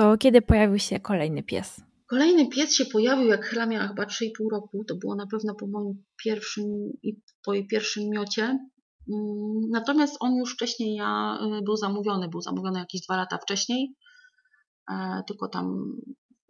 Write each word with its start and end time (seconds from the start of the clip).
To 0.00 0.18
kiedy 0.18 0.42
pojawił 0.42 0.78
się 0.78 1.00
kolejny 1.00 1.42
pies? 1.42 1.80
Kolejny 2.06 2.48
pies 2.48 2.74
się 2.74 2.84
pojawił, 2.84 3.28
jak 3.28 3.44
Hela 3.44 3.66
miała 3.66 3.88
chyba 3.88 4.04
3,5 4.04 4.28
roku. 4.52 4.84
To 4.88 4.94
było 4.94 5.14
na 5.14 5.26
pewno 5.26 5.54
po 5.54 5.66
moim 5.66 6.04
pierwszym 6.24 6.64
i 7.02 7.20
po 7.44 7.54
jej 7.54 7.66
pierwszym 7.66 8.04
miocie. 8.10 8.42
Mm, 8.42 9.70
natomiast 9.70 10.16
on 10.20 10.36
już 10.36 10.54
wcześniej 10.54 10.94
ja, 10.94 11.38
y, 11.58 11.62
był 11.62 11.76
zamówiony, 11.76 12.28
był 12.28 12.40
zamówiony 12.40 12.78
jakieś 12.78 13.00
dwa 13.00 13.16
lata 13.16 13.38
wcześniej, 13.38 13.94
e, 14.90 15.22
tylko 15.26 15.48
tam 15.48 15.66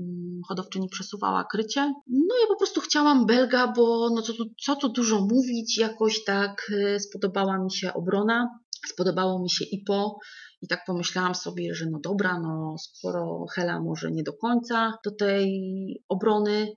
mm, 0.00 0.40
hodowczyni 0.48 0.88
przesuwała 0.88 1.44
krycie. 1.44 1.80
No 2.08 2.34
ja 2.42 2.46
po 2.48 2.56
prostu 2.56 2.80
chciałam 2.80 3.26
Belga, 3.26 3.72
bo 3.76 4.10
no 4.14 4.22
co 4.22 4.32
tu, 4.32 4.44
co 4.64 4.76
tu 4.76 4.88
dużo 4.88 5.20
mówić, 5.20 5.78
jakoś 5.78 6.24
tak 6.24 6.70
y, 6.70 7.00
spodobała 7.00 7.58
mi 7.58 7.72
się 7.72 7.94
obrona, 7.94 8.48
spodobało 8.86 9.42
mi 9.42 9.50
się 9.50 9.64
IPO. 9.64 10.18
I 10.62 10.68
tak 10.68 10.84
pomyślałam 10.86 11.34
sobie, 11.34 11.74
że 11.74 11.86
no 11.90 11.98
dobra, 12.00 12.38
no 12.38 12.76
skoro 12.78 13.46
Hela 13.54 13.80
może 13.80 14.10
nie 14.10 14.22
do 14.22 14.32
końca 14.32 14.98
do 15.04 15.10
tej 15.10 16.04
obrony, 16.08 16.72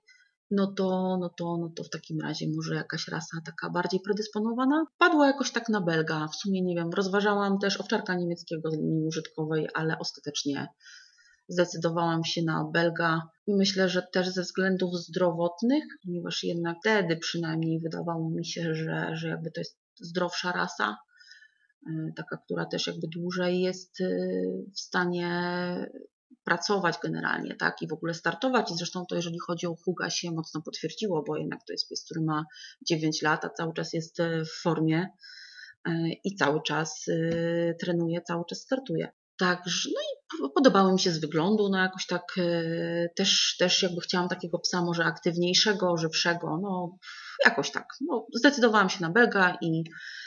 no 0.50 0.72
to, 0.72 1.18
no 1.20 1.28
to, 1.28 1.56
no 1.60 1.72
to 1.76 1.84
w 1.84 1.90
takim 1.90 2.20
razie 2.20 2.46
może 2.56 2.74
jakaś 2.74 3.08
rasa 3.08 3.38
taka 3.46 3.70
bardziej 3.70 4.00
predysponowana. 4.00 4.84
Padła 4.98 5.26
jakoś 5.26 5.52
tak 5.52 5.68
na 5.68 5.80
Belga. 5.80 6.28
W 6.28 6.36
sumie 6.36 6.62
nie 6.62 6.74
wiem, 6.74 6.90
rozważałam 6.90 7.58
też 7.58 7.80
owczarka 7.80 8.14
niemieckiego 8.14 8.70
z 8.70 8.74
linii 8.74 9.06
użytkowej, 9.06 9.68
ale 9.74 9.98
ostatecznie 9.98 10.68
zdecydowałam 11.48 12.24
się 12.24 12.42
na 12.42 12.64
Belga. 12.72 13.22
Myślę, 13.48 13.88
że 13.88 14.02
też 14.12 14.28
ze 14.28 14.42
względów 14.42 14.94
zdrowotnych, 14.94 15.84
ponieważ 16.04 16.44
jednak 16.44 16.76
wtedy 16.80 17.16
przynajmniej 17.16 17.80
wydawało 17.80 18.30
mi 18.30 18.46
się, 18.46 18.74
że, 18.74 19.10
że 19.12 19.28
jakby 19.28 19.50
to 19.50 19.60
jest 19.60 19.78
zdrowsza 20.00 20.52
rasa 20.52 20.96
taka, 22.16 22.36
która 22.36 22.66
też 22.66 22.86
jakby 22.86 23.08
dłużej 23.08 23.60
jest 23.60 24.00
y, 24.00 24.64
w 24.74 24.80
stanie 24.80 25.30
pracować 26.44 26.98
generalnie, 27.02 27.54
tak, 27.54 27.82
i 27.82 27.88
w 27.88 27.92
ogóle 27.92 28.14
startować. 28.14 28.70
I 28.70 28.74
zresztą 28.74 29.06
to, 29.06 29.16
jeżeli 29.16 29.38
chodzi 29.38 29.66
o 29.66 29.76
Huga, 29.84 30.10
się 30.10 30.30
mocno 30.30 30.62
potwierdziło, 30.62 31.22
bo 31.26 31.36
jednak 31.36 31.60
to 31.66 31.72
jest 31.72 31.88
pies, 31.88 32.04
który 32.04 32.20
ma 32.20 32.44
9 32.88 33.22
lat, 33.22 33.44
a 33.44 33.48
cały 33.48 33.74
czas 33.74 33.92
jest 33.92 34.20
y, 34.20 34.44
w 34.44 34.52
formie 34.62 35.08
i 36.24 36.36
cały 36.36 36.62
czas 36.62 37.06
trenuje, 37.80 38.20
cały 38.22 38.44
czas 38.48 38.58
startuje. 38.58 39.08
Także, 39.36 39.90
no 39.94 40.00
i 40.00 40.50
podobały 40.54 40.92
mi 40.92 41.00
się 41.00 41.10
z 41.10 41.18
wyglądu, 41.20 41.68
no 41.68 41.78
jakoś 41.78 42.06
tak 42.06 42.34
też, 43.16 43.56
też 43.58 43.82
jakby 43.82 44.00
chciałam 44.00 44.28
takiego 44.28 44.58
psa 44.58 44.82
może 44.82 45.04
aktywniejszego, 45.04 45.96
żywszego, 45.96 46.58
no 46.62 46.98
jakoś 47.44 47.70
tak. 47.70 47.86
No, 48.00 48.26
zdecydowałam 48.34 48.88
się 48.88 49.02
na 49.02 49.10
Belga 49.10 49.56
i, 49.60 49.84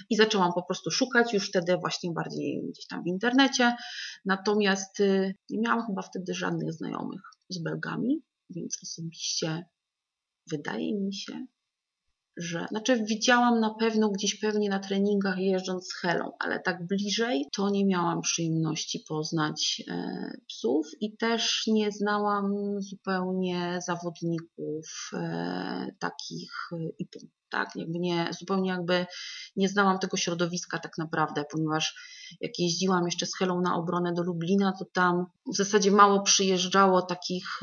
i 0.09 0.16
zaczęłam 0.16 0.53
po 0.53 0.63
prostu 0.63 0.91
szukać 0.91 1.33
już 1.33 1.49
wtedy 1.49 1.77
właśnie 1.77 2.11
bardziej 2.11 2.61
gdzieś 2.69 2.88
tam 2.88 3.03
w 3.03 3.08
internecie. 3.08 3.75
Natomiast 4.25 4.99
y, 4.99 5.36
nie 5.49 5.59
miałam 5.59 5.86
chyba 5.86 6.02
wtedy 6.02 6.33
żadnych 6.33 6.73
znajomych 6.73 7.22
z 7.49 7.64
Belgami, 7.64 8.22
więc 8.49 8.77
osobiście 8.83 9.66
wydaje 10.52 10.95
mi 10.95 11.14
się, 11.14 11.45
że, 12.38 12.66
znaczy 12.69 13.03
widziałam 13.03 13.59
na 13.59 13.73
pewno 13.73 14.09
gdzieś 14.09 14.39
pewnie 14.39 14.69
na 14.69 14.80
treningach 14.80 15.38
jeżdżąc 15.38 15.88
z 15.88 15.93
Helą, 15.93 16.31
ale 16.39 16.59
tak 16.59 16.88
bliżej 16.88 17.45
to 17.55 17.69
nie 17.69 17.85
miałam 17.85 18.21
przyjemności 18.21 19.03
poznać 19.07 19.83
e, 19.88 20.31
psów 20.47 20.88
i 21.02 21.17
też 21.17 21.63
nie 21.67 21.91
znałam 21.91 22.53
zupełnie 22.81 23.80
zawodników 23.85 25.11
e, 25.13 25.91
takich 25.99 26.52
IPU. 26.99 27.19
Tak, 27.49 27.69
jakby 27.75 27.99
nie, 27.99 28.30
zupełnie 28.39 28.69
jakby 28.69 29.05
nie 29.55 29.69
znałam 29.69 29.99
tego 29.99 30.17
środowiska 30.17 30.80
tak 30.80 30.97
naprawdę, 30.97 31.45
ponieważ 31.52 31.95
jak 32.41 32.52
jeździłam 32.59 33.05
jeszcze 33.05 33.25
z 33.25 33.38
Helą 33.38 33.61
na 33.61 33.75
obronę 33.75 34.13
do 34.13 34.23
Lublina, 34.23 34.73
to 34.80 34.85
tam 34.85 35.25
w 35.53 35.55
zasadzie 35.55 35.91
mało 35.91 36.21
przyjeżdżało 36.21 37.02
takich 37.02 37.59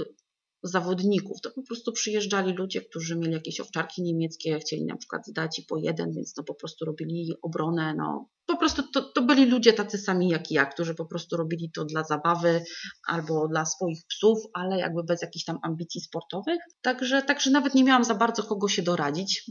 zawodników. 0.65 1.41
To 1.41 1.51
po 1.51 1.62
prostu 1.62 1.93
przyjeżdżali 1.93 2.53
ludzie, 2.53 2.83
którzy 2.83 3.17
mieli 3.17 3.33
jakieś 3.33 3.61
owczarki 3.61 4.03
niemieckie, 4.03 4.59
chcieli 4.59 4.84
na 4.84 4.97
przykład 4.97 5.27
zdać 5.27 5.59
i 5.59 5.62
po 5.62 5.77
jeden, 5.77 6.12
więc 6.12 6.37
no 6.37 6.45
po 6.45 6.55
prostu 6.55 6.85
robili 6.85 7.33
obronę. 7.42 7.95
No. 7.95 8.29
Po 8.47 8.57
prostu 8.57 8.83
to, 8.83 9.03
to 9.03 9.23
byli 9.23 9.47
ludzie 9.47 9.73
tacy 9.73 9.98
sami 9.98 10.29
jak 10.29 10.51
ja, 10.51 10.67
którzy 10.67 10.95
po 10.95 11.07
prostu 11.07 11.36
robili 11.36 11.70
to 11.70 11.85
dla 11.85 12.05
zabawy 12.05 12.64
albo 13.08 13.48
dla 13.48 13.64
swoich 13.64 14.07
psów, 14.08 14.39
ale 14.55 14.79
jakby 14.79 15.05
bez 15.05 15.23
jakichś 15.23 15.45
tam 15.45 15.58
ambicji 15.63 16.01
sportowych. 16.01 16.58
Także, 16.83 17.23
także 17.23 17.51
nawet 17.51 17.74
nie 17.74 17.85
miałam 17.85 18.05
za 18.05 18.14
bardzo 18.14 18.42
kogo 18.42 18.69
się 18.69 18.83
doradzić. 18.83 19.51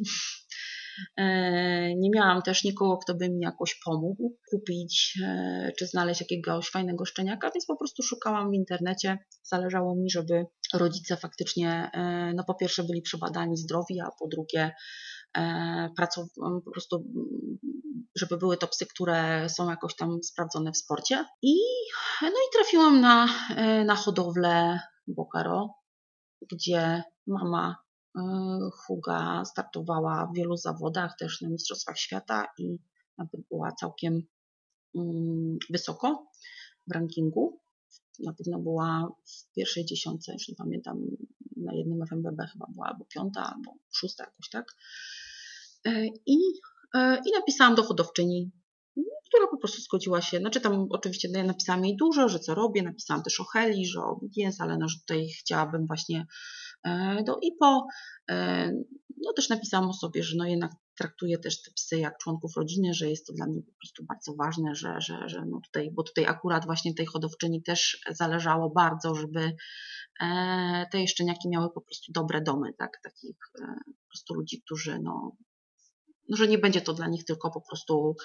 E, 1.17 1.95
nie 1.95 2.09
miałam 2.09 2.41
też 2.41 2.63
nikogo, 2.63 2.97
kto 2.97 3.15
by 3.15 3.29
mi 3.29 3.39
jakoś 3.39 3.79
pomógł 3.85 4.37
kupić 4.51 5.19
e, 5.23 5.71
czy 5.79 5.87
znaleźć 5.87 6.21
jakiegoś 6.21 6.69
fajnego 6.69 7.05
szczeniaka, 7.05 7.51
więc 7.53 7.65
po 7.65 7.77
prostu 7.77 8.03
szukałam 8.03 8.51
w 8.51 8.53
internecie. 8.53 9.17
Zależało 9.43 9.95
mi, 9.95 10.09
żeby 10.09 10.45
rodzice 10.73 11.17
faktycznie, 11.17 11.89
e, 11.93 12.33
no 12.35 12.43
po 12.43 12.55
pierwsze 12.55 12.83
byli 12.83 13.01
przebadani 13.01 13.57
zdrowi, 13.57 14.01
a 14.01 14.09
po 14.19 14.27
drugie 14.27 14.71
pracow- 15.99 16.61
po 16.65 16.71
prostu, 16.71 17.03
żeby 18.15 18.37
były 18.37 18.57
to 18.57 18.67
psy, 18.67 18.85
które 18.85 19.49
są 19.49 19.69
jakoś 19.69 19.95
tam 19.95 20.23
sprawdzone 20.23 20.71
w 20.71 20.77
sporcie. 20.77 21.25
I, 21.41 21.55
no 22.21 22.27
i 22.27 22.53
trafiłam 22.53 23.01
na, 23.01 23.27
na 23.85 23.95
hodowlę 23.95 24.79
Bokaro, 25.07 25.69
gdzie 26.51 27.03
mama 27.27 27.82
Huga 28.73 29.45
startowała 29.45 30.25
w 30.25 30.35
wielu 30.35 30.57
zawodach, 30.57 31.17
też 31.19 31.41
na 31.41 31.49
Mistrzostwach 31.49 31.97
Świata 31.97 32.45
i 32.57 32.79
nawet 33.17 33.47
była 33.49 33.71
całkiem 33.71 34.21
mm, 34.95 35.57
wysoko 35.69 36.27
w 36.87 36.91
rankingu. 36.91 37.59
Na 38.19 38.33
pewno 38.33 38.59
była 38.59 39.15
w 39.25 39.53
pierwszej 39.55 39.85
dziesiątce, 39.85 40.33
już 40.33 40.49
nie 40.49 40.55
pamiętam, 40.55 40.97
na 41.57 41.73
jednym 41.73 42.07
FMBB 42.07 42.47
chyba 42.53 42.65
była 42.73 42.87
albo 42.87 43.05
piąta, 43.05 43.53
albo 43.55 43.73
szósta 43.95 44.23
jakoś 44.23 44.49
tak. 44.49 44.65
E, 45.85 46.05
I, 46.25 46.37
e, 46.95 47.17
i 47.25 47.31
napisałam 47.31 47.75
do 47.75 47.83
hodowczyni, 47.83 48.51
która 49.27 49.47
po 49.47 49.57
prostu 49.57 49.81
zgodziła 49.81 50.21
się. 50.21 50.37
Znaczy 50.37 50.61
tam 50.61 50.87
oczywiście 50.89 51.29
ja 51.33 51.43
napisałam 51.43 51.85
jej 51.85 51.95
dużo, 51.95 52.29
że 52.29 52.39
co 52.39 52.55
robię, 52.55 52.83
napisałam 52.83 53.23
też 53.23 53.39
o 53.39 53.43
Heli, 53.43 53.85
że 53.85 53.99
o 53.99 54.19
jest, 54.35 54.61
ale 54.61 54.77
no, 54.77 54.87
że 54.87 54.99
tutaj 54.99 55.27
chciałabym 55.29 55.87
właśnie 55.87 56.25
E, 56.83 57.23
do 57.23 57.39
IPO. 57.41 57.87
E, 58.29 58.71
no 59.21 59.33
też 59.35 59.49
napisałam 59.49 59.89
o 59.89 59.93
sobie, 59.93 60.23
że 60.23 60.37
no 60.37 60.45
jednak 60.45 60.71
traktuję 60.97 61.37
też 61.37 61.61
te 61.61 61.71
psy 61.71 61.97
jak 61.97 62.17
członków 62.17 62.55
rodziny, 62.57 62.93
że 62.93 63.09
jest 63.09 63.27
to 63.27 63.33
dla 63.33 63.45
mnie 63.45 63.61
po 63.61 63.71
prostu 63.81 64.05
bardzo 64.05 64.33
ważne, 64.35 64.75
że, 64.75 64.95
że, 65.01 65.29
że 65.29 65.45
no 65.45 65.59
tutaj, 65.65 65.91
bo 65.91 66.03
tutaj 66.03 66.25
akurat 66.25 66.65
właśnie 66.65 66.93
tej 66.93 67.05
hodowczyni 67.05 67.63
też 67.63 68.01
zależało 68.09 68.69
bardzo, 68.69 69.15
żeby 69.15 69.55
e, 70.21 70.85
te 70.91 71.07
szczeniaki 71.07 71.49
miały 71.49 71.69
po 71.73 71.81
prostu 71.81 72.11
dobre 72.11 72.41
domy, 72.41 72.73
tak, 72.77 72.99
takich 73.03 73.37
po 73.85 74.07
prostu 74.09 74.33
ludzi, 74.33 74.61
którzy 74.65 74.99
no, 75.03 75.31
no 76.29 76.37
że 76.37 76.47
nie 76.47 76.57
będzie 76.57 76.81
to 76.81 76.93
dla 76.93 77.07
nich 77.07 77.25
tylko 77.25 77.51
po 77.51 77.61
prostu 77.61 78.15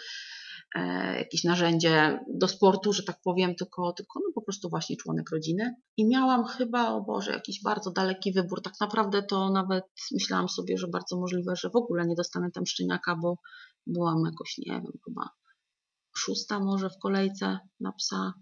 jakieś 1.17 1.45
narzędzie 1.45 2.21
do 2.35 2.49
sportu, 2.49 2.93
że 2.93 3.03
tak 3.03 3.21
powiem, 3.25 3.55
tylko, 3.55 3.93
tylko 3.93 4.21
no 4.27 4.33
po 4.35 4.43
prostu 4.43 4.69
właśnie 4.69 4.97
członek 4.97 5.31
rodziny. 5.31 5.75
I 5.97 6.09
miałam 6.09 6.45
chyba, 6.45 6.89
o 6.89 7.01
Boże, 7.01 7.33
jakiś 7.33 7.63
bardzo 7.63 7.91
daleki 7.91 8.33
wybór. 8.33 8.63
Tak 8.63 8.73
naprawdę 8.81 9.23
to 9.23 9.51
nawet 9.51 9.85
myślałam 10.13 10.49
sobie, 10.49 10.79
że 10.79 10.89
bardzo 10.89 11.21
możliwe, 11.21 11.57
że 11.57 11.71
w 11.71 11.77
ogóle 11.77 12.07
nie 12.07 12.15
dostanę 12.15 12.51
tam 12.51 12.67
szczeniaka, 12.67 13.17
bo 13.17 13.39
byłam 13.87 14.25
jakoś, 14.27 14.59
nie 14.59 14.73
wiem, 14.73 14.93
chyba 15.05 15.31
szósta 16.17 16.61
może 16.61 16.91
w 16.91 16.99
kolejce 17.03 17.59
na 17.81 17.93
psa 17.93 18.33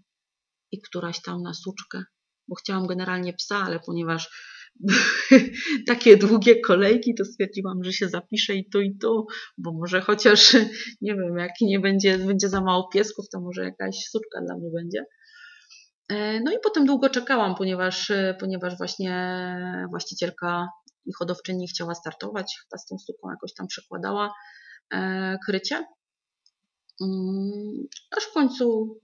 i 0.71 0.81
któraś 0.81 1.21
tam 1.21 1.41
na 1.41 1.53
suczkę, 1.53 2.03
bo 2.47 2.55
chciałam 2.55 2.87
generalnie 2.87 3.33
psa, 3.33 3.57
ale 3.57 3.79
ponieważ 3.79 4.29
takie 5.87 6.17
długie 6.17 6.61
kolejki, 6.61 7.15
to 7.15 7.25
stwierdziłam, 7.25 7.83
że 7.83 7.93
się 7.93 8.09
zapiszę 8.09 8.55
i 8.55 8.69
to 8.69 8.79
i 8.79 8.97
to, 8.97 9.25
bo 9.57 9.73
może 9.73 10.01
chociaż, 10.01 10.53
nie 11.01 11.15
wiem, 11.15 11.37
jak 11.37 11.51
nie 11.61 11.79
będzie, 11.79 12.17
będzie 12.17 12.49
za 12.49 12.61
mało 12.61 12.89
piesków, 12.93 13.25
to 13.29 13.41
może 13.41 13.63
jakaś 13.63 13.95
suczka 13.95 14.41
dla 14.41 14.57
mnie 14.57 14.69
będzie. 14.73 15.05
E, 16.09 16.39
no 16.39 16.51
i 16.51 16.55
potem 16.63 16.85
długo 16.85 17.09
czekałam, 17.09 17.55
ponieważ, 17.55 18.11
ponieważ 18.39 18.77
właśnie 18.77 19.13
właścicielka 19.89 20.67
i 21.05 21.13
hodowczyni 21.13 21.67
chciała 21.67 21.95
startować, 21.95 22.55
chyba 22.63 22.77
z 22.77 22.85
tą 22.85 22.97
suką 22.99 23.29
jakoś 23.29 23.53
tam 23.53 23.67
przekładała 23.67 24.33
e, 24.93 25.37
krycie. 25.45 25.85
Mm, 27.01 27.87
aż 28.17 28.23
w 28.23 28.33
końcu 28.33 28.97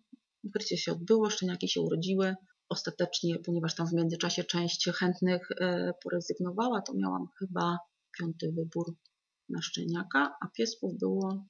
krycie 0.53 0.77
się 0.77 0.91
odbyło, 0.91 1.29
szczeniaki 1.29 1.69
się 1.69 1.81
urodziły 1.81 2.35
ostatecznie, 2.73 3.39
ponieważ 3.39 3.75
tam 3.75 3.87
w 3.87 3.93
międzyczasie 3.93 4.43
część 4.43 4.89
chętnych 4.99 5.47
e, 5.51 5.93
porezygnowała, 6.03 6.81
to 6.81 6.93
miałam 6.93 7.27
chyba 7.39 7.77
piąty 8.19 8.51
wybór 8.57 8.95
na 9.49 9.61
szczeniaka, 9.61 10.35
a 10.41 10.47
piesków 10.47 10.97
było, 10.99 11.45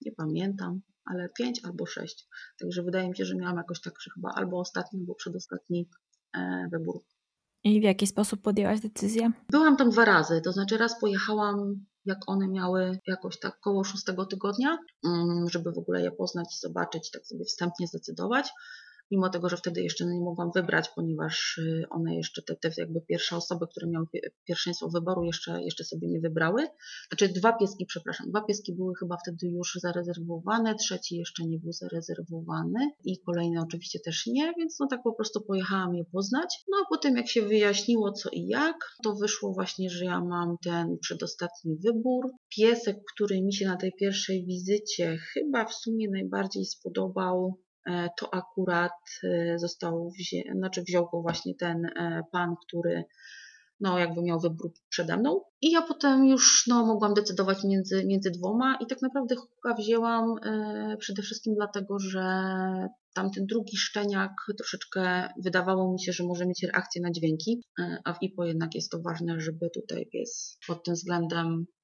nie 0.00 0.12
pamiętam, 0.12 0.80
ale 1.04 1.28
pięć 1.28 1.64
albo 1.64 1.86
sześć. 1.86 2.28
Także 2.60 2.82
wydaje 2.82 3.08
mi 3.08 3.16
się, 3.16 3.24
że 3.24 3.34
miałam 3.36 3.56
jakoś 3.56 3.80
tak, 3.80 3.94
chyba 4.14 4.30
albo 4.34 4.60
ostatni, 4.60 5.00
albo 5.00 5.14
przedostatni 5.14 5.88
e, 6.36 6.68
wybór. 6.72 7.00
I 7.64 7.80
w 7.80 7.82
jaki 7.82 8.06
sposób 8.06 8.42
podjęłaś 8.42 8.80
decyzję? 8.80 9.32
Byłam 9.50 9.76
tam 9.76 9.90
dwa 9.90 10.04
razy, 10.04 10.40
to 10.44 10.52
znaczy 10.52 10.76
raz 10.76 11.00
pojechałam, 11.00 11.86
jak 12.04 12.18
one 12.26 12.48
miały 12.48 12.98
jakoś 13.06 13.38
tak 13.38 13.60
koło 13.60 13.84
szóstego 13.84 14.26
tygodnia, 14.26 14.78
mm, 15.04 15.48
żeby 15.48 15.72
w 15.72 15.78
ogóle 15.78 16.02
je 16.02 16.12
poznać 16.12 16.46
i 16.56 16.58
zobaczyć, 16.58 17.10
tak 17.10 17.26
sobie 17.26 17.44
wstępnie 17.44 17.86
zdecydować. 17.86 18.50
Mimo 19.10 19.28
tego, 19.28 19.48
że 19.48 19.56
wtedy 19.56 19.82
jeszcze 19.82 20.06
nie 20.06 20.20
mogłam 20.20 20.50
wybrać, 20.54 20.88
ponieważ 20.88 21.58
y, 21.58 21.84
one 21.90 22.16
jeszcze, 22.16 22.42
te, 22.42 22.56
te 22.56 22.70
jakby 22.76 23.00
pierwsze 23.00 23.36
osoby, 23.36 23.66
które 23.70 23.86
miały 23.86 24.06
pierwszeństwo 24.44 24.88
wyboru, 24.88 25.24
jeszcze, 25.24 25.62
jeszcze 25.62 25.84
sobie 25.84 26.08
nie 26.08 26.20
wybrały. 26.20 26.66
Znaczy 27.08 27.28
dwa 27.28 27.52
pieski, 27.52 27.86
przepraszam, 27.86 28.30
dwa 28.30 28.40
pieski 28.40 28.72
były 28.74 28.92
chyba 29.00 29.16
wtedy 29.16 29.46
już 29.46 29.78
zarezerwowane, 29.82 30.74
trzeci 30.74 31.16
jeszcze 31.16 31.44
nie 31.44 31.58
był 31.58 31.72
zarezerwowany 31.72 32.90
i 33.04 33.20
kolejny 33.20 33.60
oczywiście 33.62 33.98
też 34.04 34.26
nie, 34.26 34.52
więc 34.58 34.80
no 34.80 34.86
tak 34.90 35.02
po 35.02 35.12
prostu 35.12 35.40
pojechałam 35.40 35.94
je 35.94 36.04
poznać. 36.04 36.64
No 36.68 36.76
a 36.84 36.88
potem 36.88 37.16
jak 37.16 37.28
się 37.28 37.42
wyjaśniło 37.42 38.12
co 38.12 38.30
i 38.32 38.46
jak, 38.46 38.76
to 39.02 39.14
wyszło 39.14 39.52
właśnie, 39.52 39.90
że 39.90 40.04
ja 40.04 40.20
mam 40.24 40.56
ten 40.62 40.98
przedostatni 40.98 41.76
wybór. 41.76 42.30
Piesek, 42.56 42.96
który 43.14 43.42
mi 43.42 43.54
się 43.54 43.66
na 43.66 43.76
tej 43.76 43.92
pierwszej 43.92 44.46
wizycie 44.46 45.16
chyba 45.16 45.64
w 45.64 45.74
sumie 45.74 46.10
najbardziej 46.10 46.64
spodobał, 46.64 47.58
to 48.18 48.34
akurat 48.34 48.92
e, 49.24 49.58
został 49.58 50.10
wzię 50.10 50.42
znaczy 50.54 50.82
wziął 50.82 51.08
go 51.12 51.22
właśnie 51.22 51.54
ten 51.54 51.84
e, 51.84 52.22
pan, 52.32 52.54
który 52.66 53.04
no 53.80 53.98
jakby 53.98 54.22
miał 54.22 54.40
wybór 54.40 54.72
przede 54.88 55.16
mną. 55.16 55.40
I 55.60 55.70
ja 55.70 55.82
potem 55.82 56.26
już 56.26 56.64
no, 56.66 56.86
mogłam 56.86 57.14
decydować 57.14 57.64
między, 57.64 58.04
między 58.06 58.30
dwoma 58.30 58.78
i 58.80 58.86
tak 58.86 59.02
naprawdę 59.02 59.36
Huka 59.36 59.74
wzięłam 59.74 60.34
e, 60.44 60.96
przede 60.96 61.22
wszystkim 61.22 61.54
dlatego, 61.54 61.98
że 61.98 62.22
tamten 63.14 63.46
drugi 63.46 63.76
szczeniak 63.76 64.32
troszeczkę 64.58 65.28
wydawało 65.42 65.92
mi 65.92 66.02
się, 66.02 66.12
że 66.12 66.24
może 66.24 66.46
mieć 66.46 66.62
reakcję 66.62 67.02
na 67.02 67.10
dźwięki, 67.10 67.62
e, 67.80 67.98
a 68.04 68.12
w 68.12 68.22
IPO 68.22 68.44
jednak 68.44 68.74
jest 68.74 68.90
to 68.90 68.98
ważne, 69.00 69.40
żeby 69.40 69.70
tutaj 69.70 70.06
pies 70.12 70.58
pod 70.66 70.84
tym 70.84 70.94
względem 70.94 71.66
E, 71.66 71.77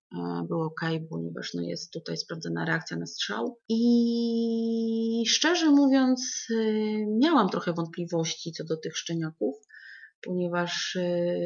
było 0.48 0.64
ok, 0.64 0.80
ponieważ 1.10 1.54
no 1.54 1.62
jest 1.62 1.92
tutaj 1.92 2.16
sprawdzona 2.16 2.64
reakcja 2.64 2.96
na 2.96 3.06
strzał. 3.06 3.58
I 3.68 5.24
szczerze 5.28 5.70
mówiąc, 5.70 6.46
e, 6.50 6.64
miałam 7.06 7.48
trochę 7.48 7.72
wątpliwości 7.72 8.52
co 8.52 8.64
do 8.64 8.76
tych 8.76 8.96
szczeniaków, 8.96 9.54
ponieważ 10.22 10.96
e, 10.96 11.36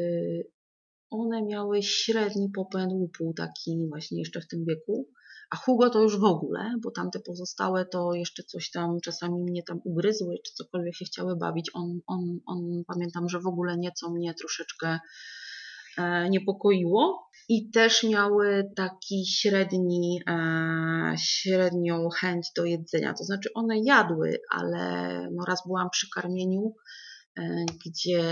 one 1.09 1.43
miały 1.43 1.83
średni 1.83 2.49
popęd 2.55 2.93
łupu, 2.93 3.33
taki 3.37 3.87
właśnie 3.89 4.19
jeszcze 4.19 4.41
w 4.41 4.47
tym 4.47 4.65
wieku. 4.65 5.07
A 5.49 5.55
Hugo 5.55 5.89
to 5.89 6.01
już 6.01 6.19
w 6.19 6.23
ogóle, 6.23 6.73
bo 6.83 6.91
tamte 6.91 7.19
pozostałe 7.19 7.85
to 7.85 8.13
jeszcze 8.13 8.43
coś 8.43 8.71
tam 8.71 8.99
czasami 9.03 9.43
mnie 9.43 9.63
tam 9.63 9.81
ugryzły, 9.83 10.35
czy 10.45 10.53
cokolwiek 10.53 10.95
się 10.95 11.05
chciały 11.05 11.35
bawić. 11.35 11.71
On, 11.73 11.99
on, 12.07 12.39
on 12.45 12.83
pamiętam, 12.87 13.29
że 13.29 13.39
w 13.39 13.47
ogóle 13.47 13.77
nieco 13.77 14.09
mnie 14.09 14.33
troszeczkę 14.33 14.99
E, 14.99 14.99
niepokoiło 16.29 17.29
i 17.49 17.71
też 17.71 18.03
miały 18.03 18.71
taki 18.75 19.25
średni, 19.25 20.21
e, 20.27 21.15
średnią 21.17 22.09
chęć 22.09 22.47
do 22.55 22.65
jedzenia. 22.65 23.13
To 23.13 23.23
znaczy 23.23 23.49
one 23.53 23.79
jadły, 23.79 24.39
ale 24.49 24.79
no 25.31 25.45
raz 25.47 25.59
byłam 25.67 25.89
przy 25.89 26.07
karmieniu, 26.15 26.75
e, 27.39 27.65
gdzie 27.85 28.23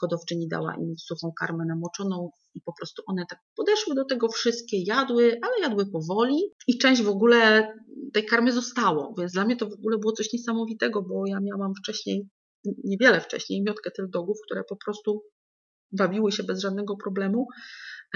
hodowczyni 0.00 0.48
dała 0.48 0.74
im 0.74 0.94
suchą 0.98 1.32
karmę 1.40 1.64
namoczoną 1.64 2.30
i 2.54 2.60
po 2.60 2.72
prostu 2.72 3.02
one 3.06 3.24
tak 3.30 3.38
podeszły 3.56 3.94
do 3.94 4.04
tego 4.04 4.28
wszystkie, 4.28 4.82
jadły, 4.86 5.38
ale 5.42 5.68
jadły 5.68 5.86
powoli 5.90 6.38
i 6.66 6.78
część 6.78 7.02
w 7.02 7.08
ogóle 7.08 7.72
tej 8.12 8.26
karmy 8.26 8.52
zostało, 8.52 9.14
więc 9.18 9.32
dla 9.32 9.44
mnie 9.44 9.56
to 9.56 9.66
w 9.66 9.72
ogóle 9.72 9.98
było 9.98 10.12
coś 10.12 10.32
niesamowitego, 10.32 11.02
bo 11.02 11.26
ja 11.26 11.38
miałam 11.40 11.72
wcześniej, 11.74 12.28
niewiele 12.84 13.20
wcześniej, 13.20 13.62
miotkę 13.62 13.90
tych 13.90 14.10
dogów, 14.10 14.38
które 14.46 14.64
po 14.68 14.76
prostu 14.76 15.22
bawiły 15.92 16.32
się 16.32 16.44
bez 16.44 16.60
żadnego 16.60 16.96
problemu, 16.96 17.46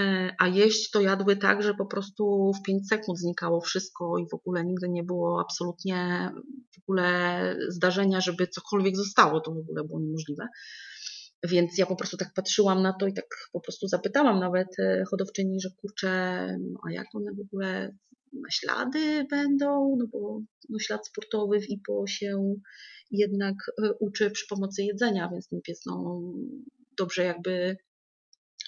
e, 0.00 0.34
a 0.38 0.48
jeść 0.48 0.90
to 0.90 1.00
jadły 1.00 1.36
tak, 1.36 1.62
że 1.62 1.74
po 1.74 1.86
prostu 1.86 2.52
w 2.52 2.62
5 2.62 2.88
sekund 2.88 3.18
znikało 3.18 3.60
wszystko 3.60 4.18
i 4.18 4.28
w 4.28 4.34
ogóle 4.34 4.64
nigdy 4.64 4.88
nie 4.88 5.02
było 5.02 5.40
absolutnie 5.40 6.30
w 6.74 6.82
ogóle 6.82 7.56
zdarzenia, 7.68 8.20
żeby 8.20 8.46
cokolwiek 8.46 8.96
zostało, 8.96 9.40
to 9.40 9.50
w 9.50 9.58
ogóle 9.58 9.84
było 9.84 10.00
niemożliwe. 10.00 10.48
Więc 11.42 11.78
ja 11.78 11.86
po 11.86 11.96
prostu 11.96 12.16
tak 12.16 12.32
patrzyłam 12.34 12.82
na 12.82 12.92
to 12.92 13.06
i 13.06 13.14
tak 13.14 13.26
po 13.52 13.60
prostu 13.60 13.88
zapytałam 13.88 14.40
nawet 14.40 14.68
e, 14.78 15.04
hodowczyni, 15.10 15.60
że 15.60 15.68
kurczę, 15.80 16.10
no 16.72 16.80
a 16.88 16.92
jak 16.92 17.06
one 17.14 17.32
w 17.32 17.40
ogóle 17.40 17.96
ślady 18.50 19.26
będą, 19.30 19.96
no 19.98 20.06
bo 20.12 20.40
no 20.68 20.78
ślad 20.78 21.06
sportowy 21.06 21.60
w 21.60 21.70
IPO 21.70 22.06
się 22.06 22.54
jednak 23.10 23.54
e, 23.82 23.92
uczy 24.00 24.30
przy 24.30 24.46
pomocy 24.48 24.82
jedzenia, 24.82 25.28
więc 25.32 25.48
ten 25.48 25.60
pies 25.62 25.82
no, 25.86 26.22
dobrze 26.98 27.24
jakby 27.24 27.76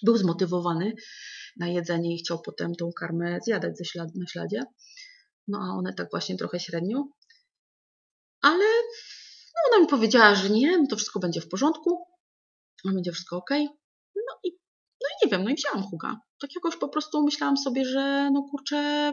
był 0.02 0.16
zmotywowany 0.16 0.92
na 1.56 1.68
jedzenie 1.68 2.14
i 2.14 2.18
chciał 2.18 2.42
potem 2.42 2.74
tą 2.74 2.90
karmę 3.00 3.38
zjadać 3.44 3.78
ze 3.78 3.84
ślad, 3.84 4.08
na 4.14 4.26
śladzie. 4.26 4.64
No 5.48 5.58
a 5.58 5.78
one 5.78 5.94
tak 5.94 6.10
właśnie 6.10 6.36
trochę 6.36 6.60
średnio. 6.60 7.04
Ale 8.42 8.64
no 9.54 9.72
ona 9.72 9.82
mi 9.82 9.88
powiedziała, 9.88 10.34
że 10.34 10.50
nie, 10.50 10.86
to 10.86 10.96
wszystko 10.96 11.20
będzie 11.20 11.40
w 11.40 11.48
porządku, 11.48 12.06
będzie 12.84 13.12
wszystko 13.12 13.36
ok. 13.36 13.50
No 14.16 14.38
i, 14.44 14.50
no 15.02 15.08
i 15.08 15.24
nie 15.24 15.30
wiem, 15.30 15.44
no 15.44 15.50
i 15.50 15.54
wzięłam 15.54 15.82
Huga. 15.82 16.16
Tak 16.40 16.50
jakoś 16.54 16.76
po 16.76 16.88
prostu 16.88 17.24
myślałam 17.24 17.56
sobie, 17.56 17.84
że 17.84 18.30
no 18.32 18.42
kurczę, 18.50 19.12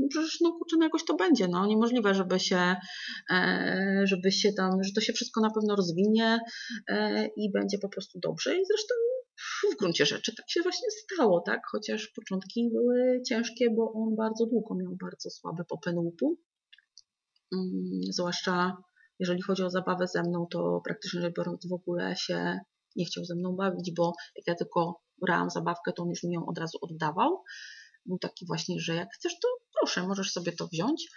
no 0.00 0.06
przecież 0.10 0.40
no 0.40 0.52
kurczę, 0.52 0.76
no 0.78 0.84
jakoś 0.84 1.04
to 1.04 1.14
będzie, 1.14 1.48
no. 1.48 1.66
Niemożliwe, 1.66 2.14
żeby 2.14 2.40
się, 2.40 2.76
e, 3.30 4.02
żeby 4.04 4.32
się 4.32 4.52
tam, 4.52 4.82
że 4.82 4.92
to 4.94 5.00
się 5.00 5.12
wszystko 5.12 5.40
na 5.40 5.50
pewno 5.50 5.76
rozwinie 5.76 6.38
e, 6.88 7.26
i 7.26 7.52
będzie 7.52 7.78
po 7.78 7.88
prostu 7.88 8.18
dobrze. 8.22 8.54
I 8.54 8.64
zresztą 8.66 8.94
w 9.72 9.76
gruncie 9.76 10.06
rzeczy 10.06 10.34
tak 10.36 10.50
się 10.50 10.62
właśnie 10.62 10.88
stało, 10.90 11.40
tak, 11.46 11.60
chociaż 11.72 12.12
początki 12.16 12.70
były 12.72 13.22
ciężkie, 13.28 13.70
bo 13.76 13.92
on 13.92 14.16
bardzo 14.16 14.46
długo 14.46 14.74
miał 14.74 14.96
bardzo 15.02 15.30
słaby 15.30 15.64
popęd 15.68 15.98
łupu, 15.98 16.38
mm, 17.52 18.00
zwłaszcza 18.12 18.76
jeżeli 19.20 19.42
chodzi 19.42 19.62
o 19.62 19.70
zabawę 19.70 20.06
ze 20.06 20.22
mną, 20.22 20.46
to 20.50 20.80
praktycznie 20.84 21.20
rzecz 21.20 21.34
biorąc 21.34 21.68
w 21.68 21.72
ogóle 21.72 22.16
się 22.16 22.58
nie 22.96 23.04
chciał 23.04 23.24
ze 23.24 23.34
mną 23.34 23.56
bawić, 23.56 23.92
bo 23.96 24.12
jak 24.36 24.46
ja 24.46 24.54
tylko 24.54 25.00
brałam 25.22 25.50
zabawkę, 25.50 25.92
to 25.92 26.02
on 26.02 26.08
już 26.08 26.22
mi 26.22 26.34
ją 26.34 26.46
od 26.46 26.58
razu 26.58 26.78
oddawał. 26.80 27.42
Był 28.06 28.18
taki 28.18 28.46
właśnie, 28.46 28.80
że 28.80 28.94
jak 28.94 29.08
chcesz, 29.14 29.32
to 29.42 29.48
proszę, 29.78 30.06
możesz 30.06 30.32
sobie 30.32 30.52
to 30.52 30.66
wziąć. 30.66 31.08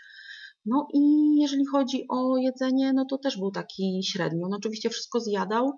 No 0.66 0.88
i 0.94 1.00
jeżeli 1.42 1.66
chodzi 1.66 2.06
o 2.10 2.38
jedzenie, 2.38 2.94
no 2.94 3.06
to 3.10 3.18
też 3.18 3.38
był 3.38 3.52
taki 3.52 4.02
średnio. 4.04 4.48
No 4.50 4.58
oczywiście 4.58 4.90
wszystko 4.90 5.20
zjadał, 5.20 5.72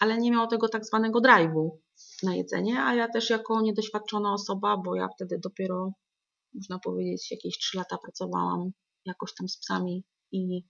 ale 0.00 0.18
nie 0.18 0.30
miał 0.30 0.46
tego 0.46 0.68
tak 0.68 0.86
zwanego 0.86 1.20
drive'u 1.20 1.68
na 2.22 2.34
jedzenie, 2.34 2.82
a 2.82 2.94
ja 2.94 3.08
też 3.08 3.30
jako 3.30 3.60
niedoświadczona 3.60 4.32
osoba, 4.32 4.76
bo 4.84 4.94
ja 4.96 5.08
wtedy 5.16 5.38
dopiero, 5.42 5.92
można 6.54 6.78
powiedzieć, 6.78 7.30
jakieś 7.30 7.58
3 7.58 7.76
lata 7.76 7.98
pracowałam 7.98 8.70
jakoś 9.04 9.34
tam 9.34 9.48
z 9.48 9.58
psami 9.58 10.04
i 10.32 10.64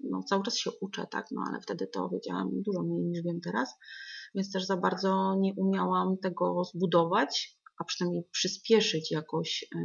no, 0.00 0.22
cały 0.22 0.42
czas 0.42 0.56
się 0.56 0.70
uczę, 0.80 1.06
tak, 1.10 1.26
no 1.30 1.44
ale 1.48 1.60
wtedy 1.60 1.86
to 1.86 2.08
wiedziałam 2.08 2.48
dużo 2.52 2.82
mniej 2.82 3.02
niż 3.02 3.22
wiem 3.22 3.40
teraz, 3.44 3.74
więc 4.34 4.52
też 4.52 4.66
za 4.66 4.76
bardzo 4.76 5.34
nie 5.38 5.54
umiałam 5.56 6.18
tego 6.22 6.64
zbudować, 6.64 7.59
a 7.80 7.84
przynajmniej 7.84 8.24
przyspieszyć 8.32 9.10
jakoś 9.10 9.64
e, 9.74 9.78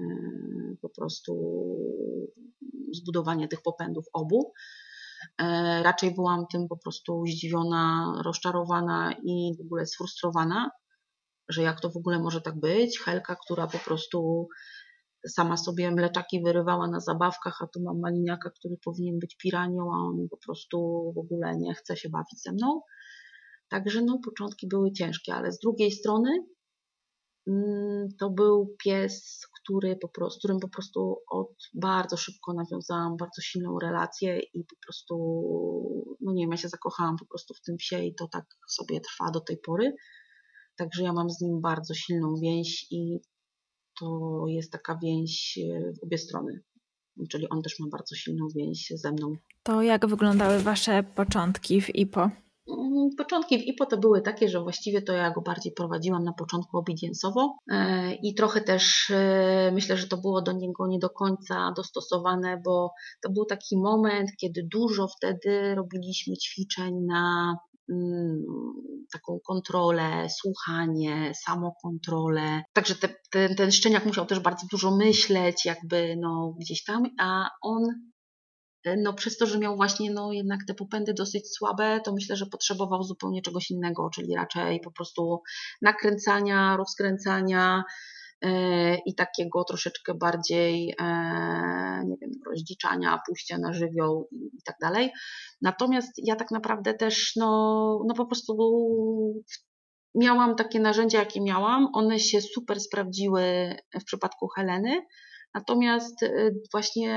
po 0.81 0.89
prostu 0.89 1.33
zbudowanie 2.93 3.47
tych 3.47 3.61
popędów 3.61 4.05
obu. 4.13 4.53
E, 5.41 5.83
raczej 5.83 6.15
byłam 6.15 6.45
tym 6.51 6.67
po 6.67 6.77
prostu 6.77 7.23
zdziwiona, 7.27 8.13
rozczarowana 8.25 9.13
i 9.23 9.51
w 9.57 9.61
ogóle 9.65 9.85
sfrustrowana, 9.85 10.71
że 11.49 11.61
jak 11.61 11.81
to 11.81 11.89
w 11.89 11.97
ogóle 11.97 12.19
może 12.19 12.41
tak 12.41 12.59
być. 12.59 12.99
Helka, 12.99 13.35
która 13.45 13.67
po 13.67 13.77
prostu 13.77 14.47
sama 15.27 15.57
sobie 15.57 15.91
mleczaki 15.91 16.41
wyrywała 16.43 16.87
na 16.87 16.99
zabawkach, 16.99 17.61
a 17.61 17.67
tu 17.67 17.81
mam 17.81 17.99
maliniaka, 17.99 18.49
który 18.59 18.77
powinien 18.85 19.19
być 19.19 19.35
piranią, 19.37 19.83
a 19.93 19.97
on 19.97 20.27
po 20.31 20.37
prostu 20.37 20.77
w 21.15 21.17
ogóle 21.17 21.57
nie 21.57 21.73
chce 21.73 21.97
się 21.97 22.09
bawić 22.09 22.41
ze 22.41 22.51
mną. 22.51 22.81
Także 23.69 24.01
no, 24.01 24.19
początki 24.25 24.67
były 24.67 24.91
ciężkie, 24.91 25.35
ale 25.35 25.51
z 25.51 25.59
drugiej 25.59 25.91
strony 25.91 26.29
to 28.19 28.29
był 28.29 28.75
pies, 28.83 29.47
który 29.61 29.95
po 29.95 30.07
prostu, 30.07 30.35
z 30.35 30.39
którym 30.39 30.59
po 30.59 30.69
prostu 30.69 31.17
od 31.29 31.53
bardzo 31.73 32.17
szybko 32.17 32.53
nawiązałam 32.53 33.17
bardzo 33.17 33.41
silną 33.41 33.79
relację 33.79 34.39
i 34.39 34.63
po 34.63 34.75
prostu, 34.85 35.15
no 36.21 36.33
nie 36.33 36.43
wiem, 36.43 36.51
ja 36.51 36.57
się 36.57 36.69
zakochałam 36.69 37.17
po 37.17 37.25
prostu 37.25 37.53
w 37.53 37.61
tym 37.61 37.77
psie 37.77 38.03
i 38.03 38.15
to 38.15 38.27
tak 38.27 38.45
sobie 38.67 39.01
trwa 39.01 39.31
do 39.31 39.39
tej 39.39 39.57
pory. 39.57 39.95
Także 40.75 41.03
ja 41.03 41.13
mam 41.13 41.29
z 41.29 41.41
nim 41.41 41.61
bardzo 41.61 41.93
silną 41.93 42.35
więź 42.41 42.87
i 42.91 43.19
to 43.99 44.43
jest 44.47 44.71
taka 44.71 44.99
więź 45.03 45.59
e, 45.73 45.93
w 45.93 46.03
obie 46.03 46.17
strony. 46.17 46.63
Czyli 47.29 47.49
on 47.49 47.61
też 47.61 47.79
ma 47.79 47.87
bardzo 47.91 48.15
silną 48.15 48.47
więź 48.55 48.93
ze 48.95 49.11
mną. 49.11 49.33
To 49.63 49.81
jak 49.81 50.07
wyglądały 50.07 50.59
Wasze 50.59 51.03
początki 51.03 51.81
w 51.81 51.95
IPO? 51.95 52.29
Mm, 52.67 53.09
początki 53.17 53.59
w 53.59 53.67
IPO 53.67 53.85
to 53.85 53.97
były 53.97 54.21
takie, 54.21 54.49
że 54.49 54.61
właściwie 54.61 55.01
to 55.01 55.13
ja 55.13 55.31
go 55.31 55.41
bardziej 55.41 55.73
prowadziłam 55.73 56.23
na 56.23 56.33
początku 56.33 56.77
obediensowo 56.77 57.57
e, 57.71 58.13
i 58.15 58.35
trochę 58.35 58.61
też 58.61 59.09
e, 59.09 59.71
myślę, 59.73 59.97
że 59.97 60.07
to 60.07 60.17
było 60.17 60.41
do 60.41 60.51
niego 60.51 60.87
nie 60.87 60.99
do 60.99 61.09
końca 61.09 61.71
dostosowane, 61.75 62.61
bo 62.65 62.91
to 63.21 63.29
był 63.29 63.45
taki 63.45 63.77
moment, 63.77 64.29
kiedy 64.41 64.67
dużo 64.71 65.07
wtedy 65.07 65.75
robiliśmy 65.75 66.37
ćwiczeń 66.37 66.95
na 67.07 67.55
mm, 67.89 68.43
taką 69.13 69.39
kontrolę, 69.47 70.27
słuchanie, 70.41 71.31
samokontrolę. 71.45 72.63
Także 72.73 72.95
te, 72.95 73.09
ten, 73.31 73.55
ten 73.55 73.71
szczeniak 73.71 74.05
musiał 74.05 74.25
też 74.25 74.39
bardzo 74.39 74.67
dużo 74.71 74.95
myśleć, 74.95 75.65
jakby 75.65 76.15
no 76.19 76.55
gdzieś 76.59 76.83
tam, 76.83 77.03
a 77.19 77.49
on 77.61 77.83
no 78.97 79.13
przez 79.13 79.37
to, 79.37 79.45
że 79.45 79.59
miał 79.59 79.75
właśnie 79.75 80.11
no 80.11 80.31
jednak 80.31 80.59
te 80.67 80.73
popędy 80.73 81.13
dosyć 81.13 81.53
słabe, 81.53 82.01
to 82.05 82.13
myślę, 82.13 82.35
że 82.35 82.45
potrzebował 82.45 83.03
zupełnie 83.03 83.41
czegoś 83.41 83.71
innego, 83.71 84.09
czyli 84.13 84.35
raczej 84.35 84.79
po 84.79 84.91
prostu 84.91 85.41
nakręcania, 85.81 86.77
rozkręcania 86.77 87.83
e, 88.41 88.95
i 88.95 89.15
takiego 89.15 89.63
troszeczkę 89.63 90.13
bardziej, 90.13 90.95
e, 91.01 91.05
nie 92.07 92.15
wiem, 92.21 92.31
rozdziczania, 92.49 93.21
pójścia 93.27 93.57
na 93.57 93.73
żywioł 93.73 94.27
i, 94.31 94.61
tak 94.65 94.75
dalej. 94.81 95.11
Natomiast 95.61 96.11
ja 96.17 96.35
tak 96.35 96.51
naprawdę 96.51 96.93
też, 96.93 97.33
no, 97.35 97.99
no 98.07 98.13
po 98.13 98.25
prostu 98.25 98.53
miałam 100.15 100.55
takie 100.55 100.79
narzędzia, 100.79 101.19
jakie 101.19 101.41
miałam. 101.41 101.87
One 101.93 102.19
się 102.19 102.41
super 102.41 102.79
sprawdziły 102.79 103.75
w 104.01 104.03
przypadku 104.03 104.47
Heleny. 104.47 105.01
Natomiast 105.53 106.25
właśnie 106.71 107.15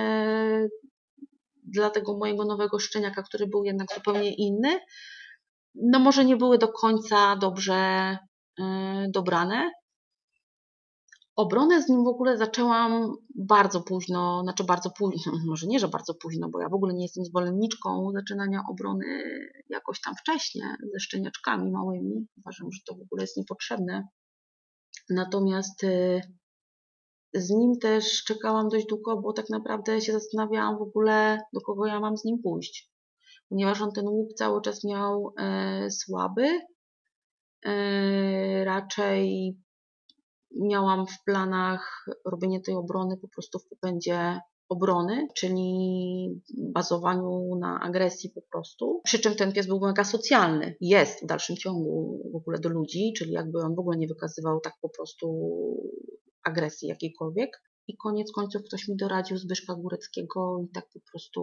dla 1.71 1.91
tego 1.91 2.19
mojego 2.19 2.45
nowego 2.45 2.79
szczeniaka, 2.79 3.23
który 3.23 3.47
był 3.47 3.65
jednak 3.65 3.95
zupełnie 3.95 4.35
inny, 4.35 4.81
no 5.75 5.99
może 5.99 6.25
nie 6.25 6.37
były 6.37 6.59
do 6.59 6.69
końca 6.69 7.37
dobrze 7.37 8.13
y, 8.61 8.65
dobrane. 9.09 9.71
Obronę 11.37 11.83
z 11.83 11.89
nim 11.89 12.05
w 12.05 12.09
ogóle 12.09 12.37
zaczęłam 12.37 13.13
bardzo 13.35 13.81
późno, 13.81 14.43
znaczy 14.43 14.65
bardzo 14.65 14.91
późno, 14.91 15.33
może 15.51 15.67
nie, 15.67 15.79
że 15.79 15.89
bardzo 15.89 16.15
późno, 16.15 16.49
bo 16.49 16.61
ja 16.61 16.69
w 16.69 16.75
ogóle 16.75 16.95
nie 16.95 17.03
jestem 17.03 17.25
zwolenniczką 17.25 18.13
zaczynania 18.13 18.63
obrony 18.71 19.07
jakoś 19.69 20.01
tam 20.01 20.15
wcześnie 20.15 20.77
ze 20.93 21.01
szczeniaczkami 21.01 21.71
małymi. 21.71 22.27
Uważam, 22.37 22.73
że 22.73 22.81
to 22.87 22.95
w 22.95 23.03
ogóle 23.03 23.23
jest 23.23 23.37
niepotrzebne. 23.37 24.09
Natomiast 25.11 25.85
y, 25.85 26.21
z 27.35 27.51
nim 27.51 27.79
też 27.79 28.25
czekałam 28.25 28.69
dość 28.69 28.87
długo, 28.87 29.17
bo 29.17 29.33
tak 29.33 29.51
naprawdę 29.51 30.01
się 30.01 30.13
zastanawiałam 30.13 30.79
w 30.79 30.83
ogóle, 30.83 31.39
do 31.53 31.61
kogo 31.61 31.87
ja 31.87 32.01
mam 32.01 32.17
z 32.17 32.25
nim 32.25 32.43
pójść. 32.43 32.91
Ponieważ 33.49 33.83
on 33.83 33.93
ten 33.93 34.09
łuk 34.09 34.35
cały 34.35 34.63
czas 34.63 34.85
miał 34.85 35.35
e, 35.39 35.91
słaby, 35.91 36.61
e, 37.67 38.65
raczej 38.65 39.57
miałam 40.61 41.07
w 41.07 41.25
planach 41.25 42.07
robienie 42.25 42.61
tej 42.61 42.75
obrony 42.75 43.17
po 43.17 43.29
prostu 43.29 43.59
w 43.59 43.69
popędzie 43.69 44.41
obrony, 44.69 45.27
czyli 45.35 46.43
bazowaniu 46.59 47.57
na 47.61 47.81
agresji 47.81 48.31
po 48.31 48.43
prostu. 48.43 49.01
Przy 49.05 49.19
czym 49.19 49.35
ten 49.35 49.53
pies 49.53 49.67
był 49.67 49.81
mega 49.81 50.05
socjalny. 50.05 50.77
Jest 50.81 51.23
w 51.23 51.27
dalszym 51.27 51.57
ciągu 51.57 52.23
w 52.33 52.37
ogóle 52.37 52.59
do 52.59 52.69
ludzi, 52.69 53.13
czyli 53.19 53.33
jakby 53.33 53.59
on 53.59 53.75
w 53.75 53.79
ogóle 53.79 53.99
nie 53.99 54.09
wykazywał 54.09 54.61
tak 54.61 54.75
po 54.81 54.89
prostu 54.89 55.27
agresji 56.45 56.89
jakiejkolwiek. 56.89 57.63
I 57.89 57.97
koniec 57.97 58.33
końców 58.33 58.63
ktoś 58.65 58.89
mi 58.89 58.97
doradził 58.97 59.39
Zbyszka 59.39 59.75
Góreckiego 59.75 60.61
i 60.65 60.69
tak 60.69 60.89
po 60.95 61.01
prostu 61.11 61.43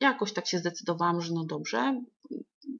jakoś 0.00 0.32
tak 0.32 0.46
się 0.46 0.58
zdecydowałam, 0.58 1.20
że 1.20 1.34
no 1.34 1.44
dobrze. 1.44 2.00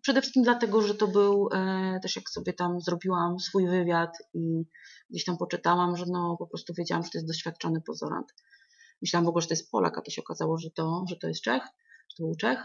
Przede 0.02 0.20
wszystkim 0.20 0.42
dlatego, 0.42 0.82
że 0.82 0.94
to 0.94 1.08
był 1.08 1.48
e, 1.52 2.00
też 2.02 2.16
jak 2.16 2.30
sobie 2.30 2.52
tam 2.52 2.80
zrobiłam 2.80 3.38
swój 3.38 3.68
wywiad 3.68 4.18
i 4.34 4.64
gdzieś 5.10 5.24
tam 5.24 5.38
poczytałam, 5.38 5.96
że 5.96 6.04
no 6.08 6.36
po 6.38 6.46
prostu 6.46 6.72
wiedziałam, 6.78 7.04
że 7.04 7.10
to 7.10 7.18
jest 7.18 7.28
doświadczony 7.28 7.80
pozorant. 7.80 8.26
Myślałam 9.02 9.24
w 9.24 9.28
ogóle, 9.28 9.42
że 9.42 9.48
to 9.48 9.54
jest 9.54 9.70
Polak, 9.70 9.98
a 9.98 10.02
to 10.02 10.10
się 10.10 10.22
okazało, 10.22 10.58
że 10.58 10.70
to, 10.70 11.04
że 11.08 11.16
to 11.16 11.28
jest 11.28 11.42
Czech, 11.42 11.62
że 12.08 12.16
to 12.16 12.24
był 12.24 12.34
Czech, 12.34 12.58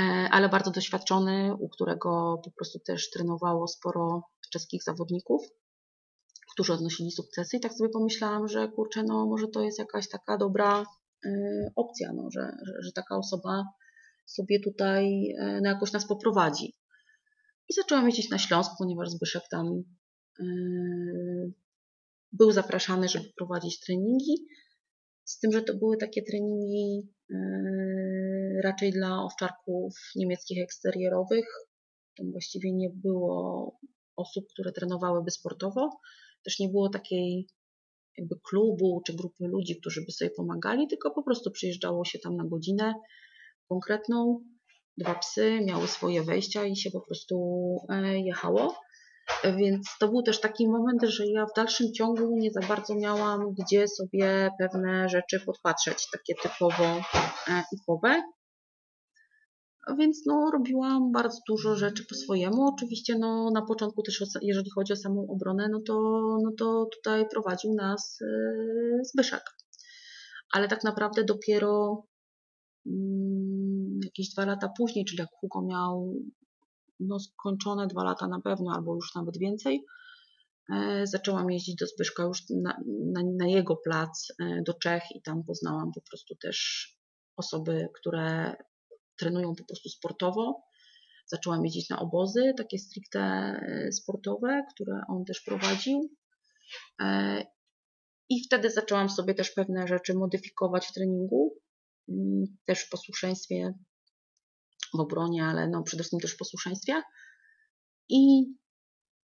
e, 0.00 0.28
ale 0.30 0.48
bardzo 0.48 0.70
doświadczony, 0.70 1.54
u 1.60 1.68
którego 1.68 2.40
po 2.44 2.50
prostu 2.50 2.78
też 2.86 3.10
trenowało 3.10 3.68
sporo 3.68 4.22
czeskich 4.52 4.82
zawodników, 4.82 5.42
którzy 6.52 6.72
odnosili 6.72 7.10
sukcesy 7.10 7.56
i 7.56 7.60
tak 7.60 7.72
sobie 7.72 7.90
pomyślałam, 7.90 8.48
że 8.48 8.68
kurczę, 8.68 9.02
no 9.02 9.26
może 9.26 9.48
to 9.48 9.62
jest 9.62 9.78
jakaś 9.78 10.08
taka 10.08 10.38
dobra 10.38 10.84
e, 11.24 11.30
opcja, 11.76 12.12
no, 12.12 12.30
że, 12.30 12.52
że, 12.66 12.72
że 12.82 12.92
taka 12.92 13.16
osoba 13.16 13.64
sobie 14.26 14.60
tutaj 14.60 15.34
no, 15.62 15.70
jakoś 15.70 15.92
nas 15.92 16.06
poprowadzi. 16.06 16.74
I 17.68 17.74
zaczęłam 17.74 18.06
jeździć 18.06 18.30
na 18.30 18.38
Śląsk, 18.38 18.70
ponieważ 18.78 19.10
Zbyszek 19.10 19.42
tam 19.50 19.82
był 22.32 22.52
zapraszany, 22.52 23.08
żeby 23.08 23.24
prowadzić 23.36 23.80
treningi. 23.80 24.46
Z 25.24 25.38
tym, 25.38 25.52
że 25.52 25.62
to 25.62 25.74
były 25.74 25.96
takie 25.96 26.22
treningi 26.22 27.08
raczej 28.62 28.92
dla 28.92 29.22
owczarków 29.22 29.98
niemieckich 30.16 30.62
eksterierowych. 30.62 31.46
Tam 32.16 32.32
właściwie 32.32 32.72
nie 32.72 32.90
było 32.90 33.78
osób, 34.16 34.44
które 34.52 34.72
trenowałyby 34.72 35.30
sportowo. 35.30 36.00
Też 36.44 36.58
nie 36.58 36.68
było 36.68 36.88
takiej 36.88 37.46
jakby 38.18 38.34
klubu 38.50 39.02
czy 39.06 39.12
grupy 39.16 39.44
ludzi, 39.44 39.80
którzy 39.80 40.04
by 40.06 40.12
sobie 40.12 40.30
pomagali, 40.30 40.88
tylko 40.88 41.10
po 41.10 41.22
prostu 41.22 41.50
przyjeżdżało 41.50 42.04
się 42.04 42.18
tam 42.18 42.36
na 42.36 42.44
godzinę 42.44 42.94
konkretną. 43.68 44.40
Dwa 44.98 45.14
psy 45.14 45.60
miały 45.64 45.88
swoje 45.88 46.22
wejścia 46.22 46.64
i 46.64 46.76
się 46.76 46.90
po 46.90 47.00
prostu 47.00 47.36
jechało. 48.14 48.74
Więc 49.56 49.88
to 50.00 50.08
był 50.08 50.22
też 50.22 50.40
taki 50.40 50.68
moment, 50.68 51.02
że 51.02 51.26
ja 51.26 51.46
w 51.46 51.56
dalszym 51.56 51.92
ciągu 51.92 52.36
nie 52.36 52.50
za 52.50 52.60
bardzo 52.60 52.94
miałam 52.94 53.54
gdzie 53.54 53.88
sobie 53.88 54.50
pewne 54.58 55.08
rzeczy 55.08 55.40
podpatrzeć, 55.46 56.06
takie 56.12 56.34
typowo 56.42 57.00
ipowe. 57.72 58.22
Więc 59.98 60.26
no, 60.26 60.50
robiłam 60.52 61.12
bardzo 61.12 61.38
dużo 61.48 61.76
rzeczy 61.76 62.04
po 62.08 62.14
swojemu. 62.14 62.66
Oczywiście 62.66 63.18
no, 63.18 63.50
na 63.54 63.62
początku 63.62 64.02
też, 64.02 64.24
jeżeli 64.42 64.70
chodzi 64.70 64.92
o 64.92 64.96
samą 64.96 65.26
obronę, 65.28 65.68
no 65.68 65.80
to, 65.86 65.94
no 66.44 66.50
to 66.58 66.86
tutaj 66.96 67.28
prowadził 67.28 67.74
nas 67.74 68.18
Zbyszek. 69.02 69.42
Ale 70.52 70.68
tak 70.68 70.84
naprawdę 70.84 71.24
dopiero 71.24 72.02
mm, 72.86 74.00
jakieś 74.04 74.32
dwa 74.34 74.44
lata 74.44 74.68
później, 74.78 75.04
czyli 75.04 75.18
jak 75.18 75.28
Hugo 75.40 75.62
miał 75.62 76.14
no, 77.00 77.18
skończone 77.20 77.86
dwa 77.86 78.04
lata 78.04 78.28
na 78.28 78.40
pewno, 78.40 78.72
albo 78.74 78.94
już 78.94 79.14
nawet 79.14 79.38
więcej. 79.38 79.84
E, 80.72 81.06
zaczęłam 81.06 81.50
jeździć 81.50 81.76
do 81.76 81.86
Zbyszka 81.86 82.22
już 82.22 82.42
na, 82.50 82.80
na, 83.12 83.22
na, 83.38 83.46
jego 83.46 83.76
plac 83.76 84.28
e, 84.40 84.62
do 84.66 84.74
Czech 84.74 85.02
i 85.14 85.22
tam 85.22 85.44
poznałam 85.44 85.92
po 85.94 86.00
prostu 86.10 86.34
też 86.36 86.88
osoby, 87.36 87.88
które 88.00 88.56
trenują 89.20 89.54
po 89.54 89.64
prostu 89.64 89.88
sportowo. 89.88 90.62
Zaczęłam 91.26 91.64
jeździć 91.64 91.88
na 91.88 91.98
obozy, 91.98 92.54
takie 92.56 92.78
stricte 92.78 93.20
e, 93.20 93.92
sportowe, 93.92 94.62
które 94.74 95.00
on 95.08 95.24
też 95.24 95.40
prowadził. 95.40 96.10
I 98.28 98.44
wtedy 98.46 98.70
zaczęłam 98.70 99.10
sobie 99.10 99.34
też 99.34 99.50
pewne 99.50 99.86
rzeczy 99.88 100.14
modyfikować 100.14 100.86
w 100.86 100.92
treningu, 100.92 101.58
mm, 102.08 102.44
też 102.64 102.80
w 102.80 102.88
posłuszeństwie 102.88 103.74
w 104.94 105.00
obronie, 105.00 105.44
ale 105.44 105.68
no 105.68 105.82
przede 105.82 106.02
wszystkim 106.02 106.20
też 106.20 106.34
w 106.34 106.38
posłuszeństwie. 106.38 107.02
I 108.08 108.44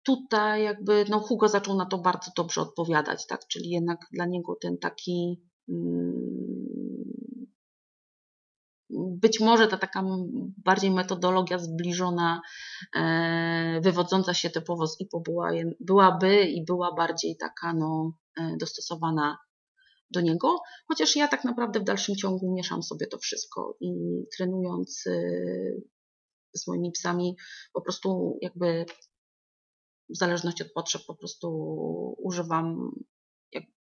tutaj 0.03 0.63
jakby 0.63 1.05
no 1.09 1.19
Hugo 1.19 1.47
zaczął 1.47 1.77
na 1.77 1.85
to 1.85 1.97
bardzo 1.97 2.31
dobrze 2.37 2.61
odpowiadać, 2.61 3.27
tak? 3.27 3.47
Czyli 3.47 3.69
jednak 3.69 3.99
dla 4.11 4.25
niego 4.25 4.55
ten 4.61 4.77
taki 4.77 5.41
mm, 5.69 6.42
być 8.97 9.39
może 9.39 9.67
ta 9.67 9.77
taka 9.77 10.03
bardziej 10.57 10.91
metodologia 10.91 11.59
zbliżona, 11.59 12.41
e, 12.95 13.81
wywodząca 13.81 14.33
się 14.33 14.49
typowo 14.49 14.87
z 14.87 15.01
IPO 15.01 15.19
była, 15.19 15.51
byłaby 15.79 16.43
i 16.43 16.65
była 16.65 16.95
bardziej 16.95 17.37
taka 17.37 17.73
no, 17.73 18.13
e, 18.39 18.55
dostosowana 18.59 19.37
do 20.13 20.21
niego, 20.21 20.61
chociaż 20.87 21.15
ja 21.15 21.27
tak 21.27 21.43
naprawdę 21.43 21.79
w 21.79 21.83
dalszym 21.83 22.15
ciągu 22.15 22.53
mieszam 22.53 22.83
sobie 22.83 23.07
to 23.07 23.17
wszystko 23.17 23.77
i 23.79 23.93
trenując 24.37 25.05
y, 25.07 25.83
z 26.55 26.67
moimi 26.67 26.91
psami 26.91 27.35
po 27.73 27.81
prostu 27.81 28.37
jakby 28.41 28.85
w 30.09 30.17
zależności 30.17 30.63
od 30.63 30.71
potrzeb 30.71 31.01
po 31.07 31.15
prostu 31.15 31.49
używam, 32.17 32.91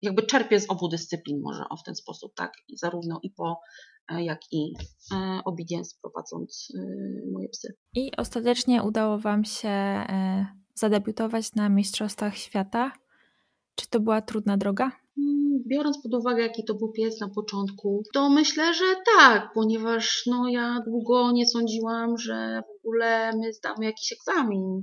jakby 0.02 0.22
czerpię 0.22 0.60
z 0.60 0.70
obu 0.70 0.88
dyscyplin 0.88 1.40
może 1.40 1.64
w 1.80 1.82
ten 1.84 1.94
sposób, 1.94 2.34
tak, 2.34 2.52
I 2.68 2.76
zarówno 2.76 3.20
i 3.22 3.30
po 3.30 3.60
e, 4.08 4.24
jak 4.24 4.40
i 4.52 4.72
e, 5.14 5.40
obedience 5.44 5.96
prowadząc 6.02 6.68
y, 6.74 7.32
moje 7.32 7.48
psy. 7.48 7.74
I 7.94 8.16
ostatecznie 8.16 8.82
udało 8.82 9.18
Wam 9.18 9.44
się 9.44 9.68
e, 9.68 10.46
zadebiutować 10.74 11.54
na 11.54 11.68
Mistrzostwach 11.68 12.36
Świata. 12.36 12.92
Czy 13.74 13.88
to 13.88 14.00
była 14.00 14.22
trudna 14.22 14.56
droga? 14.56 15.02
biorąc 15.72 16.02
pod 16.02 16.14
uwagę, 16.14 16.42
jaki 16.42 16.64
to 16.64 16.74
był 16.74 16.92
pies 16.92 17.20
na 17.20 17.28
początku, 17.28 18.02
to 18.14 18.30
myślę, 18.30 18.74
że 18.74 18.84
tak, 19.16 19.50
ponieważ 19.54 20.22
no, 20.26 20.48
ja 20.48 20.82
długo 20.86 21.32
nie 21.32 21.46
sądziłam, 21.46 22.18
że 22.18 22.62
w 22.66 22.86
ogóle 22.86 23.32
my 23.36 23.52
zdamy 23.52 23.84
jakiś 23.84 24.12
egzamin. 24.12 24.82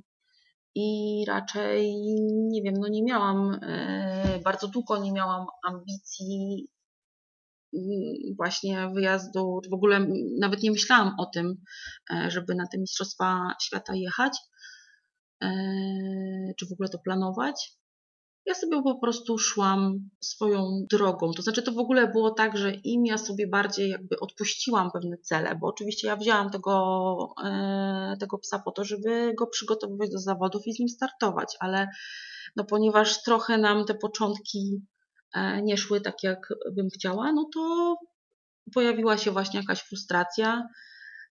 I 0.75 1.23
raczej, 1.27 1.93
nie 2.51 2.61
wiem, 2.61 2.73
no 2.79 2.87
nie 2.87 3.03
miałam, 3.03 3.59
e, 3.61 4.18
bardzo 4.39 4.67
długo 4.67 4.97
nie 4.97 5.11
miałam 5.11 5.47
ambicji 5.67 6.67
właśnie 8.37 8.89
wyjazdu, 8.93 9.61
w 9.69 9.73
ogóle 9.73 10.07
nawet 10.39 10.63
nie 10.63 10.71
myślałam 10.71 11.15
o 11.19 11.25
tym, 11.25 11.55
e, 12.13 12.31
żeby 12.31 12.55
na 12.55 12.67
te 12.67 12.77
Mistrzostwa 12.77 13.55
Świata 13.61 13.95
jechać, 13.95 14.37
e, 15.43 15.49
czy 16.59 16.65
w 16.67 16.71
ogóle 16.71 16.89
to 16.89 16.99
planować. 16.99 17.78
Ja 18.45 18.53
sobie 18.55 18.83
po 18.83 18.99
prostu 18.99 19.37
szłam 19.37 20.09
swoją 20.19 20.85
drogą. 20.91 21.31
To 21.31 21.41
znaczy, 21.41 21.63
to 21.63 21.71
w 21.71 21.79
ogóle 21.79 22.07
było 22.07 22.31
tak, 22.31 22.57
że 22.57 22.71
im 22.71 23.05
ja 23.05 23.17
sobie 23.17 23.47
bardziej 23.47 23.89
jakby 23.89 24.19
odpuściłam 24.19 24.91
pewne 24.91 25.17
cele, 25.17 25.55
bo 25.55 25.67
oczywiście 25.67 26.07
ja 26.07 26.15
wzięłam 26.15 26.49
tego, 26.49 27.33
e, 27.43 28.15
tego 28.19 28.37
psa 28.37 28.59
po 28.59 28.71
to, 28.71 28.83
żeby 28.83 29.33
go 29.37 29.47
przygotowywać 29.47 30.09
do 30.09 30.19
zawodów 30.19 30.67
i 30.67 30.73
z 30.73 30.79
nim 30.79 30.89
startować, 30.89 31.55
ale 31.59 31.87
no 32.55 32.63
ponieważ 32.63 33.23
trochę 33.23 33.57
nam 33.57 33.85
te 33.85 33.95
początki 33.95 34.81
e, 35.35 35.61
nie 35.61 35.77
szły 35.77 36.01
tak, 36.01 36.23
jak 36.23 36.47
bym 36.71 36.89
chciała, 36.89 37.31
no 37.31 37.49
to 37.53 37.95
pojawiła 38.73 39.17
się 39.17 39.31
właśnie 39.31 39.59
jakaś 39.59 39.79
frustracja. 39.79 40.67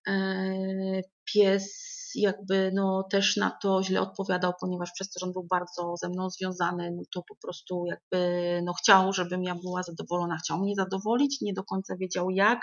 E, 0.08 1.02
pies 1.24 1.97
jakby 2.14 2.70
no 2.74 3.02
też 3.10 3.36
na 3.36 3.50
to 3.50 3.82
źle 3.82 4.00
odpowiadał, 4.00 4.52
ponieważ 4.60 4.92
przez 4.92 5.10
to, 5.10 5.20
że 5.20 5.26
on 5.26 5.32
był 5.32 5.46
bardzo 5.50 5.94
ze 5.96 6.08
mną 6.08 6.30
związany, 6.30 6.90
no 6.96 7.02
to 7.14 7.22
po 7.28 7.36
prostu 7.42 7.84
jakby 7.86 8.60
no 8.64 8.72
chciał, 8.72 9.12
żebym 9.12 9.42
ja 9.42 9.54
była 9.54 9.82
zadowolona, 9.82 10.36
chciał 10.36 10.58
mnie 10.58 10.74
zadowolić, 10.74 11.40
nie 11.40 11.52
do 11.52 11.64
końca 11.64 11.96
wiedział 11.96 12.30
jak, 12.30 12.60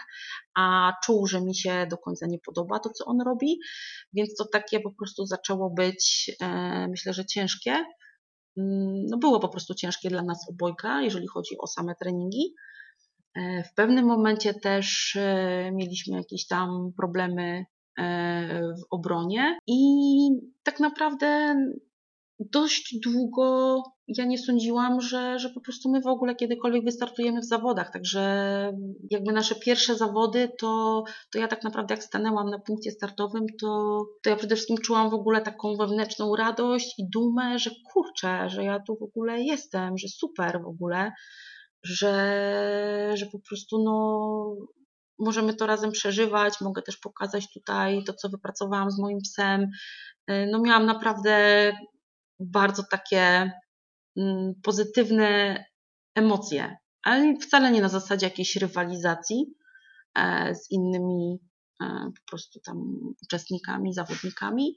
a 0.57 0.93
czuł, 1.03 1.27
że 1.27 1.41
mi 1.41 1.55
się 1.55 1.87
do 1.89 1.97
końca 1.97 2.25
nie 2.27 2.39
podoba 2.39 2.79
to, 2.79 2.89
co 2.89 3.05
on 3.05 3.21
robi, 3.21 3.59
więc 4.13 4.35
to 4.35 4.45
takie 4.45 4.79
po 4.79 4.91
prostu 4.91 5.25
zaczęło 5.25 5.69
być, 5.69 6.31
e, 6.41 6.87
myślę, 6.87 7.13
że 7.13 7.25
ciężkie. 7.25 7.71
Mm, 8.57 9.05
no 9.05 9.17
było 9.17 9.39
po 9.39 9.49
prostu 9.49 9.73
ciężkie 9.73 10.09
dla 10.09 10.21
nas 10.21 10.49
obojga, 10.49 11.01
jeżeli 11.01 11.27
chodzi 11.27 11.57
o 11.57 11.67
same 11.67 11.95
treningi. 11.95 12.55
E, 13.35 13.63
w 13.63 13.73
pewnym 13.73 14.05
momencie 14.05 14.53
też 14.53 15.15
e, 15.15 15.71
mieliśmy 15.73 16.17
jakieś 16.17 16.47
tam 16.47 16.91
problemy 16.97 17.65
w 18.79 18.85
obronie 18.89 19.57
i 19.67 20.29
tak 20.63 20.79
naprawdę 20.79 21.55
dość 22.39 22.99
długo 23.03 23.83
ja 24.07 24.25
nie 24.25 24.37
sądziłam, 24.37 25.01
że, 25.01 25.39
że 25.39 25.49
po 25.49 25.61
prostu 25.61 25.91
my 25.91 26.01
w 26.01 26.07
ogóle 26.07 26.35
kiedykolwiek 26.35 26.85
wystartujemy 26.85 27.41
w 27.41 27.45
zawodach. 27.45 27.91
Także 27.91 28.21
jakby 29.11 29.33
nasze 29.33 29.55
pierwsze 29.55 29.95
zawody, 29.95 30.51
to, 30.59 31.03
to 31.31 31.39
ja 31.39 31.47
tak 31.47 31.63
naprawdę 31.63 31.93
jak 31.93 32.03
stanęłam 32.03 32.49
na 32.49 32.59
punkcie 32.59 32.91
startowym, 32.91 33.45
to, 33.61 33.99
to 34.23 34.29
ja 34.29 34.35
przede 34.35 34.55
wszystkim 34.55 34.77
czułam 34.77 35.09
w 35.09 35.13
ogóle 35.13 35.41
taką 35.41 35.75
wewnętrzną 35.75 36.35
radość 36.35 36.99
i 36.99 37.09
dumę, 37.09 37.59
że 37.59 37.71
kurczę, 37.93 38.49
że 38.49 38.63
ja 38.63 38.79
tu 38.79 38.95
w 38.95 39.03
ogóle 39.03 39.41
jestem, 39.41 39.97
że 39.97 40.07
super 40.07 40.61
w 40.61 40.67
ogóle, 40.67 41.11
że, 41.83 43.11
że 43.13 43.25
po 43.25 43.39
prostu 43.39 43.83
no 43.83 44.55
możemy 45.19 45.53
to 45.53 45.65
razem 45.65 45.91
przeżywać. 45.91 46.61
Mogę 46.61 46.81
też 46.81 46.97
pokazać 46.97 47.53
tutaj 47.53 48.03
to, 48.03 48.13
co 48.13 48.29
wypracowałam 48.29 48.91
z 48.91 48.99
moim 48.99 49.19
psem. 49.21 49.61
Y, 50.31 50.47
no 50.51 50.59
miałam 50.61 50.85
naprawdę 50.85 51.73
bardzo 52.39 52.83
takie 52.91 53.51
mm, 54.17 54.53
pozytywne 54.63 55.63
emocje, 56.15 56.77
ale 57.03 57.35
wcale 57.35 57.71
nie 57.71 57.81
na 57.81 57.89
zasadzie 57.89 58.25
jakiejś 58.25 58.55
rywalizacji 58.55 59.45
e, 60.15 60.55
z 60.55 60.71
innymi 60.71 61.39
e, 61.81 61.85
po 62.15 62.29
prostu 62.29 62.59
tam 62.59 62.77
uczestnikami, 63.23 63.93
zawodnikami, 63.93 64.75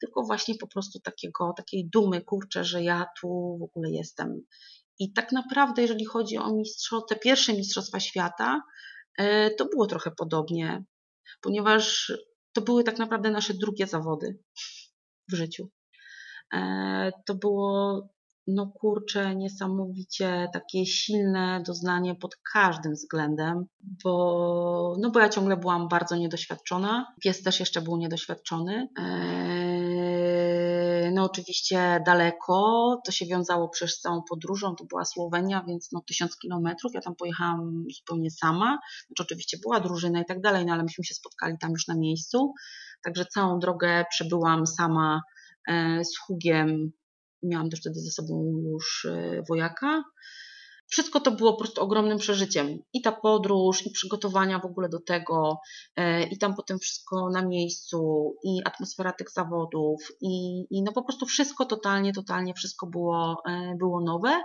tylko 0.00 0.22
właśnie 0.22 0.54
po 0.54 0.66
prostu 0.66 1.00
takiego, 1.00 1.52
takiej 1.56 1.88
dumy, 1.92 2.20
kurczę, 2.20 2.64
że 2.64 2.82
ja 2.82 3.06
tu 3.20 3.56
w 3.60 3.62
ogóle 3.62 3.90
jestem. 3.90 4.42
I 4.98 5.12
tak 5.12 5.32
naprawdę, 5.32 5.82
jeżeli 5.82 6.04
chodzi 6.04 6.38
o 6.38 6.52
mistrzostwa, 6.52 7.14
te 7.14 7.20
pierwsze 7.20 7.52
Mistrzostwa 7.52 8.00
Świata, 8.00 8.62
to 9.58 9.64
było 9.64 9.86
trochę 9.86 10.10
podobnie, 10.10 10.84
ponieważ 11.40 12.12
to 12.52 12.60
były 12.60 12.84
tak 12.84 12.98
naprawdę 12.98 13.30
nasze 13.30 13.54
drugie 13.54 13.86
zawody 13.86 14.38
w 15.28 15.34
życiu. 15.34 15.70
E, 16.54 17.12
to 17.26 17.34
było 17.34 18.02
no 18.46 18.66
kurczę, 18.66 19.36
niesamowicie 19.36 20.48
takie 20.52 20.86
silne 20.86 21.62
doznanie 21.66 22.14
pod 22.14 22.36
każdym 22.52 22.92
względem, 22.92 23.66
bo, 24.04 24.96
no 25.00 25.10
bo 25.10 25.20
ja 25.20 25.28
ciągle 25.28 25.56
byłam 25.56 25.88
bardzo 25.88 26.16
niedoświadczona. 26.16 27.14
Pies 27.22 27.42
też 27.42 27.60
jeszcze 27.60 27.82
był 27.82 27.96
niedoświadczony. 27.96 28.88
Oczywiście 31.26 32.02
daleko, 32.06 33.00
to 33.06 33.12
się 33.12 33.26
wiązało 33.26 33.68
przez 33.68 34.00
całą 34.00 34.22
podróżą, 34.22 34.74
to 34.74 34.84
była 34.84 35.04
Słowenia, 35.04 35.64
więc 35.68 35.92
no 35.92 36.02
tysiąc 36.06 36.38
kilometrów, 36.38 36.94
ja 36.94 37.00
tam 37.00 37.16
pojechałam 37.16 37.84
zupełnie 37.98 38.30
sama, 38.30 38.78
znaczy 39.06 39.22
oczywiście 39.22 39.58
była 39.62 39.80
drużyna 39.80 40.20
i 40.20 40.24
tak 40.24 40.40
dalej, 40.40 40.66
no 40.66 40.72
ale 40.72 40.82
myśmy 40.82 41.04
się 41.04 41.14
spotkali 41.14 41.58
tam 41.60 41.70
już 41.70 41.88
na 41.88 41.94
miejscu, 41.94 42.54
także 43.04 43.26
całą 43.26 43.58
drogę 43.58 44.04
przebyłam 44.10 44.66
sama 44.66 45.20
e, 45.68 46.04
z 46.04 46.18
Hugiem. 46.18 46.92
Miałam 47.42 47.70
też 47.70 47.80
wtedy 47.80 48.00
ze 48.00 48.10
sobą 48.10 48.44
już 48.72 49.04
e, 49.04 49.42
wojaka. 49.48 50.02
Wszystko 50.88 51.20
to 51.20 51.30
było 51.30 51.52
po 51.52 51.58
prostu 51.58 51.82
ogromnym 51.82 52.18
przeżyciem. 52.18 52.78
I 52.92 53.02
ta 53.02 53.12
podróż, 53.12 53.86
i 53.86 53.90
przygotowania 53.90 54.58
w 54.58 54.64
ogóle 54.64 54.88
do 54.88 55.00
tego, 55.00 55.58
e, 55.96 56.22
i 56.22 56.38
tam 56.38 56.54
potem 56.54 56.78
wszystko 56.78 57.30
na 57.30 57.42
miejscu, 57.42 58.32
i 58.44 58.60
atmosfera 58.64 59.12
tych 59.12 59.30
zawodów, 59.30 60.08
i, 60.20 60.64
i 60.70 60.82
no 60.82 60.92
po 60.92 61.02
prostu 61.02 61.26
wszystko 61.26 61.64
totalnie, 61.64 62.12
totalnie 62.12 62.54
wszystko 62.54 62.86
było, 62.86 63.42
e, 63.48 63.74
było 63.78 64.00
nowe. 64.00 64.42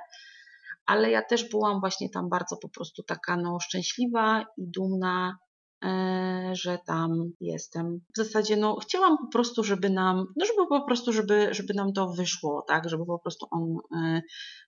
Ale 0.86 1.12
ja 1.12 1.22
też 1.22 1.50
byłam 1.50 1.80
właśnie 1.80 2.10
tam 2.10 2.30
bardzo 2.30 2.58
po 2.58 2.70
prostu 2.70 3.04
taka 3.04 3.38
no, 3.38 3.60
szczęśliwa 3.60 4.46
i 4.58 4.68
dumna 4.68 5.38
E, 5.86 6.52
że 6.54 6.78
tam 6.86 7.32
jestem. 7.40 8.02
W 8.14 8.18
zasadzie 8.18 8.58
no, 8.58 8.76
chciałam 8.76 9.18
po 9.18 9.28
prostu, 9.28 9.64
żeby 9.64 9.90
nam, 9.90 10.26
no 10.36 10.46
żeby 10.46 10.68
po 10.70 10.86
prostu, 10.86 11.14
żeby, 11.14 11.48
żeby 11.52 11.74
nam 11.74 11.94
to 11.94 12.08
wyszło, 12.08 12.66
tak, 12.68 12.90
żeby 12.90 13.06
po 13.06 13.20
prostu 13.20 13.48
on 13.52 13.78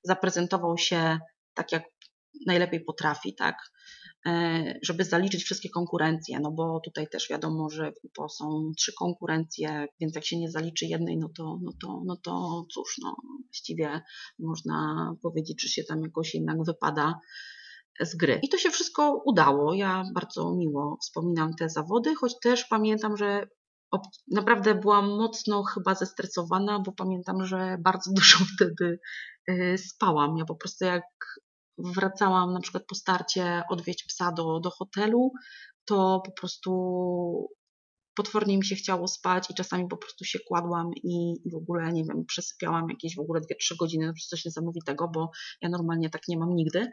zaprezentował 0.04 0.78
się 0.78 1.20
tak, 1.54 1.72
jak 1.72 1.84
najlepiej 2.48 2.84
potrafi, 2.84 3.36
tak, 3.36 3.56
e, 4.26 4.80
żeby 4.84 5.04
zaliczyć 5.04 5.44
wszystkie 5.44 5.70
konkurencje, 5.70 6.40
no 6.40 6.52
bo 6.52 6.80
tutaj 6.86 7.08
też 7.08 7.30
wiadomo, 7.30 7.70
że 7.70 7.92
w 7.92 8.06
UPO 8.06 8.30
są 8.30 8.72
trzy 8.78 8.94
konkurencje, 9.00 9.88
więc 10.00 10.16
jak 10.16 10.26
się 10.26 10.40
nie 10.40 10.52
zaliczy 10.52 10.86
jednej, 10.86 11.18
no 11.18 11.30
to, 11.38 11.60
no 11.64 11.72
to, 11.82 12.02
no 12.06 12.18
to 12.24 12.66
cóż, 12.74 12.96
no 13.02 13.16
właściwie 13.46 14.02
można 14.40 15.10
powiedzieć, 15.22 15.62
że 15.62 15.68
się 15.68 15.84
tam 15.84 16.02
jakoś 16.02 16.34
jednak 16.34 16.58
wypada 16.66 17.20
z 18.02 18.16
gry. 18.16 18.40
I 18.44 18.50
to 18.50 18.58
się 18.58 18.70
wszystko 18.70 19.22
udało. 19.26 19.74
Ja 19.74 20.04
bardzo 20.14 20.56
miło 20.56 20.98
wspominam 21.02 21.54
te 21.54 21.70
zawody, 21.70 22.16
choć 22.16 22.40
też 22.40 22.66
pamiętam, 22.66 23.18
że 23.18 23.48
naprawdę 24.32 24.76
byłam 24.76 25.10
mocno 25.10 25.64
chyba 25.64 25.96
zestresowana, 25.96 26.80
bo 26.80 26.92
pamiętam, 26.92 27.46
że 27.46 27.78
bardzo 27.80 28.12
dużo 28.18 28.38
wtedy 28.56 29.00
spałam. 29.78 30.38
Ja 30.38 30.46
po 30.46 30.56
prostu 30.56 30.86
jak 30.86 31.04
wracałam 31.78 32.54
na 32.54 32.60
przykład 32.60 32.84
po 32.88 32.96
starcie 32.96 33.64
odwieźć 33.70 34.06
psa 34.08 34.32
do, 34.32 34.60
do 34.60 34.70
hotelu, 34.70 35.32
to 35.86 36.22
po 36.26 36.32
prostu 36.32 36.72
potwornie 38.16 38.58
mi 38.58 38.66
się 38.66 38.76
chciało 38.76 39.08
spać 39.08 39.50
i 39.50 39.54
czasami 39.54 39.88
po 39.88 39.98
prostu 39.98 40.26
się 40.26 40.40
kładłam 40.48 40.92
i, 41.04 41.34
i 41.46 41.52
w 41.52 41.56
ogóle, 41.56 41.94
nie 41.94 42.04
wiem, 42.04 42.26
przesypiałam 42.26 42.90
jakieś 42.90 43.16
w 43.16 43.20
ogóle 43.20 43.42
2-3 43.42 43.78
godziny, 43.80 44.08
no 44.08 44.14
coś 44.30 44.46
niesamowitego, 44.46 45.08
bo 45.08 45.32
ja 45.62 45.70
normalnie 45.70 46.10
tak 46.10 46.22
nie 46.28 46.38
mam 46.38 46.56
nigdy. 46.56 46.92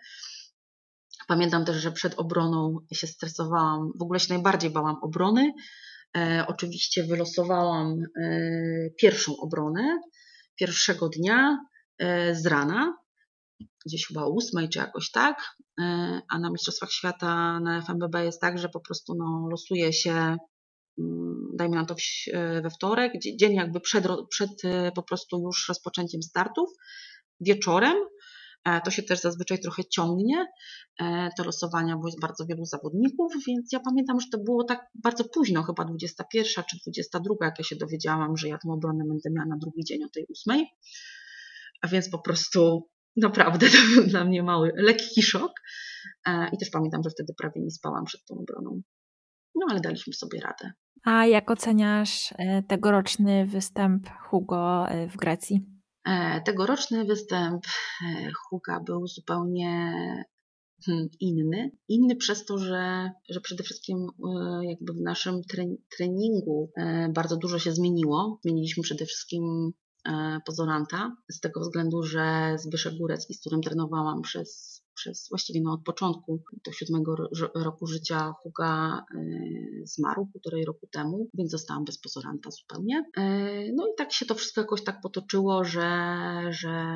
Pamiętam 1.29 1.65
też, 1.65 1.77
że 1.77 1.93
przed 1.93 2.15
obroną 2.19 2.79
się 2.93 3.07
stresowałam, 3.07 3.93
w 3.99 4.03
ogóle 4.03 4.21
się 4.21 4.35
najbardziej 4.35 4.71
bałam 4.71 4.97
obrony. 5.03 5.53
E, 6.17 6.45
oczywiście 6.49 7.05
wylosowałam 7.05 7.99
e, 8.23 8.31
pierwszą 8.99 9.37
obronę 9.37 10.01
pierwszego 10.61 11.09
dnia 11.09 11.59
z 12.33 12.47
rana, 12.47 12.97
gdzieś 13.87 14.07
chyba 14.07 14.23
o 14.23 14.31
ósmej 14.31 14.69
czy 14.69 14.79
jakoś 14.79 15.11
tak, 15.11 15.57
e, 15.81 16.21
a 16.29 16.39
na 16.39 16.51
Mistrzostwach 16.51 16.93
Świata 16.93 17.61
na 17.61 17.83
FMBB 17.83 18.25
jest 18.25 18.41
tak, 18.41 18.59
że 18.59 18.69
po 18.69 18.81
prostu 18.81 19.15
no, 19.19 19.49
losuje 19.51 19.93
się, 19.93 20.37
mm, 20.99 21.49
dajmy 21.55 21.77
na 21.77 21.85
to 21.85 21.95
e, 22.33 22.63
we 22.63 22.71
wtorek, 22.71 23.13
dzień 23.37 23.55
jakby 23.55 23.81
przed, 23.81 24.05
przed 24.31 24.65
e, 24.65 24.93
po 24.93 25.03
prostu 25.03 25.41
już 25.41 25.69
rozpoczęciem 25.69 26.23
startów, 26.23 26.69
wieczorem 27.41 27.97
E, 28.65 28.81
to 28.81 28.91
się 28.91 29.03
też 29.03 29.21
zazwyczaj 29.21 29.61
trochę 29.61 29.85
ciągnie, 29.85 30.47
e, 31.01 31.31
te 31.37 31.45
losowania, 31.45 31.97
bo 31.97 32.09
jest 32.09 32.21
bardzo 32.21 32.47
wielu 32.47 32.65
zawodników, 32.65 33.33
więc 33.47 33.73
ja 33.73 33.81
pamiętam, 33.81 34.21
że 34.21 34.27
to 34.33 34.39
było 34.39 34.65
tak 34.65 34.87
bardzo 34.95 35.25
późno, 35.25 35.63
chyba 35.63 35.85
21 35.85 36.65
czy 36.71 36.77
22, 36.83 37.35
jak 37.41 37.59
ja 37.59 37.65
się 37.65 37.77
dowiedziałam, 37.77 38.37
że 38.37 38.49
ja 38.49 38.59
tą 38.59 38.73
obronę 38.73 39.05
będę 39.09 39.31
miała 39.31 39.47
na 39.47 39.57
drugi 39.57 39.85
dzień 39.85 40.05
o 40.05 40.09
tej 40.09 40.27
ósmej. 40.29 40.67
A 41.81 41.89
więc 41.89 42.11
po 42.11 42.19
prostu 42.19 42.89
naprawdę 43.17 43.67
to 43.71 43.77
był 43.95 44.05
dla 44.05 44.25
mnie 44.25 44.43
mały, 44.43 44.73
lekki 44.77 45.23
szok. 45.23 45.53
E, 46.27 46.49
I 46.53 46.59
też 46.59 46.71
pamiętam, 46.71 47.03
że 47.03 47.11
wtedy 47.11 47.35
prawie 47.39 47.61
nie 47.61 47.71
spałam 47.71 48.05
przed 48.05 48.25
tą 48.25 48.35
obroną. 48.35 48.83
No 49.55 49.67
ale 49.71 49.81
daliśmy 49.81 50.13
sobie 50.13 50.41
radę. 50.41 50.73
A 51.05 51.27
jak 51.27 51.51
oceniasz 51.51 52.35
tegoroczny 52.69 53.47
występ 53.47 54.09
Hugo 54.29 54.87
w 55.09 55.17
Grecji? 55.17 55.81
E, 56.07 56.41
tegoroczny 56.41 57.05
występ 57.05 57.63
e, 57.67 58.31
Huga 58.33 58.81
był 58.81 59.07
zupełnie 59.07 59.93
hmm, 60.87 61.09
inny. 61.21 61.71
Inny 61.89 62.17
przez 62.17 62.45
to, 62.45 62.59
że, 62.59 63.11
że 63.29 63.41
przede 63.41 63.63
wszystkim 63.63 63.97
e, 63.99 64.65
jakby 64.65 64.93
w 64.93 65.01
naszym 65.01 65.41
treningu 65.97 66.73
bardzo 67.15 67.37
dużo 67.37 67.59
się 67.59 67.73
zmieniło. 67.73 68.39
Zmieniliśmy 68.43 68.83
przede 68.83 69.07
wszystkim 69.07 69.45
e, 69.69 69.73
pozoranta, 70.47 71.17
z 71.31 71.41
tego 71.41 71.61
względu, 71.61 72.03
że 72.03 72.57
Zbyszek 72.59 72.95
Górecki, 72.95 73.35
z 73.35 73.41
którym 73.41 73.63
trenowałam 73.63 74.23
przez, 74.23 74.83
przez 74.95 75.27
właściwie 75.31 75.61
no 75.63 75.73
od 75.73 75.85
początku 75.85 76.43
do 76.65 76.73
siódmego 76.73 77.17
roku 77.55 77.87
życia 77.87 78.35
Huga 78.43 78.99
e, 78.99 79.23
zmarł 79.85 80.27
półtorej 80.33 80.65
roku 80.65 80.87
temu, 80.93 81.29
więc 81.35 81.51
zostałam 81.51 81.85
bez 81.85 81.99
pozoranta 81.99 82.51
zupełnie. 82.51 83.05
No 83.75 83.87
i 83.87 83.95
tak 83.97 84.13
się 84.13 84.27
to 84.27 84.35
wszystko 84.35 84.61
jakoś 84.61 84.85
tak 84.85 85.01
potoczyło, 85.01 85.65
że, 85.65 85.89
że 86.51 86.95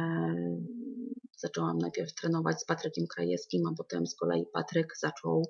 zaczęłam 1.37 1.79
najpierw 1.79 2.15
trenować 2.15 2.61
z 2.61 2.65
Patrykiem 2.65 3.05
Krajewskim, 3.15 3.63
a 3.67 3.75
potem 3.77 4.07
z 4.07 4.17
kolei 4.17 4.45
Patryk 4.53 4.93
zaczął 5.01 5.43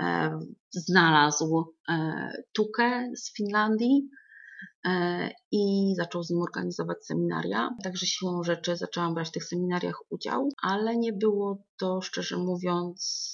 E, 0.00 0.38
znalazł 0.70 1.74
e, 1.88 2.32
Tukę 2.52 3.10
z 3.16 3.36
Finlandii 3.36 4.08
e, 4.10 4.21
i 5.52 5.94
zaczął 5.96 6.22
z 6.22 6.30
nim 6.30 6.42
organizować 6.42 7.06
seminaria. 7.06 7.70
Także 7.84 8.06
siłą 8.06 8.42
rzeczy 8.42 8.76
zaczęłam 8.76 9.14
brać 9.14 9.28
w 9.28 9.32
tych 9.32 9.44
seminariach 9.44 10.00
udział, 10.10 10.48
ale 10.62 10.96
nie 10.96 11.12
było 11.12 11.58
to, 11.78 12.00
szczerze 12.00 12.36
mówiąc, 12.36 13.32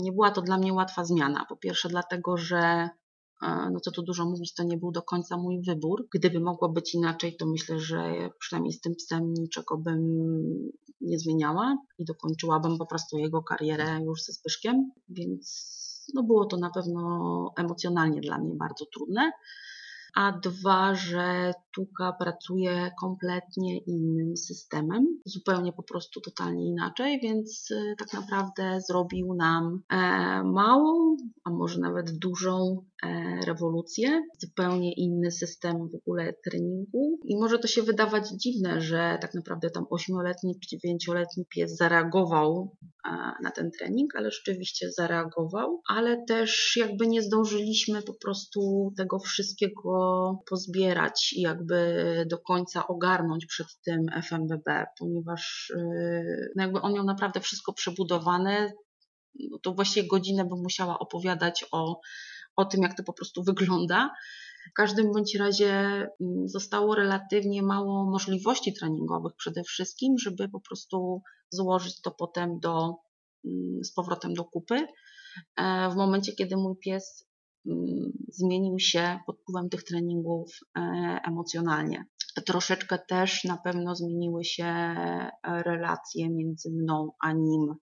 nie 0.00 0.12
była 0.12 0.30
to 0.30 0.42
dla 0.42 0.58
mnie 0.58 0.72
łatwa 0.72 1.04
zmiana. 1.04 1.44
Po 1.48 1.56
pierwsze, 1.56 1.88
dlatego, 1.88 2.36
że 2.36 2.88
no 3.42 3.80
co 3.80 3.90
tu 3.90 4.02
dużo 4.02 4.24
mówić, 4.24 4.54
to 4.54 4.62
nie 4.62 4.76
był 4.76 4.92
do 4.92 5.02
końca 5.02 5.36
mój 5.36 5.62
wybór. 5.66 6.08
Gdyby 6.14 6.40
mogło 6.40 6.68
być 6.68 6.94
inaczej, 6.94 7.36
to 7.36 7.46
myślę, 7.46 7.78
że 7.78 8.30
przynajmniej 8.38 8.72
z 8.72 8.80
tym 8.80 8.94
psem 8.94 9.34
niczego 9.34 9.78
bym 9.78 10.00
nie 11.00 11.18
zmieniała 11.18 11.76
i 11.98 12.04
dokończyłabym 12.04 12.78
po 12.78 12.86
prostu 12.86 13.18
jego 13.18 13.42
karierę 13.42 14.00
już 14.04 14.22
ze 14.22 14.32
Zbyszkiem, 14.32 14.90
więc 15.08 15.78
no 16.14 16.22
było 16.22 16.44
to 16.44 16.56
na 16.56 16.70
pewno 16.70 17.52
emocjonalnie 17.56 18.20
dla 18.20 18.38
mnie 18.38 18.54
bardzo 18.54 18.86
trudne. 18.86 19.32
A 20.18 20.32
dwa, 20.32 20.94
że 20.94 21.52
Tuka 21.74 22.12
pracuje 22.12 22.90
kompletnie 23.00 23.78
innym 23.78 24.36
systemem, 24.36 25.06
zupełnie 25.24 25.72
po 25.72 25.82
prostu 25.82 26.20
totalnie 26.20 26.66
inaczej, 26.66 27.20
więc 27.22 27.70
y, 27.70 27.94
tak 27.98 28.12
naprawdę 28.12 28.80
zrobił 28.80 29.34
nam 29.34 29.82
e, 29.88 29.96
małą, 30.44 31.16
a 31.44 31.50
może 31.50 31.80
nawet 31.80 32.18
dużą 32.18 32.84
rewolucję, 33.46 34.22
zupełnie 34.38 34.92
inny 34.92 35.30
system 35.30 35.88
w 35.88 35.94
ogóle 35.94 36.34
treningu. 36.44 37.18
I 37.24 37.36
może 37.36 37.58
to 37.58 37.68
się 37.68 37.82
wydawać 37.82 38.28
dziwne, 38.28 38.80
że 38.80 39.18
tak 39.20 39.34
naprawdę 39.34 39.70
tam 39.70 39.86
ośmioletni 39.90 40.60
czy 40.60 40.68
dziewięcioletni 40.68 41.46
pies 41.46 41.76
zareagował 41.76 42.76
e, 43.06 43.10
na 43.42 43.50
ten 43.50 43.70
trening, 43.78 44.16
ale 44.16 44.30
rzeczywiście 44.30 44.92
zareagował, 44.92 45.80
ale 45.88 46.24
też 46.28 46.76
jakby 46.76 47.06
nie 47.06 47.22
zdążyliśmy 47.22 48.02
po 48.02 48.14
prostu 48.14 48.92
tego 48.96 49.18
wszystkiego 49.18 50.38
pozbierać 50.50 51.32
i 51.32 51.40
jakby 51.40 52.04
do 52.30 52.38
końca 52.38 52.86
ogarnąć 52.86 53.46
przed 53.46 53.66
tym 53.84 54.06
FMBB, 54.22 54.86
ponieważ 54.98 55.70
y, 55.70 56.52
no 56.56 56.62
jakby 56.62 56.80
on 56.80 56.94
miał 56.94 57.04
naprawdę 57.04 57.40
wszystko 57.40 57.72
przebudowane, 57.72 58.72
no 59.50 59.58
to 59.62 59.74
właściwie 59.74 60.08
godzinę 60.08 60.44
bym 60.44 60.58
musiała 60.62 60.98
opowiadać 60.98 61.64
o, 61.72 62.00
o 62.58 62.64
tym, 62.64 62.82
jak 62.82 62.96
to 62.96 63.02
po 63.02 63.12
prostu 63.12 63.42
wygląda. 63.42 64.10
W 64.70 64.74
każdym 64.74 65.12
bądź 65.12 65.34
razie 65.34 65.70
mm, 65.72 66.48
zostało 66.48 66.94
relatywnie 66.94 67.62
mało 67.62 68.10
możliwości 68.10 68.74
treningowych 68.74 69.32
przede 69.36 69.62
wszystkim, 69.62 70.18
żeby 70.18 70.48
po 70.48 70.60
prostu 70.60 71.22
złożyć 71.50 72.00
to 72.00 72.10
potem 72.10 72.60
do, 72.60 72.94
mm, 73.44 73.84
z 73.84 73.92
powrotem 73.92 74.34
do 74.34 74.44
kupy. 74.44 74.86
E, 75.56 75.90
w 75.90 75.96
momencie, 75.96 76.32
kiedy 76.32 76.56
mój 76.56 76.76
pies 76.76 77.28
mm, 77.66 78.12
zmienił 78.28 78.78
się 78.78 79.18
pod 79.26 79.40
wpływem 79.40 79.68
tych 79.68 79.84
treningów 79.84 80.50
e, 80.76 80.80
emocjonalnie. 81.24 82.04
Troszeczkę 82.46 82.98
też 83.08 83.44
na 83.44 83.56
pewno 83.56 83.94
zmieniły 83.94 84.44
się 84.44 84.64
e, 84.64 85.30
relacje 85.42 86.30
między 86.30 86.70
mną 86.70 87.10
a 87.20 87.32
nim 87.32 87.74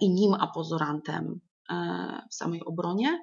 i 0.00 0.10
nim 0.10 0.34
a 0.34 0.46
pozorantem 0.46 1.40
w 2.30 2.34
samej 2.34 2.64
obronie. 2.64 3.18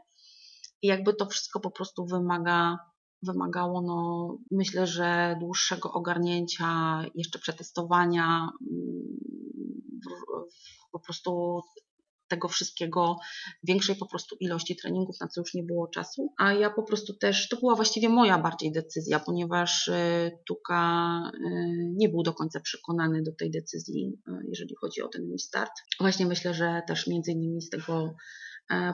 I 0.81 0.87
jakby 0.87 1.13
to 1.13 1.25
wszystko 1.25 1.59
po 1.59 1.71
prostu 1.71 2.05
wymaga, 2.05 2.77
wymagało, 3.23 3.81
no, 3.81 4.37
myślę, 4.51 4.87
że 4.87 5.37
dłuższego 5.39 5.91
ogarnięcia, 5.93 7.01
jeszcze 7.15 7.39
przetestowania, 7.39 8.49
mm, 8.61 9.19
po 10.91 10.99
prostu 10.99 11.61
tego 12.29 12.47
wszystkiego, 12.47 13.17
większej 13.63 13.95
po 13.95 14.05
prostu 14.05 14.35
ilości 14.39 14.75
treningów, 14.75 15.19
na 15.21 15.27
co 15.27 15.41
już 15.41 15.53
nie 15.53 15.63
było 15.63 15.87
czasu. 15.87 16.33
A 16.37 16.53
ja 16.53 16.69
po 16.69 16.83
prostu 16.83 17.13
też, 17.13 17.49
to 17.49 17.57
była 17.57 17.75
właściwie 17.75 18.09
moja 18.09 18.37
bardziej 18.37 18.71
decyzja, 18.71 19.19
ponieważ 19.19 19.87
y, 19.87 20.31
Tuka 20.47 21.21
y, 21.35 21.93
nie 21.95 22.09
był 22.09 22.23
do 22.23 22.33
końca 22.33 22.59
przekonany 22.59 23.21
do 23.23 23.31
tej 23.31 23.51
decyzji, 23.51 24.13
y, 24.27 24.31
jeżeli 24.49 24.75
chodzi 24.75 25.01
o 25.01 25.07
ten 25.07 25.27
mój 25.27 25.39
start. 25.39 25.71
Właśnie 25.99 26.25
myślę, 26.25 26.53
że 26.53 26.81
też 26.87 27.07
między 27.07 27.31
innymi 27.31 27.61
z 27.61 27.69
tego 27.69 28.15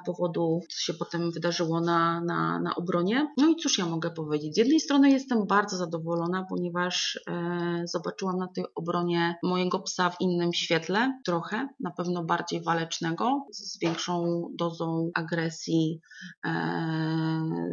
powodu, 0.05 0.61
co 0.69 0.79
się 0.79 0.93
potem 0.93 1.31
wydarzyło 1.31 1.81
na, 1.81 2.21
na, 2.21 2.59
na 2.59 2.75
obronie. 2.75 3.33
No 3.37 3.49
i 3.49 3.55
cóż 3.55 3.77
ja 3.77 3.85
mogę 3.85 4.11
powiedzieć? 4.11 4.55
Z 4.55 4.57
jednej 4.57 4.79
strony 4.79 5.09
jestem 5.09 5.47
bardzo 5.47 5.77
zadowolona, 5.77 6.45
ponieważ 6.49 7.19
e, 7.29 7.81
zobaczyłam 7.85 8.37
na 8.37 8.47
tej 8.47 8.65
obronie 8.75 9.35
mojego 9.43 9.79
psa 9.79 10.09
w 10.09 10.21
innym 10.21 10.53
świetle, 10.53 11.19
trochę, 11.25 11.67
na 11.79 11.91
pewno 11.91 12.23
bardziej 12.23 12.63
walecznego, 12.63 13.45
z 13.51 13.79
większą 13.79 14.47
dozą 14.53 15.09
agresji, 15.15 15.99
e, 16.45 16.51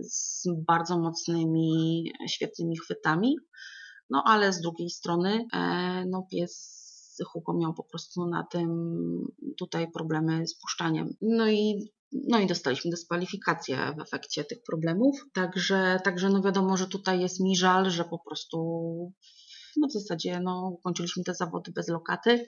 z 0.03 0.49
bardzo 0.67 0.99
mocnymi, 0.99 2.05
świetnymi 2.29 2.79
chwytami. 2.79 3.37
No 4.11 4.23
ale 4.27 4.53
z 4.53 4.61
drugiej 4.61 4.91
strony, 4.91 5.47
e, 5.53 6.05
no 6.07 6.27
pies 6.31 6.82
Hugo 7.33 7.53
miał 7.55 7.75
po 7.75 7.85
prostu 7.85 8.27
na 8.27 8.47
tym 8.51 8.71
tutaj 9.59 9.91
problemy 9.91 10.47
z 10.47 10.59
puszczaniem. 10.59 11.15
No 11.23 11.49
i 11.49 11.93
no 12.29 12.39
i 12.39 12.47
dostaliśmy 12.47 12.91
dyskwalifikację 12.91 13.95
w 13.99 14.01
efekcie 14.01 14.45
tych 14.45 14.63
problemów. 14.63 15.21
Także, 15.35 16.01
także 16.05 16.29
no 16.29 16.43
wiadomo, 16.43 16.77
że 16.77 16.87
tutaj 16.87 17.21
jest 17.21 17.41
mi 17.41 17.57
żal, 17.57 17.91
że 17.91 18.05
po 18.05 18.19
prostu 18.19 18.59
no 19.77 19.89
w 19.89 19.93
zasadzie 19.93 20.41
no, 20.41 20.71
ukończyliśmy 20.79 21.25
te 21.25 21.35
zawody 21.35 21.73
bez 21.73 21.89
lokaty. 21.89 22.47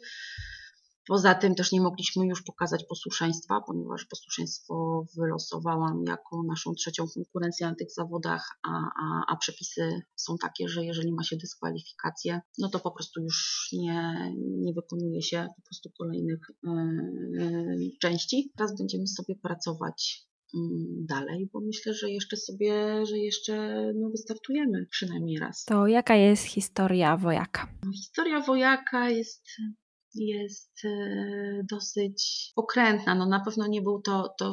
Poza 1.07 1.35
tym 1.35 1.55
też 1.55 1.73
nie 1.73 1.81
mogliśmy 1.81 2.27
już 2.27 2.43
pokazać 2.43 2.85
posłuszeństwa, 2.89 3.61
ponieważ 3.67 4.05
posłuszeństwo 4.05 5.05
wylosowałam 5.17 6.05
jako 6.09 6.43
naszą 6.43 6.75
trzecią 6.75 7.05
konkurencję 7.15 7.67
na 7.67 7.75
tych 7.75 7.93
zawodach, 7.93 8.49
a, 8.63 8.71
a, 9.03 9.25
a 9.29 9.37
przepisy 9.37 10.03
są 10.17 10.37
takie, 10.39 10.69
że 10.69 10.85
jeżeli 10.85 11.13
ma 11.13 11.23
się 11.23 11.37
dyskwalifikację, 11.37 12.41
no 12.59 12.69
to 12.69 12.81
po 12.81 12.91
prostu 12.91 13.21
już 13.21 13.69
nie, 13.73 14.33
nie 14.37 14.73
wykonuje 14.73 15.23
się 15.23 15.49
po 15.57 15.63
prostu 15.63 15.91
kolejnych 15.99 16.41
yy, 16.63 17.91
części. 18.01 18.53
Teraz 18.57 18.79
będziemy 18.79 19.07
sobie 19.07 19.35
pracować 19.43 20.27
mm, 20.55 21.07
dalej, 21.07 21.49
bo 21.53 21.61
myślę, 21.61 21.95
że 21.95 22.11
jeszcze 22.11 22.37
sobie, 22.37 23.07
że 23.07 23.19
jeszcze 23.19 23.85
no, 23.95 24.11
wystartujemy 24.11 24.87
przynajmniej 24.91 25.39
raz. 25.39 25.65
To 25.65 25.87
jaka 25.87 26.17
jest 26.17 26.45
historia 26.45 27.17
wojaka? 27.17 27.69
Historia 27.95 28.41
wojaka 28.41 29.11
jest 29.11 29.47
jest 30.15 30.85
e, 30.85 31.63
dosyć 31.71 32.53
pokrętna. 32.55 33.15
No 33.15 33.27
na 33.27 33.41
pewno 33.41 33.67
nie 33.67 33.83
był 33.83 34.03
to, 34.03 34.35
to, 34.39 34.53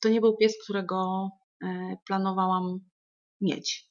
to 0.00 0.08
nie 0.08 0.20
był 0.20 0.36
pies, 0.36 0.54
którego 0.64 1.28
e, 1.64 1.96
planowałam 2.06 2.80
mieć. 3.40 3.90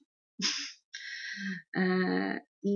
E, 1.75 2.39
I 2.63 2.73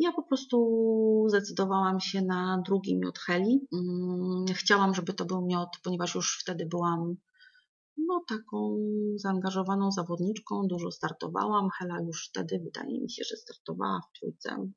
ja 0.00 0.12
po 0.12 0.22
prostu 0.22 1.26
zdecydowałam 1.28 2.00
się 2.00 2.22
na 2.22 2.62
drugi 2.66 2.98
miód 2.98 3.18
Heli. 3.18 3.68
Mm, 3.72 4.44
chciałam, 4.54 4.94
żeby 4.94 5.12
to 5.12 5.24
był 5.24 5.46
miód, 5.46 5.68
ponieważ 5.84 6.14
już 6.14 6.38
wtedy 6.42 6.66
byłam 6.66 7.16
no, 7.96 8.24
taką 8.28 8.76
zaangażowaną 9.16 9.92
zawodniczką, 9.92 10.66
dużo 10.66 10.90
startowałam. 10.90 11.68
Hela 11.78 12.00
już 12.00 12.28
wtedy, 12.28 12.60
wydaje 12.64 13.00
mi 13.00 13.10
się, 13.10 13.24
że 13.24 13.36
startowała 13.36 14.00
w 14.00 14.18
trójce 14.18 14.68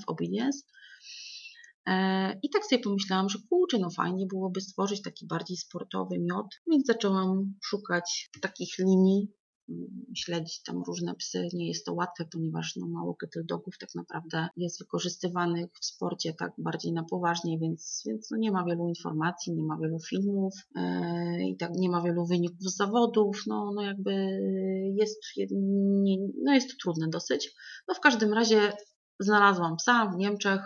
w 0.00 0.08
Obedience. 0.08 0.58
E, 1.86 2.38
I 2.42 2.50
tak 2.50 2.64
sobie 2.64 2.82
pomyślałam, 2.82 3.28
że 3.28 3.38
kurczę, 3.50 3.78
no 3.78 3.90
fajnie 3.90 4.26
byłoby 4.26 4.60
stworzyć 4.60 5.02
taki 5.02 5.26
bardziej 5.26 5.56
sportowy 5.56 6.18
miod, 6.18 6.46
więc 6.70 6.86
zaczęłam 6.86 7.54
szukać 7.64 8.30
takich 8.42 8.78
linii, 8.78 9.28
śledzić 10.14 10.62
tam 10.62 10.82
różne 10.86 11.14
psy. 11.14 11.48
Nie 11.52 11.68
jest 11.68 11.86
to 11.86 11.94
łatwe, 11.94 12.24
ponieważ 12.32 12.76
no, 12.76 12.86
mało 12.86 13.16
dogów 13.44 13.78
tak 13.78 13.94
naprawdę 13.94 14.48
jest 14.56 14.78
wykorzystywanych 14.78 15.70
w 15.80 15.84
sporcie 15.84 16.34
tak 16.34 16.52
bardziej 16.58 16.92
na 16.92 17.04
poważnie, 17.04 17.58
więc, 17.58 18.02
więc 18.06 18.30
no, 18.30 18.36
nie 18.36 18.52
ma 18.52 18.64
wielu 18.64 18.88
informacji, 18.88 19.52
nie 19.52 19.62
ma 19.62 19.78
wielu 19.78 20.00
filmów 20.00 20.54
yy, 20.76 21.48
i 21.48 21.56
tak 21.56 21.70
nie 21.74 21.90
ma 21.90 22.02
wielu 22.02 22.26
wyników 22.26 22.72
zawodów. 22.72 23.42
No, 23.46 23.72
no 23.74 23.82
jakby 23.82 24.12
jest, 24.94 25.20
nie, 26.02 26.16
no 26.42 26.54
jest 26.54 26.70
to 26.70 26.74
trudne 26.82 27.08
dosyć. 27.08 27.54
No 27.88 27.94
w 27.94 28.00
każdym 28.00 28.32
razie 28.32 28.72
znalazłam 29.20 29.76
psa 29.76 30.06
w 30.06 30.16
Niemczech, 30.16 30.60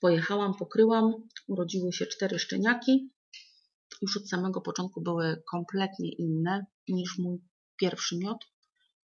pojechałam, 0.00 0.54
pokryłam, 0.54 1.12
urodziły 1.48 1.92
się 1.92 2.06
cztery 2.06 2.38
szczeniaki. 2.38 3.10
Już 4.02 4.16
od 4.16 4.28
samego 4.28 4.60
początku 4.60 5.00
były 5.00 5.42
kompletnie 5.50 6.12
inne 6.12 6.66
niż 6.88 7.18
mój 7.18 7.40
pierwszy 7.76 8.18
miod, 8.18 8.44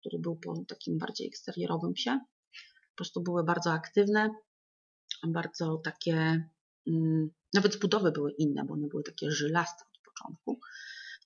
który 0.00 0.18
był 0.18 0.36
po 0.36 0.64
takim 0.68 0.98
bardziej 0.98 1.26
eksterierowym 1.26 1.92
psie. 1.92 2.20
Po 2.90 2.96
prostu 2.96 3.22
były 3.22 3.44
bardzo 3.44 3.72
aktywne, 3.72 4.30
bardzo 5.26 5.80
takie, 5.84 6.48
mm, 6.86 7.30
nawet 7.54 7.74
zbudowy 7.74 8.12
były 8.12 8.32
inne, 8.32 8.64
bo 8.64 8.74
one 8.74 8.88
były 8.88 9.02
takie 9.02 9.30
żylaste 9.30 9.84
od 9.84 10.02
początku. 10.04 10.60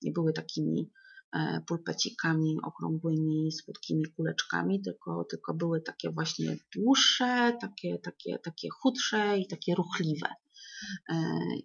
Nie 0.01 0.11
były 0.11 0.33
takimi 0.33 0.91
e, 1.33 1.61
pulpecikami 1.67 2.57
okrągłymi, 2.63 3.51
słodkimi 3.51 4.05
kuleczkami, 4.05 4.81
tylko, 4.81 5.23
tylko 5.23 5.53
były 5.53 5.81
takie 5.81 6.09
właśnie 6.09 6.57
dłuższe, 6.75 7.57
takie, 7.61 7.99
takie, 7.99 8.39
takie 8.39 8.69
chudsze 8.69 9.37
i 9.37 9.47
takie 9.47 9.75
ruchliwe. 9.75 10.27
E, 11.09 11.15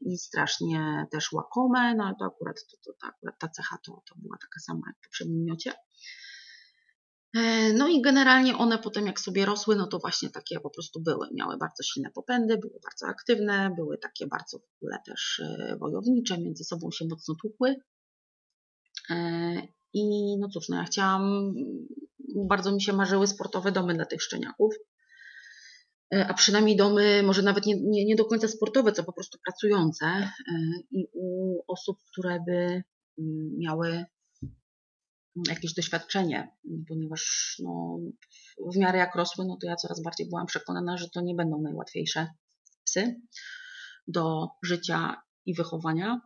I 0.01 0.19
strasznie 0.19 1.07
też 1.11 1.33
łakome, 1.33 1.95
no 1.95 2.05
ale 2.05 2.15
to 2.19 2.25
akurat, 2.25 2.57
to, 2.71 2.77
to, 2.77 2.99
to 3.01 3.07
akurat 3.07 3.39
ta 3.39 3.49
cecha 3.49 3.79
to, 3.87 4.03
to 4.09 4.15
była 4.17 4.37
taka 4.41 4.61
sama 4.61 4.81
jak 4.87 4.97
w 4.99 5.03
poprzednim 5.03 5.45
miocie. 5.45 5.73
E, 7.37 7.73
no 7.73 7.89
i 7.89 8.03
generalnie 8.03 8.57
one 8.57 8.79
potem 8.79 9.07
jak 9.07 9.21
sobie 9.21 9.47
rosły, 9.47 9.77
no 9.77 9.87
to 9.87 9.99
właśnie 9.99 10.31
takie 10.31 10.61
po 10.61 10.71
prostu 10.71 11.01
były. 11.01 11.29
Miały 11.35 11.57
bardzo 11.57 11.83
silne 11.83 12.11
popędy, 12.11 12.59
były 12.59 12.81
bardzo 12.83 13.07
aktywne, 13.07 13.71
były 13.77 13.99
takie 13.99 14.27
bardzo 14.27 14.59
w 14.59 14.77
ogóle 14.77 14.99
też 15.07 15.43
e, 15.45 15.77
wojownicze, 15.77 16.39
między 16.39 16.65
sobą 16.65 16.91
się 16.91 17.05
mocno 17.11 17.35
tłukły. 17.35 17.77
I 19.93 20.37
no 20.39 20.49
cóż, 20.49 20.69
no 20.69 20.77
ja 20.77 20.85
chciałam, 20.85 21.55
bardzo 22.49 22.73
mi 22.73 22.83
się 22.83 22.93
marzyły 22.93 23.27
sportowe 23.27 23.73
domy 23.73 23.95
dla 23.95 24.07
tych 24.07 24.23
szczeniaków. 24.23 24.75
A 26.11 26.35
przynajmniej 26.35 26.77
domy, 26.77 27.23
może 27.23 27.43
nawet 27.43 27.67
nie, 27.67 27.75
nie, 27.81 28.05
nie 28.05 28.17
do 28.17 28.25
końca 28.25 28.49
sportowe, 28.49 28.93
co 28.93 29.05
po 29.05 29.13
prostu 29.13 29.39
pracujące 29.45 30.31
i 30.91 31.07
u 31.13 31.59
osób, 31.69 31.99
które 32.13 32.41
by 32.47 32.83
mm, 33.19 33.59
miały 33.59 34.05
jakieś 35.49 35.75
doświadczenie, 35.75 36.57
ponieważ 36.89 37.55
no, 37.65 37.99
w 38.73 38.77
miarę 38.77 38.99
jak 38.99 39.15
rosły, 39.15 39.45
no 39.45 39.57
to 39.61 39.67
ja 39.67 39.77
coraz 39.77 40.03
bardziej 40.03 40.29
byłam 40.29 40.47
przekonana, 40.47 40.97
że 40.97 41.09
to 41.09 41.21
nie 41.21 41.35
będą 41.35 41.63
najłatwiejsze 41.63 42.29
psy 42.85 43.21
do 44.07 44.49
życia 44.63 45.23
i 45.47 45.55
wychowania. 45.55 46.21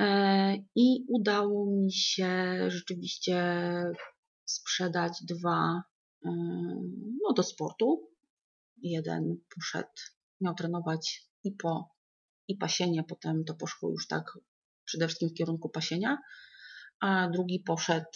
E, 0.00 0.56
I 0.74 1.04
udało 1.08 1.66
mi 1.66 1.92
się 1.92 2.56
rzeczywiście 2.68 3.64
sprzedać 4.44 5.12
dwa 5.22 5.82
e, 6.24 6.30
no, 7.22 7.32
do 7.36 7.42
sportu. 7.42 8.09
Jeden 8.82 9.36
poszedł, 9.54 9.88
miał 10.40 10.54
trenować 10.54 11.30
i 11.44 11.52
po 11.52 11.90
i 12.48 12.56
pasienie, 12.56 13.04
potem 13.04 13.44
to 13.44 13.54
poszło 13.54 13.90
już 13.90 14.06
tak 14.06 14.24
przede 14.84 15.06
wszystkim 15.06 15.28
w 15.28 15.34
kierunku 15.34 15.68
pasienia 15.68 16.18
a 17.00 17.28
drugi 17.28 17.60
poszedł 17.66 18.10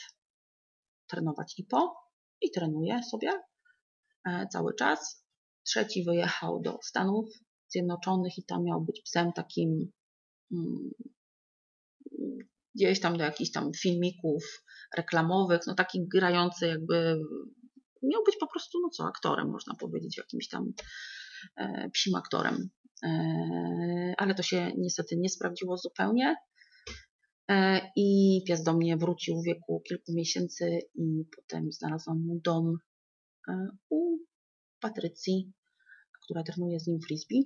trenować 1.07 1.59
IPO 1.59 1.95
i 2.41 2.51
trenuje 2.51 3.03
sobie 3.03 3.33
e, 4.27 4.47
cały 4.53 4.75
czas. 4.75 5.25
Trzeci 5.67 6.05
wyjechał 6.05 6.61
do 6.61 6.79
Stanów 6.83 7.29
Zjednoczonych 7.69 8.39
i 8.39 8.45
tam 8.45 8.65
miał 8.65 8.81
być 8.81 9.03
psem 9.05 9.33
takim 9.33 9.93
mm, 10.53 10.91
gdzieś 12.75 13.01
tam 13.01 13.19
do 13.19 13.25
jakichś 13.25 13.51
tam 13.51 13.71
filmików 13.83 14.65
reklamowych, 14.97 15.61
no 15.67 15.75
taki 15.75 16.09
grający 16.09 16.67
jakby 16.67 17.21
miał 18.09 18.23
być 18.27 18.37
po 18.41 18.47
prostu, 18.47 18.79
no 18.83 18.89
co, 18.89 19.05
aktorem 19.05 19.51
można 19.51 19.75
powiedzieć, 19.75 20.17
jakimś 20.17 20.49
tam 20.49 20.73
e, 21.57 21.91
psim 21.91 22.15
aktorem. 22.15 22.71
E, 23.05 24.15
ale 24.19 24.35
to 24.35 24.43
się 24.43 24.73
niestety 24.79 25.17
nie 25.17 25.29
sprawdziło 25.29 25.77
zupełnie. 25.77 26.37
E, 27.51 27.81
I 27.97 28.41
pies 28.47 28.63
do 28.63 28.73
mnie 28.73 28.97
wrócił 28.97 29.41
w 29.41 29.45
wieku 29.45 29.83
kilku 29.89 30.13
miesięcy 30.15 30.79
i 30.95 31.25
potem 31.37 31.73
znalazłam 31.73 32.27
mu 32.27 32.41
dom 32.45 32.77
e, 33.49 33.69
u 33.91 34.19
Patrycji, 34.81 35.53
która 36.23 36.43
trenuje 36.43 36.81
z 36.81 36.87
nim 36.87 37.01
frisbee. 37.01 37.45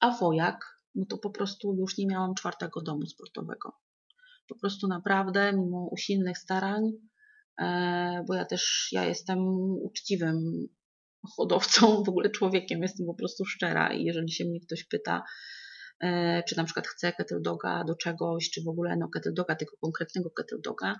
A 0.00 0.18
wojak, 0.18 0.82
no 0.94 1.06
to 1.08 1.18
po 1.18 1.30
prostu 1.30 1.74
już 1.74 1.98
nie 1.98 2.06
miałam 2.06 2.34
czwartego 2.34 2.82
domu 2.82 3.06
sportowego. 3.06 3.72
Po 4.48 4.58
prostu 4.58 4.88
naprawdę, 4.88 5.52
mimo 5.52 5.88
usilnych 5.92 6.38
starań, 6.38 6.92
bo 8.26 8.34
ja 8.34 8.44
też, 8.44 8.88
ja 8.92 9.04
jestem 9.04 9.38
uczciwym 9.82 10.68
hodowcą, 11.36 11.86
w 12.04 12.08
ogóle 12.08 12.30
człowiekiem, 12.30 12.82
jestem 12.82 13.06
po 13.06 13.14
prostu 13.14 13.44
szczera 13.44 13.92
i 13.92 14.04
jeżeli 14.04 14.32
się 14.32 14.44
mnie 14.44 14.60
ktoś 14.60 14.84
pyta, 14.84 15.22
E, 16.00 16.42
czy 16.42 16.56
na 16.56 16.64
przykład 16.64 16.86
chce 16.86 17.12
kettle 17.12 17.40
doga 17.40 17.84
do 17.84 17.94
czegoś, 17.94 18.50
czy 18.50 18.62
w 18.62 18.68
ogóle 18.68 18.96
no 18.96 19.08
kettle 19.08 19.32
doga, 19.32 19.56
tego 19.56 19.76
konkretnego 19.80 20.30
kettle 20.30 20.58
doga, 20.64 20.96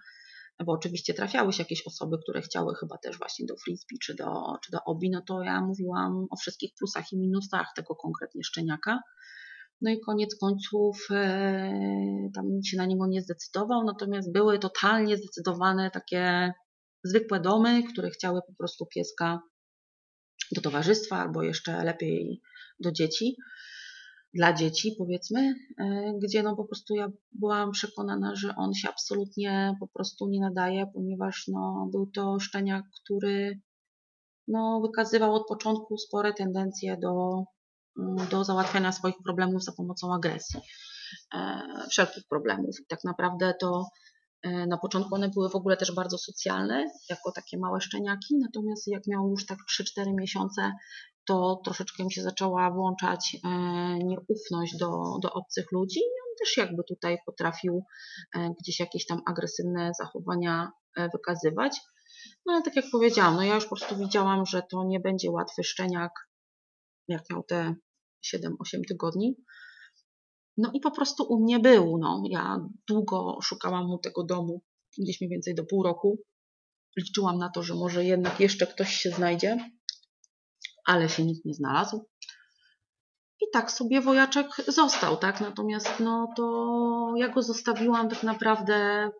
bo 0.64 0.72
oczywiście 0.72 1.14
trafiały 1.14 1.52
się 1.52 1.62
jakieś 1.62 1.86
osoby, 1.86 2.16
które 2.22 2.42
chciały 2.42 2.74
chyba 2.74 2.98
też 2.98 3.18
właśnie 3.18 3.46
do 3.46 3.56
frisbee 3.56 3.98
czy 4.02 4.14
do, 4.14 4.56
czy 4.64 4.72
do 4.72 4.78
obi, 4.84 5.10
no 5.10 5.22
to 5.22 5.42
ja 5.42 5.60
mówiłam 5.60 6.26
o 6.30 6.36
wszystkich 6.36 6.74
plusach 6.78 7.12
i 7.12 7.18
minusach 7.18 7.66
tego 7.76 7.94
konkretnie 7.94 8.44
szczeniaka. 8.44 9.00
No 9.80 9.90
i 9.90 10.00
koniec 10.00 10.36
końców 10.40 11.06
e, 11.10 12.30
tam 12.34 12.48
nikt 12.48 12.66
się 12.66 12.76
na 12.76 12.86
niego 12.86 13.06
nie 13.06 13.22
zdecydował, 13.22 13.84
natomiast 13.84 14.32
były 14.32 14.58
totalnie 14.58 15.16
zdecydowane 15.16 15.90
takie 15.90 16.52
zwykłe 17.04 17.40
domy, 17.40 17.82
które 17.82 18.10
chciały 18.10 18.40
po 18.46 18.54
prostu 18.54 18.86
pieska 18.86 19.40
do 20.52 20.60
towarzystwa 20.60 21.16
albo 21.18 21.42
jeszcze 21.42 21.84
lepiej 21.84 22.40
do 22.80 22.92
dzieci 22.92 23.36
dla 24.36 24.52
dzieci, 24.52 24.94
powiedzmy, 24.98 25.54
e, 25.80 26.12
gdzie 26.22 26.42
no 26.42 26.56
po 26.56 26.64
prostu 26.64 26.94
ja 26.94 27.08
byłam 27.32 27.70
przekonana, 27.70 28.34
że 28.34 28.54
on 28.56 28.74
się 28.74 28.88
absolutnie 28.88 29.76
po 29.80 29.88
prostu 29.88 30.28
nie 30.28 30.40
nadaje, 30.40 30.86
ponieważ 30.94 31.44
no, 31.48 31.88
był 31.92 32.10
to 32.14 32.40
szczeniak, 32.40 32.84
który 33.02 33.60
no, 34.48 34.80
wykazywał 34.80 35.34
od 35.34 35.46
początku 35.48 35.98
spore 35.98 36.32
tendencje 36.32 36.96
do, 37.02 37.44
do 38.30 38.44
załatwiania 38.44 38.92
swoich 38.92 39.16
problemów 39.24 39.64
za 39.64 39.72
pomocą 39.72 40.14
agresji. 40.14 40.60
E, 41.34 41.62
wszelkich 41.90 42.24
problemów. 42.28 42.76
Tak 42.88 43.04
naprawdę 43.04 43.54
to 43.60 43.88
e, 44.42 44.66
na 44.66 44.78
początku 44.78 45.14
one 45.14 45.28
były 45.28 45.48
w 45.48 45.54
ogóle 45.54 45.76
też 45.76 45.94
bardzo 45.94 46.18
socjalne, 46.18 46.84
jako 47.10 47.32
takie 47.32 47.58
małe 47.58 47.80
szczeniaki, 47.80 48.38
natomiast 48.38 48.86
jak 48.86 49.06
miał 49.06 49.30
już 49.30 49.46
tak 49.46 49.58
3-4 49.98 50.14
miesiące, 50.14 50.72
to 51.28 51.60
troszeczkę 51.64 52.04
mi 52.04 52.12
się 52.12 52.22
zaczęła 52.22 52.70
włączać 52.70 53.36
e, 53.44 53.48
nieufność 53.98 54.76
do, 54.76 55.18
do 55.22 55.32
obcych 55.32 55.72
ludzi 55.72 56.00
i 56.00 56.20
on 56.30 56.36
też 56.38 56.56
jakby 56.56 56.84
tutaj 56.84 57.18
potrafił 57.26 57.84
gdzieś 58.60 58.80
jakieś 58.80 59.06
tam 59.06 59.22
agresywne 59.26 59.90
zachowania 59.98 60.70
wykazywać. 61.12 61.80
No 62.46 62.52
ale 62.52 62.62
tak 62.62 62.76
jak 62.76 62.84
powiedziałam, 62.92 63.36
no 63.36 63.42
ja 63.42 63.54
już 63.54 63.64
po 63.64 63.76
prostu 63.76 63.96
widziałam, 63.96 64.46
że 64.46 64.62
to 64.70 64.84
nie 64.84 65.00
będzie 65.00 65.30
łatwy 65.30 65.64
szczeniak, 65.64 66.12
jak 67.08 67.22
miał 67.30 67.42
te 67.42 67.74
7-8 68.34 68.80
tygodni. 68.88 69.36
No 70.56 70.70
i 70.74 70.80
po 70.80 70.90
prostu 70.90 71.24
u 71.28 71.42
mnie 71.42 71.58
był. 71.58 71.98
No. 71.98 72.22
Ja 72.30 72.68
długo 72.88 73.38
szukałam 73.42 73.86
mu 73.86 73.98
tego 73.98 74.24
domu, 74.24 74.62
gdzieś 74.98 75.20
mniej 75.20 75.30
więcej 75.30 75.54
do 75.54 75.64
pół 75.64 75.82
roku. 75.82 76.18
Liczyłam 76.96 77.38
na 77.38 77.50
to, 77.50 77.62
że 77.62 77.74
może 77.74 78.04
jednak 78.04 78.40
jeszcze 78.40 78.66
ktoś 78.66 78.94
się 78.94 79.10
znajdzie 79.10 79.70
ale 80.86 81.08
się 81.08 81.24
nikt 81.24 81.44
nie 81.44 81.54
znalazł. 81.54 82.08
I 83.40 83.44
tak 83.52 83.72
sobie 83.72 84.00
wojaczek 84.00 84.46
został, 84.68 85.16
tak? 85.16 85.40
Natomiast 85.40 86.00
no 86.00 86.32
to 86.36 87.12
ja 87.16 87.28
go 87.28 87.42
zostawiłam 87.42 88.08
tak 88.08 88.22
naprawdę 88.22 89.10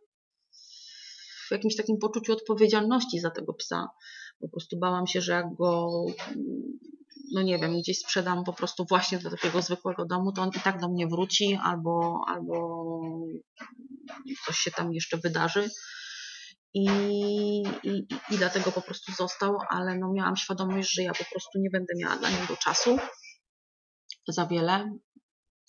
w 1.48 1.50
jakimś 1.50 1.76
takim 1.76 1.98
poczuciu 1.98 2.32
odpowiedzialności 2.32 3.20
za 3.20 3.30
tego 3.30 3.54
psa. 3.54 3.88
Po 4.40 4.48
prostu 4.48 4.78
bałam 4.78 5.06
się, 5.06 5.20
że 5.20 5.32
jak 5.32 5.54
go, 5.54 5.90
no 7.32 7.42
nie 7.42 7.58
wiem, 7.58 7.78
gdzieś 7.78 7.98
sprzedam 7.98 8.44
po 8.44 8.52
prostu 8.52 8.86
właśnie 8.88 9.18
do 9.18 9.30
takiego 9.30 9.62
zwykłego 9.62 10.04
domu, 10.04 10.32
to 10.32 10.42
on 10.42 10.50
i 10.56 10.60
tak 10.60 10.80
do 10.80 10.88
mnie 10.88 11.06
wróci 11.06 11.58
albo, 11.62 12.20
albo 12.28 13.00
coś 14.46 14.58
się 14.58 14.70
tam 14.70 14.92
jeszcze 14.92 15.16
wydarzy 15.16 15.70
i, 16.74 16.86
i, 17.82 18.06
i 18.30 18.38
dlatego 18.38 18.72
po 18.72 18.82
prostu 18.82 19.12
został, 19.12 19.58
ale 19.68 19.98
no 19.98 20.12
miałam 20.12 20.36
świadomość, 20.36 20.94
że 20.94 21.02
ja 21.02 21.14
po 21.14 21.24
prostu 21.24 21.58
nie 21.58 21.70
będę 21.70 21.94
miała 21.96 22.16
dla 22.16 22.30
niego 22.30 22.56
czasu 22.56 22.98
za 24.28 24.46
wiele. 24.46 24.98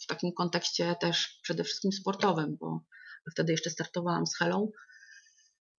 W 0.03 0.07
takim 0.07 0.31
kontekście 0.37 0.95
też 1.01 1.39
przede 1.43 1.63
wszystkim 1.63 1.91
sportowym, 1.91 2.57
bo 2.59 2.79
wtedy 3.31 3.51
jeszcze 3.51 3.69
startowałam 3.69 4.25
z 4.25 4.37
Helą 4.37 4.71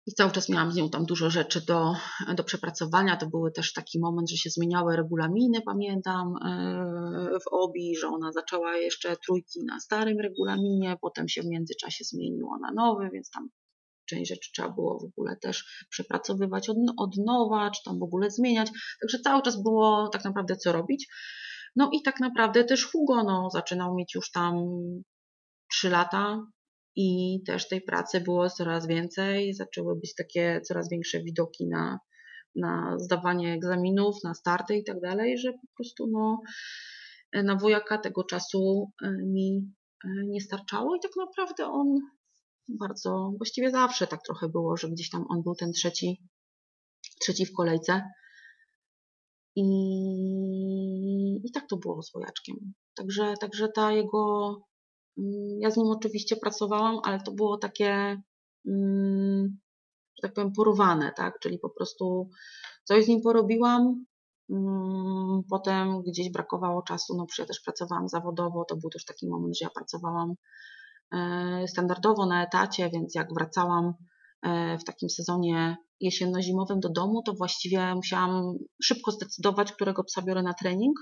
i 0.09 0.14
cały 0.14 0.33
czas 0.33 0.49
miałam 0.49 0.73
z 0.73 0.77
nią 0.77 0.90
tam 0.90 1.07
dużo 1.07 1.31
rzeczy 1.31 1.61
do, 1.66 1.94
do 2.35 2.44
przepracowania. 2.44 3.16
To 3.16 3.27
były 3.27 3.53
też 3.53 3.73
taki 3.73 4.01
moment, 4.01 4.31
że 4.31 4.37
się 4.37 4.51
zmieniały 4.51 4.97
regulaminy, 4.97 5.62
pamiętam, 5.62 6.35
e, 6.37 7.38
w 7.44 7.49
OBI, 7.53 7.97
że 7.97 8.09
ona 8.09 8.33
zaczęła 8.33 8.77
jeszcze 8.77 9.16
trójki 9.16 9.64
na 9.64 9.81
starym 9.81 10.21
regulaminie, 10.21 10.97
potem 11.01 11.29
się 11.29 11.42
w 11.42 11.47
międzyczasie 11.47 12.05
zmieniło 12.05 12.59
na 12.59 12.71
nowy, 12.71 13.11
więc 13.12 13.31
tam 13.31 13.49
część 14.09 14.31
rzeczy 14.31 14.51
trzeba 14.53 14.68
było 14.68 14.99
w 14.99 15.05
ogóle 15.05 15.37
też 15.37 15.87
przepracowywać 15.90 16.68
od, 16.68 16.77
od 16.97 17.16
nowa, 17.27 17.71
czy 17.71 17.83
tam 17.85 17.99
w 17.99 18.03
ogóle 18.03 18.31
zmieniać. 18.31 18.71
Także 19.01 19.18
cały 19.18 19.42
czas 19.42 19.62
było 19.62 20.09
tak 20.12 20.25
naprawdę 20.25 20.57
co 20.57 20.73
robić. 20.73 21.09
No 21.77 21.90
i 21.92 22.03
tak 22.03 22.21
naprawdę 22.21 22.64
też 22.64 22.85
Hugo 22.85 23.25
no, 23.25 23.49
zaczynał 23.53 23.94
mieć 23.94 24.14
już 24.14 24.31
tam 24.31 24.55
3 25.71 25.90
lata 25.90 26.47
i 27.00 27.42
też 27.46 27.68
tej 27.68 27.80
pracy 27.80 28.20
było 28.20 28.50
coraz 28.50 28.87
więcej, 28.87 29.54
zaczęły 29.54 29.96
być 29.96 30.14
takie 30.14 30.61
coraz 30.61 30.90
większe 30.90 31.22
widoki 31.22 31.68
na, 31.68 31.98
na 32.56 32.98
zdawanie 32.98 33.54
egzaminów, 33.54 34.16
na 34.24 34.34
starty 34.34 34.76
i 34.76 34.84
tak 34.84 35.00
dalej, 35.00 35.38
że 35.38 35.52
po 35.52 35.66
prostu 35.76 36.06
no, 36.06 36.40
na 37.42 37.56
wujaka 37.56 37.98
tego 37.98 38.24
czasu 38.24 38.92
e, 39.02 39.11
mi 39.11 39.72
e, 40.04 40.08
nie 40.26 40.40
starczało 40.40 40.96
i 40.96 41.00
tak 41.00 41.12
naprawdę 41.16 41.66
on 41.66 42.00
bardzo, 42.68 43.32
właściwie 43.37 43.70
zawsze 43.70 44.06
tak 44.06 44.22
trochę 44.22 44.48
było, 44.48 44.76
że 44.76 44.88
gdzieś 44.88 45.11
tam 45.11 45.24
on 45.28 45.42
był 45.42 45.54
ten 45.54 45.72
trzeci, 45.72 46.22
trzeci 47.20 47.46
w 47.46 47.52
kolejce. 47.52 48.02
I, 49.56 49.64
I 51.44 51.52
tak 51.52 51.68
to 51.68 51.76
było 51.76 52.02
z 52.02 52.12
wojaczkiem. 52.12 52.56
Także, 52.94 53.34
także 53.40 53.68
ta 53.68 53.92
jego. 53.92 54.54
Mm, 55.18 55.61
ja 55.61 55.70
z 55.70 55.76
nim 55.76 55.87
oczywiście 55.87 56.37
pracowałam, 56.37 56.98
ale 57.04 57.20
to 57.20 57.33
było 57.33 57.59
takie, 57.59 58.22
mm, 58.68 59.59
że 60.16 60.22
tak 60.22 60.33
powiem, 60.33 60.52
porwane, 60.52 61.12
tak? 61.16 61.38
Czyli 61.40 61.59
po 61.59 61.70
prostu 61.70 62.31
coś 62.85 63.04
z 63.04 63.09
nim 63.09 63.20
porobiłam, 63.22 64.04
mm, 64.50 65.18
Potem 65.50 66.02
gdzieś 66.02 66.31
brakowało 66.31 66.83
czasu, 66.83 67.16
no 67.16 67.26
przecież 67.26 67.38
ja 67.38 67.46
też 67.46 67.61
pracowałam 67.61 68.09
zawodowo, 68.09 68.64
to 68.64 68.76
był 68.76 68.90
też 68.90 69.04
taki 69.04 69.28
moment, 69.28 69.59
że 69.59 69.64
ja 69.64 69.70
pracowałam 69.70 70.35
e, 71.12 71.68
standardowo 71.68 72.26
na 72.26 72.44
etacie, 72.44 72.90
więc 72.90 73.14
jak 73.14 73.35
wracałam 73.35 73.94
e, 74.42 74.78
w 74.78 74.85
takim 74.85 75.11
sezonie 75.11 75.76
jesienno-zimowym 76.00 76.81
do 76.81 76.88
domu, 76.88 77.22
to 77.22 77.33
właściwie 77.35 77.94
musiałam 77.94 78.59
szybko 78.83 79.11
zdecydować, 79.11 79.72
którego 79.72 80.04
psa 80.04 80.22
biorę 80.22 80.42
na 80.42 80.54
trening, 80.54 80.98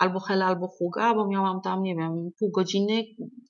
albo 0.00 0.20
Hela, 0.20 0.46
albo 0.46 0.68
Huga, 0.68 1.14
bo 1.14 1.28
miałam 1.28 1.60
tam, 1.60 1.82
nie 1.82 1.96
wiem, 1.96 2.30
pół 2.38 2.50
godziny, 2.50 3.04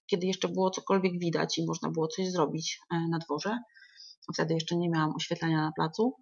kiedy 0.07 0.27
jeszcze 0.27 0.49
było 0.49 0.71
cokolwiek 0.71 1.13
widać 1.19 1.59
i 1.59 1.67
można 1.67 1.91
było 1.91 2.09
coś 2.09 2.31
zrobić 2.31 2.81
e, 2.91 3.09
na 3.11 3.19
dworze. 3.19 3.59
Wtedy 4.35 4.55
jeszcze 4.55 4.77
nie 4.77 4.91
miałam 4.91 5.15
oświetlenia 5.17 5.61
na 5.61 5.73
placu. 5.73 6.17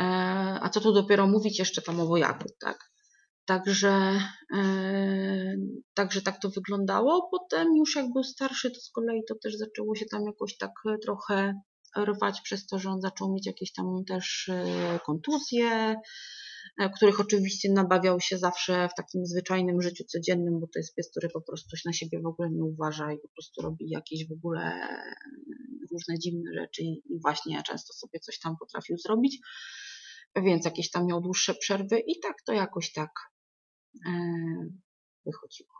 E, 0.00 0.04
a 0.62 0.68
co 0.68 0.80
tu 0.80 0.92
dopiero 0.92 1.26
mówić 1.26 1.58
jeszcze 1.58 1.82
tam 1.82 2.00
o 2.00 2.06
wojaku, 2.06 2.44
tak? 2.60 2.90
Także, 3.44 4.20
e, 4.56 4.60
także 5.94 6.22
tak 6.22 6.40
to 6.40 6.50
wyglądało. 6.50 7.28
Potem 7.30 7.76
już 7.76 7.96
jak 7.96 8.12
był 8.12 8.24
starszy, 8.24 8.70
to 8.70 8.80
z 8.80 8.90
kolei 8.90 9.22
to 9.28 9.34
też 9.42 9.56
zaczęło 9.56 9.94
się 9.94 10.06
tam 10.06 10.22
jakoś 10.26 10.56
tak 10.56 10.72
trochę 11.02 11.54
rwać 11.98 12.40
przez 12.40 12.66
to, 12.66 12.78
że 12.78 12.90
on 12.90 13.00
zaczął 13.00 13.32
mieć 13.32 13.46
jakieś 13.46 13.72
tam 13.72 14.04
też 14.08 14.50
kontuzje, 15.06 15.96
których 16.96 17.20
oczywiście 17.20 17.72
nabawiał 17.72 18.20
się 18.20 18.38
zawsze 18.38 18.88
w 18.88 18.94
takim 18.94 19.26
zwyczajnym 19.26 19.82
życiu 19.82 20.04
codziennym, 20.04 20.60
bo 20.60 20.66
to 20.66 20.78
jest 20.78 20.94
pies, 20.94 21.10
który 21.10 21.28
po 21.28 21.40
prostu 21.40 21.76
na 21.84 21.92
siebie 21.92 22.20
w 22.20 22.26
ogóle 22.26 22.50
nie 22.50 22.64
uważa 22.64 23.12
i 23.12 23.18
po 23.18 23.28
prostu 23.28 23.62
robi 23.62 23.90
jakieś 23.90 24.28
w 24.28 24.32
ogóle 24.32 24.88
różne 25.92 26.18
dziwne 26.18 26.50
rzeczy 26.54 26.82
i 26.82 27.20
właśnie 27.22 27.62
często 27.62 27.92
sobie 27.92 28.20
coś 28.20 28.38
tam 28.38 28.56
potrafił 28.60 28.98
zrobić, 28.98 29.38
więc 30.36 30.64
jakieś 30.64 30.90
tam 30.90 31.06
miał 31.06 31.20
dłuższe 31.20 31.54
przerwy 31.54 31.98
i 31.98 32.20
tak 32.20 32.42
to 32.42 32.52
jakoś 32.52 32.92
tak 32.92 33.10
e, 34.06 34.12
wychodziło 35.26 35.76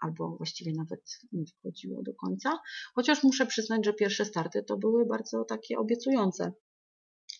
albo 0.00 0.36
właściwie 0.36 0.72
nawet 0.72 1.18
nie 1.32 1.44
wchodziło 1.46 2.02
do 2.02 2.14
końca. 2.14 2.58
Chociaż 2.94 3.22
muszę 3.22 3.46
przyznać, 3.46 3.84
że 3.84 3.92
pierwsze 3.92 4.24
starty 4.24 4.62
to 4.62 4.76
były 4.76 5.06
bardzo 5.06 5.44
takie 5.44 5.78
obiecujące. 5.78 6.52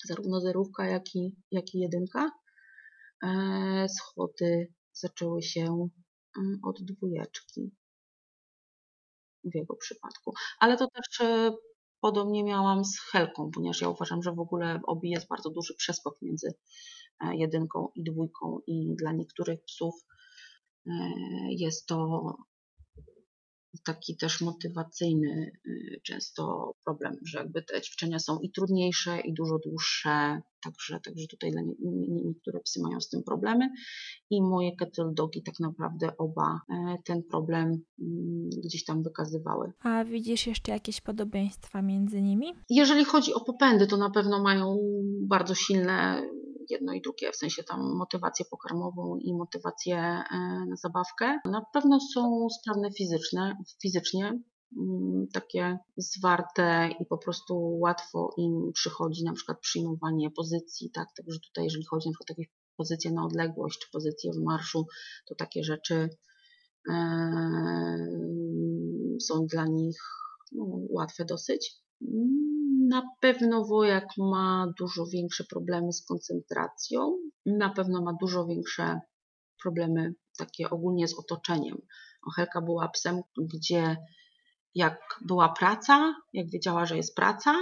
Zarówno 0.05 0.41
zerówka, 0.41 0.87
jak 0.87 1.15
i, 1.15 1.37
jak 1.51 1.75
i 1.75 1.79
jedynka. 1.79 2.31
E, 3.23 3.87
schody 3.89 4.73
zaczęły 4.93 5.43
się 5.43 5.89
mm, 6.39 6.61
od 6.65 6.83
dwójeczki 6.83 7.71
w 9.45 9.55
jego 9.55 9.77
przypadku. 9.77 10.33
Ale 10.59 10.77
to 10.77 10.89
też 10.89 11.21
e, 11.21 11.53
podobnie 12.01 12.45
miałam 12.45 12.85
z 12.85 13.01
Helką, 13.01 13.51
ponieważ 13.55 13.81
ja 13.81 13.89
uważam, 13.89 14.23
że 14.23 14.33
w 14.33 14.41
ogóle 14.41 14.81
obi 14.87 15.11
jest 15.11 15.29
bardzo 15.29 15.51
duży 15.51 15.75
przeskok 15.75 16.23
między 16.23 16.55
e, 17.21 17.37
jedynką 17.37 17.89
i 17.95 18.05
dwójką 18.05 18.59
i 18.67 18.95
dla 18.97 19.13
niektórych 19.13 19.65
psów 19.65 19.95
jest 21.51 21.87
to 21.87 22.37
taki 23.85 24.17
też 24.17 24.41
motywacyjny 24.41 25.53
y, 25.67 26.01
często 26.03 26.73
problem, 26.85 27.17
że 27.27 27.39
jakby 27.39 27.63
te 27.63 27.81
ćwiczenia 27.81 28.19
są 28.19 28.39
i 28.39 28.51
trudniejsze, 28.51 29.21
i 29.21 29.35
dużo 29.35 29.59
dłuższe, 29.59 30.41
także, 30.65 31.01
także 31.01 31.27
tutaj 31.27 31.51
nie, 31.53 31.63
nie, 31.91 32.23
niektóre 32.25 32.61
psy 32.61 32.81
mają 32.83 33.01
z 33.01 33.09
tym 33.09 33.23
problemy 33.23 33.71
i 34.31 34.43
moje 34.43 34.77
kettle 34.77 35.11
dogi 35.15 35.43
tak 35.43 35.55
naprawdę 35.61 36.17
oba 36.17 36.61
e, 36.71 36.97
ten 37.05 37.23
problem 37.23 37.67
mm, 38.01 38.51
gdzieś 38.65 38.85
tam 38.85 39.03
wykazywały. 39.03 39.73
A 39.81 40.05
widzisz 40.05 40.47
jeszcze 40.47 40.73
jakieś 40.73 41.01
podobieństwa 41.01 41.83
między 41.83 42.23
nimi? 42.23 42.47
Jeżeli 42.71 43.05
chodzi 43.05 43.35
o 43.35 43.41
popędy, 43.41 43.87
to 43.87 43.97
na 43.97 44.11
pewno 44.11 44.43
mają 44.43 44.79
bardzo 45.23 45.55
silne 45.55 46.23
jedno 46.71 46.93
i 46.93 47.01
drugie, 47.01 47.33
w 47.33 47.37
sensie 47.37 47.65
tam 47.65 47.97
motywację 47.97 48.45
pokarmową 48.51 49.17
i 49.17 49.35
motywację 49.35 49.97
e, 49.97 50.25
na 50.69 50.77
zabawkę. 50.77 51.39
Na 51.45 51.63
pewno 51.73 51.99
są 52.15 52.49
sprawne 52.61 52.93
fizyczne, 52.93 53.57
fizycznie, 53.83 54.43
mm, 54.79 55.27
takie 55.33 55.79
zwarte 55.97 56.91
i 57.01 57.07
po 57.07 57.19
prostu 57.19 57.79
łatwo 57.79 58.35
im 58.37 58.73
przychodzi 58.75 59.25
na 59.25 59.33
przykład 59.33 59.61
przyjmowanie 59.61 60.31
pozycji, 60.31 60.91
tak, 60.91 61.09
także 61.17 61.39
tutaj 61.41 61.65
jeżeli 61.65 61.85
chodzi 61.85 62.09
na 62.09 62.13
przykład 62.13 62.31
o 62.31 62.33
jakieś 62.41 62.55
pozycje 62.77 63.13
na 63.13 63.25
odległość, 63.25 63.79
czy 63.79 63.91
pozycje 63.93 64.33
w 64.33 64.43
marszu, 64.45 64.87
to 65.27 65.35
takie 65.35 65.65
rzeczy 65.65 66.09
e, 66.91 66.97
są 69.21 69.47
dla 69.47 69.67
nich 69.67 69.99
no, 70.53 70.65
łatwe 70.91 71.25
dosyć. 71.25 71.81
Na 72.91 73.03
pewno 73.21 73.65
wojak 73.65 74.09
ma 74.19 74.73
dużo 74.79 75.07
większe 75.07 75.45
problemy 75.45 75.93
z 75.93 76.05
koncentracją, 76.05 77.19
na 77.47 77.71
pewno 77.71 78.03
ma 78.03 78.13
dużo 78.21 78.47
większe 78.47 79.01
problemy 79.63 80.15
takie 80.39 80.71
ogólnie 80.71 81.09
z 81.09 81.19
otoczeniem. 81.19 81.77
Helka 82.37 82.61
była 82.61 82.89
psem, 82.89 83.21
gdzie 83.39 83.97
jak 84.75 84.99
była 85.21 85.49
praca, 85.49 86.15
jak 86.33 86.51
wiedziała, 86.51 86.87
że 86.87 86.97
jest 86.97 87.15
praca, 87.15 87.55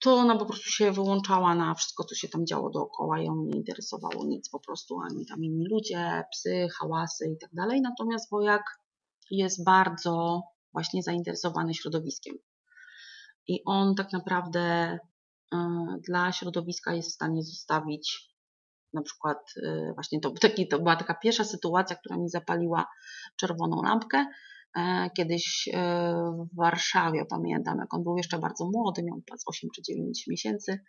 to 0.00 0.14
ona 0.14 0.38
po 0.38 0.46
prostu 0.46 0.70
się 0.70 0.92
wyłączała 0.92 1.54
na 1.54 1.74
wszystko, 1.74 2.04
co 2.04 2.14
się 2.14 2.28
tam 2.28 2.46
działo 2.46 2.70
dookoła 2.70 3.20
ją 3.20 3.36
nie 3.36 3.58
interesowało 3.58 4.24
nic 4.26 4.48
po 4.48 4.60
prostu, 4.60 5.00
ani 5.00 5.26
tam 5.26 5.44
inni 5.44 5.68
ludzie, 5.70 6.24
psy, 6.32 6.68
hałasy 6.78 7.26
i 7.28 7.38
tak 7.38 7.50
dalej. 7.52 7.80
Natomiast 7.80 8.30
wojak 8.30 8.62
jest 9.30 9.64
bardzo 9.64 10.42
właśnie 10.72 11.02
zainteresowany 11.02 11.74
środowiskiem 11.74 12.36
i 13.46 13.62
on 13.66 13.94
tak 13.94 14.12
naprawdę 14.12 14.60
e, 14.60 14.98
dla 16.08 16.32
środowiska 16.32 16.94
jest 16.94 17.10
w 17.10 17.14
stanie 17.14 17.42
zostawić 17.42 18.34
na 18.92 19.02
przykład 19.02 19.38
e, 19.66 19.92
właśnie 19.94 20.20
to, 20.20 20.30
taki, 20.42 20.68
to 20.68 20.78
była 20.78 20.96
taka 20.96 21.14
pierwsza 21.14 21.44
sytuacja, 21.44 21.96
która 21.96 22.16
mi 22.16 22.28
zapaliła 22.28 22.86
czerwoną 23.36 23.82
lampkę. 23.82 24.26
E, 24.76 25.10
kiedyś 25.16 25.68
w 26.52 26.56
Warszawie, 26.56 27.24
pamiętam, 27.30 27.78
jak 27.78 27.94
on 27.94 28.02
był 28.02 28.16
jeszcze 28.16 28.38
bardzo 28.38 28.70
młody, 28.70 29.02
miał 29.02 29.22
8 29.46 29.70
czy 29.74 29.82
9 29.82 30.24
miesięcy 30.28 30.80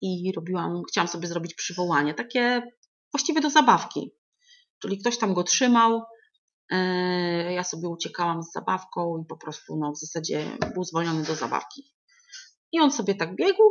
i 0.00 0.32
robiłam, 0.36 0.82
chciałam 0.88 1.08
sobie 1.08 1.28
zrobić 1.28 1.54
przywołanie, 1.54 2.14
takie 2.14 2.62
właściwie 3.12 3.40
do 3.40 3.50
zabawki. 3.50 4.10
Czyli 4.78 4.98
ktoś 4.98 5.18
tam 5.18 5.34
go 5.34 5.42
trzymał, 5.42 6.02
ja 7.50 7.64
sobie 7.64 7.88
uciekałam 7.88 8.42
z 8.42 8.52
zabawką 8.52 9.22
i 9.24 9.26
po 9.26 9.36
prostu 9.36 9.76
no, 9.76 9.92
w 9.92 9.98
zasadzie 9.98 10.58
był 10.74 10.84
zwolniony 10.84 11.24
do 11.24 11.34
zabawki. 11.34 11.94
I 12.72 12.80
on 12.80 12.92
sobie 12.92 13.14
tak 13.14 13.36
biegł, 13.36 13.62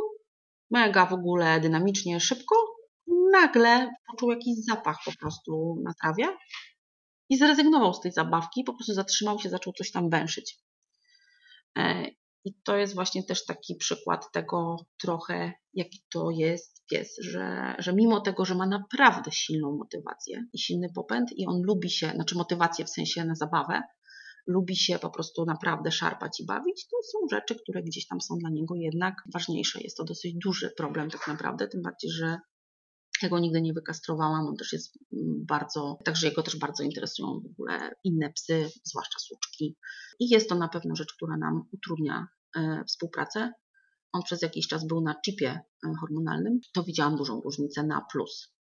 mega 0.70 1.06
w 1.06 1.12
ogóle 1.12 1.60
dynamicznie, 1.60 2.20
szybko. 2.20 2.56
Nagle 3.32 3.90
poczuł 4.10 4.30
jakiś 4.30 4.54
zapach 4.70 4.96
po 5.04 5.12
prostu 5.20 5.76
na 5.84 5.94
trawie 6.02 6.36
i 7.28 7.36
zrezygnował 7.36 7.94
z 7.94 8.00
tej 8.00 8.12
zabawki, 8.12 8.64
po 8.64 8.74
prostu 8.74 8.94
zatrzymał 8.94 9.38
się, 9.38 9.50
zaczął 9.50 9.72
coś 9.72 9.90
tam 9.90 10.10
węszyć. 10.10 10.58
I 12.44 12.54
to 12.64 12.76
jest 12.76 12.94
właśnie 12.94 13.22
też 13.22 13.44
taki 13.44 13.74
przykład 13.74 14.32
tego 14.32 14.76
trochę, 15.00 15.52
jaki 15.74 16.04
to 16.12 16.30
jest 16.30 16.84
pies, 16.90 17.16
że, 17.20 17.74
że 17.78 17.92
mimo 17.92 18.20
tego, 18.20 18.44
że 18.44 18.54
ma 18.54 18.66
naprawdę 18.66 19.32
silną 19.32 19.76
motywację 19.76 20.44
i 20.52 20.58
silny 20.58 20.88
popęd 20.94 21.32
i 21.32 21.46
on 21.46 21.62
lubi 21.62 21.90
się, 21.90 22.10
znaczy 22.14 22.36
motywację 22.36 22.84
w 22.84 22.90
sensie 22.90 23.24
na 23.24 23.34
zabawę, 23.34 23.82
lubi 24.46 24.76
się 24.76 24.98
po 24.98 25.10
prostu 25.10 25.44
naprawdę 25.44 25.90
szarpać 25.90 26.40
i 26.40 26.46
bawić, 26.46 26.88
to 26.88 26.96
są 27.02 27.18
rzeczy, 27.30 27.54
które 27.54 27.82
gdzieś 27.82 28.06
tam 28.06 28.20
są 28.20 28.38
dla 28.38 28.50
niego 28.50 28.74
jednak 28.74 29.14
ważniejsze. 29.34 29.80
Jest 29.80 29.96
to 29.96 30.04
dosyć 30.04 30.34
duży 30.34 30.70
problem 30.76 31.10
tak 31.10 31.28
naprawdę, 31.28 31.68
tym 31.68 31.82
bardziej, 31.82 32.10
że 32.10 32.38
ja 33.24 33.30
go 33.30 33.38
nigdy 33.38 33.62
nie 33.62 33.72
wykastrowałam, 33.72 34.46
on 34.46 34.56
też 34.56 34.72
jest 34.72 34.98
mm, 35.12 35.46
bardzo, 35.46 35.98
także 36.04 36.28
jego 36.28 36.42
też 36.42 36.58
bardzo 36.58 36.82
interesują 36.82 37.40
w 37.40 37.46
ogóle 37.46 37.94
inne 38.04 38.32
psy, 38.32 38.70
zwłaszcza 38.84 39.18
słuczki. 39.18 39.76
I 40.20 40.28
jest 40.28 40.48
to 40.48 40.54
na 40.54 40.68
pewno 40.68 40.96
rzecz, 40.96 41.14
która 41.16 41.36
nam 41.36 41.62
utrudnia 41.72 42.26
e, 42.56 42.84
współpracę. 42.86 43.52
On 44.12 44.22
przez 44.22 44.42
jakiś 44.42 44.68
czas 44.68 44.86
był 44.86 45.00
na 45.00 45.14
chipie 45.26 45.50
e, 45.50 45.94
hormonalnym, 46.00 46.60
to 46.74 46.82
widziałam 46.82 47.16
dużą 47.16 47.40
różnicę 47.40 47.82
na 47.82 48.06
plus, 48.12 48.54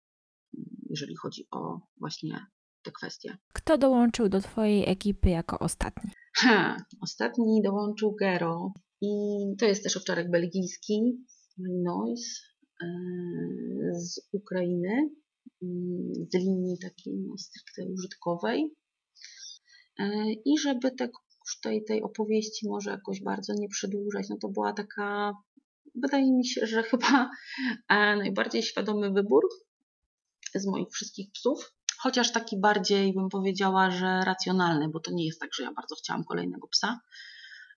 jeżeli 0.90 1.16
chodzi 1.16 1.46
o 1.50 1.80
właśnie 1.96 2.46
te 2.82 2.92
kwestie. 2.92 3.38
Kto 3.52 3.78
dołączył 3.78 4.28
do 4.28 4.40
Twojej 4.40 4.90
ekipy 4.90 5.30
jako 5.30 5.58
ostatni? 5.58 6.10
Ha, 6.36 6.76
ostatni 7.00 7.62
dołączył 7.64 8.14
Gero 8.20 8.72
i 9.00 9.10
to 9.58 9.66
jest 9.66 9.82
też 9.82 9.96
owczarek 9.96 10.30
belgijski, 10.30 11.24
Noise 11.58 12.51
z 13.92 14.28
Ukrainy, 14.32 15.10
mm, 15.62 16.12
z 16.32 16.34
linii 16.34 16.78
takiej 16.78 17.14
no, 17.14 17.38
stricte 17.38 17.84
użytkowej. 17.86 18.74
E, 19.98 20.32
I 20.44 20.58
żeby 20.58 20.90
tak 20.90 21.10
tej, 21.62 21.84
tej 21.84 22.02
opowieści 22.02 22.68
może 22.68 22.90
jakoś 22.90 23.22
bardzo 23.22 23.54
nie 23.54 23.68
przedłużać, 23.68 24.28
no 24.28 24.36
to 24.36 24.48
była 24.48 24.72
taka, 24.72 25.32
wydaje 25.94 26.32
mi 26.32 26.46
się, 26.46 26.66
że 26.66 26.82
chyba 26.82 27.30
e, 27.88 28.16
najbardziej 28.16 28.62
świadomy 28.62 29.10
wybór 29.10 29.42
z 30.54 30.66
moich 30.66 30.88
wszystkich 30.90 31.30
psów. 31.32 31.72
Chociaż 31.98 32.32
taki 32.32 32.60
bardziej 32.60 33.14
bym 33.14 33.28
powiedziała, 33.28 33.90
że 33.90 34.20
racjonalny, 34.24 34.88
bo 34.88 35.00
to 35.00 35.10
nie 35.10 35.26
jest 35.26 35.40
tak, 35.40 35.54
że 35.54 35.62
ja 35.62 35.72
bardzo 35.72 35.94
chciałam 35.94 36.24
kolejnego 36.24 36.68
psa. 36.68 37.00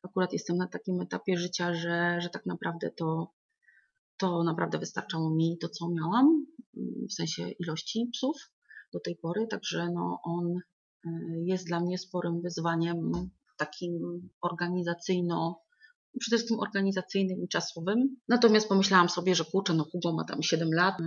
Akurat 0.03 0.33
jestem 0.33 0.57
na 0.57 0.67
takim 0.67 1.01
etapie 1.01 1.37
życia, 1.37 1.73
że, 1.73 2.21
że 2.21 2.29
tak 2.29 2.45
naprawdę 2.45 2.91
to, 2.91 3.31
to 4.17 4.43
naprawdę 4.43 4.79
wystarczało 4.79 5.29
mi 5.29 5.57
to, 5.61 5.69
co 5.69 5.89
miałam, 5.89 6.45
w 7.09 7.13
sensie 7.13 7.49
ilości 7.49 8.09
psów 8.13 8.35
do 8.93 8.99
tej 8.99 9.15
pory. 9.15 9.47
Także 9.47 9.91
no, 9.93 10.19
on 10.23 10.53
e, 11.05 11.09
jest 11.43 11.67
dla 11.67 11.79
mnie 11.79 11.97
sporym 11.97 12.41
wyzwaniem 12.41 13.11
takim 13.57 14.29
organizacyjno, 14.41 15.61
przede 16.19 16.37
wszystkim 16.37 16.59
organizacyjnym 16.59 17.43
i 17.43 17.47
czasowym. 17.47 18.17
Natomiast 18.27 18.69
pomyślałam 18.69 19.09
sobie, 19.09 19.35
że 19.35 19.45
kurczę, 19.45 19.73
no 19.73 19.83
Hugo 19.91 20.13
ma 20.13 20.23
tam 20.23 20.43
7 20.43 20.73
lat, 20.73 20.99
y, 20.99 21.03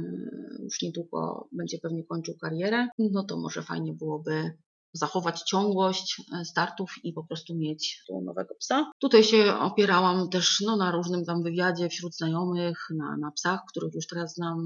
już 0.63 0.83
niedługo 0.83 1.49
będzie 1.53 1.79
pewnie 1.79 2.05
kończył 2.05 2.35
karierę, 2.41 2.89
no 2.99 3.25
to 3.25 3.37
może 3.37 3.63
fajnie 3.63 3.93
byłoby 3.93 4.53
zachować 4.93 5.43
ciągłość 5.43 6.23
e, 6.41 6.45
startów 6.45 6.95
i 7.05 7.13
po 7.13 7.25
prostu 7.25 7.57
mieć 7.57 8.05
nowego 8.25 8.55
psa. 8.55 8.91
Tutaj 8.99 9.25
się 9.25 9.55
opierałam 9.55 10.29
też 10.31 10.63
no, 10.67 10.77
na 10.77 10.91
różnym 10.91 11.25
tam 11.25 11.43
wywiadzie 11.43 11.89
wśród 11.89 12.17
znajomych, 12.17 12.79
na, 12.97 13.17
na 13.17 13.31
psach, 13.31 13.61
których 13.69 13.95
już 13.95 14.07
teraz 14.07 14.35
znam 14.35 14.59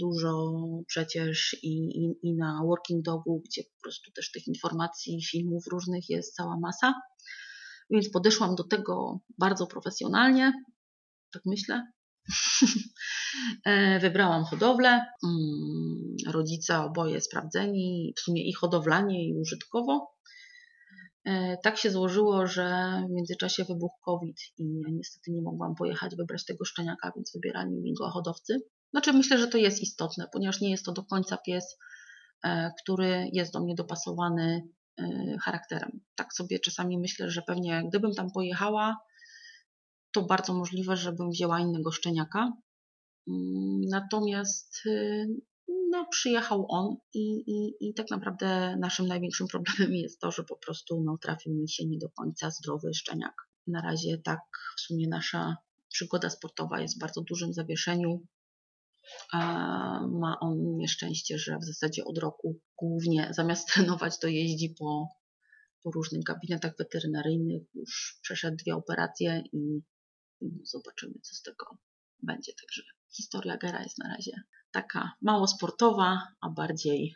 dużo 0.00 0.52
przecież 0.86 1.56
i, 1.62 2.04
i, 2.04 2.14
i 2.22 2.34
na 2.34 2.60
Working 2.64 3.04
Dogu, 3.04 3.42
gdzie 3.44 3.62
po 3.62 3.82
prostu 3.82 4.12
też 4.12 4.30
tych 4.30 4.46
informacji, 4.46 5.24
filmów 5.24 5.66
różnych 5.66 6.08
jest 6.08 6.34
cała 6.34 6.56
masa. 6.60 6.94
Więc 7.90 8.10
podeszłam 8.10 8.54
do 8.54 8.64
tego 8.64 9.20
bardzo 9.38 9.66
profesjonalnie, 9.66 10.52
tak 11.32 11.42
myślę. 11.46 11.86
E, 13.64 13.98
wybrałam 13.98 14.44
hodowlę. 14.44 15.06
Mm, 15.24 16.16
rodzice 16.26 16.78
oboje 16.78 17.20
sprawdzeni, 17.20 18.14
w 18.16 18.20
sumie 18.20 18.48
i 18.48 18.52
hodowlanie, 18.52 19.28
i 19.28 19.34
użytkowo. 19.34 20.14
E, 21.24 21.56
tak 21.62 21.78
się 21.78 21.90
złożyło, 21.90 22.46
że 22.46 22.98
w 23.08 23.10
międzyczasie 23.10 23.64
wybuchł 23.64 23.96
COVID 24.04 24.36
i 24.58 24.80
ja 24.80 24.88
niestety 24.92 25.30
nie 25.30 25.42
mogłam 25.42 25.74
pojechać 25.74 26.16
wybrać 26.16 26.44
tego 26.44 26.64
szczeniaka, 26.64 27.12
więc 27.16 27.32
wybierali 27.34 27.70
mi 27.70 27.94
go 27.94 28.10
hodowcy. 28.10 28.60
Znaczy 28.90 29.12
myślę, 29.12 29.38
że 29.38 29.48
to 29.48 29.58
jest 29.58 29.82
istotne, 29.82 30.28
ponieważ 30.32 30.60
nie 30.60 30.70
jest 30.70 30.84
to 30.84 30.92
do 30.92 31.04
końca 31.04 31.36
pies, 31.36 31.78
e, 32.44 32.70
który 32.82 33.30
jest 33.32 33.52
do 33.52 33.60
mnie 33.60 33.74
dopasowany 33.74 34.68
charakterem. 35.42 36.00
Tak 36.14 36.32
sobie 36.32 36.58
czasami 36.58 36.98
myślę, 36.98 37.30
że 37.30 37.42
pewnie 37.42 37.82
gdybym 37.88 38.14
tam 38.14 38.30
pojechała, 38.30 38.96
to 40.12 40.22
bardzo 40.22 40.54
możliwe, 40.54 40.96
żebym 40.96 41.30
wzięła 41.30 41.60
innego 41.60 41.92
szczeniaka. 41.92 42.52
Mm, 43.28 43.80
natomiast 43.80 44.80
y, 44.86 45.26
no, 45.90 46.06
przyjechał 46.10 46.66
on 46.68 46.96
i, 47.14 47.44
i, 47.46 47.88
i 47.88 47.94
tak 47.94 48.10
naprawdę 48.10 48.76
naszym 48.80 49.06
największym 49.06 49.48
problemem 49.48 49.94
jest 50.04 50.20
to, 50.20 50.30
że 50.30 50.44
po 50.44 50.56
prostu 50.56 51.02
no, 51.04 51.18
trafił 51.18 51.54
mi 51.54 51.68
się 51.68 51.86
nie 51.86 51.98
do 51.98 52.08
końca 52.08 52.50
zdrowy 52.50 52.94
szczeniak. 52.94 53.34
Na 53.66 53.80
razie 53.80 54.18
tak 54.18 54.40
w 54.76 54.80
sumie 54.80 55.08
nasza 55.08 55.56
przygoda 55.88 56.30
sportowa 56.30 56.80
jest 56.80 56.96
w 56.96 56.98
bardzo 56.98 57.20
dużym 57.20 57.52
zawieszeniu. 57.52 58.26
Ma 60.10 60.36
on 60.40 60.76
nieszczęście, 60.76 61.38
że 61.38 61.58
w 61.58 61.64
zasadzie 61.64 62.04
od 62.04 62.18
roku 62.18 62.60
głównie 62.76 63.28
zamiast 63.30 63.68
trenować 63.74 64.18
to 64.18 64.28
jeździ 64.28 64.74
po, 64.78 65.08
po 65.82 65.90
różnych 65.90 66.22
gabinetach 66.22 66.76
weterynaryjnych. 66.78 67.62
Już 67.74 68.18
przeszedł 68.22 68.56
dwie 68.56 68.74
operacje 68.74 69.42
i 69.52 69.82
no, 70.40 70.64
zobaczymy, 70.64 71.14
co 71.22 71.34
z 71.34 71.42
tego 71.42 71.66
będzie. 72.22 72.52
Także 72.52 72.82
historia 73.16 73.56
Gera 73.56 73.82
jest 73.82 73.98
na 73.98 74.08
razie 74.08 74.42
taka 74.74 75.12
mało 75.22 75.46
sportowa, 75.46 76.22
a 76.40 76.50
bardziej 76.50 77.14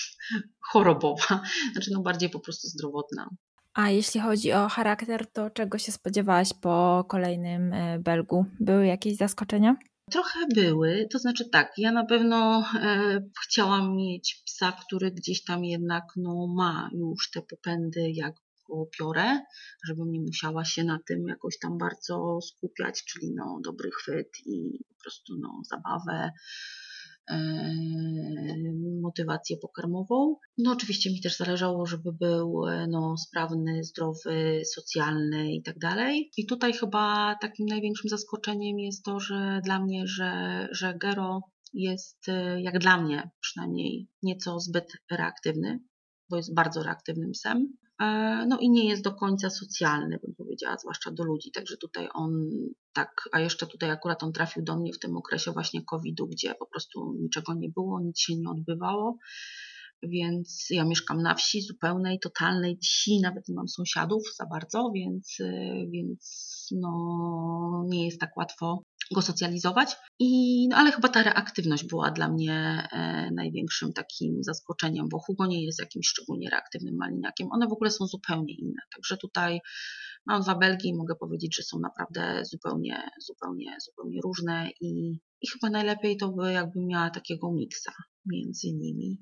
chorobowa, 0.72 1.42
znaczy 1.72 1.90
no 1.92 2.02
bardziej 2.02 2.30
po 2.30 2.40
prostu 2.40 2.68
zdrowotna. 2.68 3.28
A 3.74 3.90
jeśli 3.90 4.20
chodzi 4.20 4.52
o 4.52 4.68
charakter, 4.68 5.26
to 5.32 5.50
czego 5.50 5.78
się 5.78 5.92
spodziewałaś 5.92 6.52
po 6.60 7.04
kolejnym 7.08 7.72
e, 7.72 7.98
Belgu? 7.98 8.46
Były 8.60 8.86
jakieś 8.86 9.16
zaskoczenia? 9.16 9.76
Trochę 10.10 10.40
były, 10.54 11.08
to 11.12 11.18
znaczy 11.18 11.48
tak, 11.48 11.72
ja 11.78 11.92
na 11.92 12.04
pewno 12.04 12.64
e, 12.82 13.20
chciałam 13.44 13.96
mieć 13.96 14.42
psa, 14.46 14.72
który 14.72 15.10
gdzieś 15.10 15.44
tam 15.44 15.64
jednak 15.64 16.04
no, 16.16 16.46
ma 16.46 16.90
już 16.92 17.30
te 17.30 17.42
popędy 17.42 18.10
jak 18.10 18.34
piorę, 18.98 19.40
żebym 19.86 20.12
nie 20.12 20.20
musiała 20.20 20.64
się 20.64 20.84
na 20.84 20.98
tym 21.06 21.28
jakoś 21.28 21.58
tam 21.58 21.78
bardzo 21.78 22.38
skupiać, 22.42 23.04
czyli 23.04 23.34
no, 23.34 23.60
dobry 23.64 23.90
chwyt 23.90 24.28
i 24.46 24.84
po 24.88 24.94
prostu 25.02 25.32
no, 25.40 25.62
zabawę, 25.70 26.30
e, 27.30 27.74
motywację 29.02 29.56
pokarmową. 29.56 30.36
No 30.58 30.72
oczywiście 30.72 31.10
mi 31.10 31.20
też 31.20 31.36
zależało, 31.36 31.86
żeby 31.86 32.12
był 32.12 32.68
e, 32.68 32.86
no, 32.86 33.16
sprawny, 33.16 33.84
zdrowy, 33.84 34.62
socjalny 34.74 35.54
i 35.54 35.62
tak 35.62 35.78
dalej. 35.78 36.30
I 36.36 36.46
tutaj 36.46 36.72
chyba 36.72 37.36
takim 37.40 37.66
największym 37.66 38.10
zaskoczeniem 38.10 38.78
jest 38.78 39.04
to, 39.04 39.20
że 39.20 39.60
dla 39.64 39.80
mnie, 39.80 40.06
że, 40.06 40.68
że 40.70 40.94
Gero 40.94 41.40
jest, 41.72 42.28
e, 42.28 42.62
jak 42.62 42.78
dla 42.78 43.02
mnie 43.02 43.30
przynajmniej, 43.40 44.08
nieco 44.22 44.60
zbyt 44.60 44.92
reaktywny, 45.10 45.80
bo 46.30 46.36
jest 46.36 46.54
bardzo 46.54 46.82
reaktywnym 46.82 47.30
psem. 47.30 47.76
E, 48.00 48.06
no 48.48 48.58
i 48.58 48.70
nie 48.70 48.88
jest 48.88 49.02
do 49.02 49.14
końca 49.14 49.50
socjalny, 49.50 50.18
bym 50.18 50.34
powiedziała, 50.34 50.76
zwłaszcza 50.76 51.10
do 51.10 51.24
ludzi. 51.24 51.50
Także 51.50 51.76
tutaj 51.76 52.08
on 52.14 52.50
tak, 52.92 53.28
a 53.32 53.40
jeszcze 53.40 53.66
tutaj 53.66 53.90
akurat 53.90 54.22
on 54.22 54.32
trafił 54.32 54.62
do 54.62 54.76
mnie 54.76 54.92
w 54.92 54.98
tym 54.98 55.16
okresie 55.16 55.52
właśnie 55.52 55.84
COVID-u, 55.84 56.26
gdzie 56.26 56.54
po 56.54 56.66
prostu 56.66 57.14
niczego 57.20 57.54
nie 57.54 57.68
było, 57.68 58.00
nic 58.00 58.20
się 58.20 58.36
nie 58.36 58.50
odbywało. 58.50 59.18
Więc 60.02 60.66
ja 60.70 60.84
mieszkam 60.84 61.22
na 61.22 61.34
wsi 61.34 61.62
zupełnej, 61.62 62.18
totalnej 62.20 62.78
wsi, 62.82 63.20
nawet 63.20 63.48
nie 63.48 63.54
mam 63.54 63.68
sąsiadów 63.68 64.22
za 64.36 64.46
bardzo, 64.46 64.90
więc, 64.94 65.36
e, 65.40 65.86
więc 65.90 66.68
no, 66.80 67.84
nie 67.88 68.04
jest 68.04 68.20
tak 68.20 68.36
łatwo 68.36 68.82
go 69.14 69.22
socjalizować. 69.22 69.96
I, 70.18 70.68
no 70.68 70.76
ale 70.76 70.92
chyba 70.92 71.08
ta 71.08 71.22
reaktywność 71.22 71.84
była 71.84 72.10
dla 72.10 72.28
mnie 72.28 72.88
e, 72.92 73.30
największym 73.34 73.92
takim 73.92 74.42
zaskoczeniem, 74.44 75.08
bo 75.08 75.18
Hugo 75.18 75.46
nie 75.46 75.64
jest 75.64 75.80
jakimś 75.80 76.08
szczególnie 76.08 76.50
reaktywnym 76.50 76.96
maliniakiem. 76.96 77.48
One 77.52 77.66
w 77.66 77.72
ogóle 77.72 77.90
są 77.90 78.06
zupełnie 78.06 78.54
inne. 78.54 78.82
Także 78.94 79.16
tutaj 79.16 79.60
mam 80.26 80.42
dwa 80.42 80.54
Belgi 80.54 80.88
i 80.88 80.94
mogę 80.94 81.14
powiedzieć, 81.14 81.56
że 81.56 81.62
są 81.62 81.78
naprawdę 81.78 82.44
zupełnie, 82.44 83.10
zupełnie, 83.26 83.76
zupełnie 83.86 84.20
różne 84.24 84.70
i, 84.80 85.18
i 85.40 85.48
chyba 85.48 85.70
najlepiej 85.70 86.16
to 86.16 86.28
by 86.28 86.52
jakbym 86.52 86.86
miała 86.86 87.10
takiego 87.10 87.52
miksa 87.52 87.92
między 88.26 88.72
nimi 88.72 89.18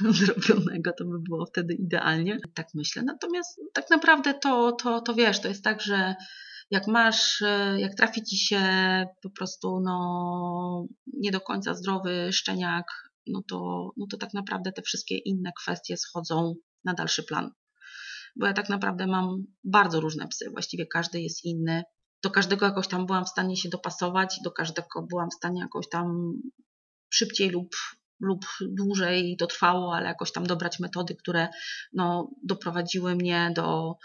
zrobionego, 0.10 0.92
to 0.98 1.04
by 1.04 1.18
było 1.28 1.46
wtedy 1.46 1.74
idealnie. 1.74 2.38
Tak 2.54 2.66
myślę. 2.74 3.02
Natomiast 3.02 3.60
tak 3.72 3.90
naprawdę 3.90 4.34
to, 4.34 4.72
to, 4.72 5.00
to 5.00 5.14
wiesz, 5.14 5.40
to 5.40 5.48
jest 5.48 5.64
tak, 5.64 5.82
że 5.82 6.14
jak 6.70 6.86
masz, 6.86 7.42
e, 7.42 7.80
jak 7.80 7.94
trafi 7.94 8.22
ci 8.24 8.38
się 8.38 8.60
po 9.22 9.30
prostu 9.30 9.80
no, 9.80 10.86
nie 11.06 11.30
do 11.30 11.40
końca 11.40 11.74
zdrowy 11.74 12.32
szczeniak, 12.32 12.84
no 13.26 13.42
to, 13.48 13.90
no 13.96 14.06
to 14.10 14.16
tak 14.16 14.34
naprawdę 14.34 14.72
te 14.72 14.82
wszystkie 14.82 15.18
inne 15.18 15.52
kwestie 15.62 15.96
schodzą 15.96 16.54
na 16.84 16.94
dalszy 16.94 17.22
plan. 17.22 17.50
Bo 18.36 18.46
ja 18.46 18.52
tak 18.52 18.68
naprawdę 18.68 19.06
mam 19.06 19.44
bardzo 19.64 20.00
różne 20.00 20.28
psy, 20.28 20.50
właściwie 20.50 20.86
każdy 20.86 21.20
jest 21.20 21.44
inny. 21.44 21.82
Do 22.22 22.30
każdego 22.30 22.66
jakoś 22.66 22.88
tam 22.88 23.06
byłam 23.06 23.24
w 23.24 23.28
stanie 23.28 23.56
się 23.56 23.68
dopasować, 23.68 24.40
do 24.44 24.50
każdego 24.50 25.02
byłam 25.02 25.30
w 25.30 25.34
stanie 25.34 25.60
jakoś 25.60 25.88
tam 25.88 26.32
szybciej 27.10 27.50
lub, 27.50 27.76
lub 28.20 28.46
dłużej 28.60 29.36
to 29.38 29.46
trwało, 29.46 29.96
ale 29.96 30.06
jakoś 30.06 30.32
tam 30.32 30.46
dobrać 30.46 30.80
metody, 30.80 31.14
które 31.14 31.48
no, 31.92 32.30
doprowadziły 32.44 33.14
mnie 33.14 33.52
do, 33.54 33.96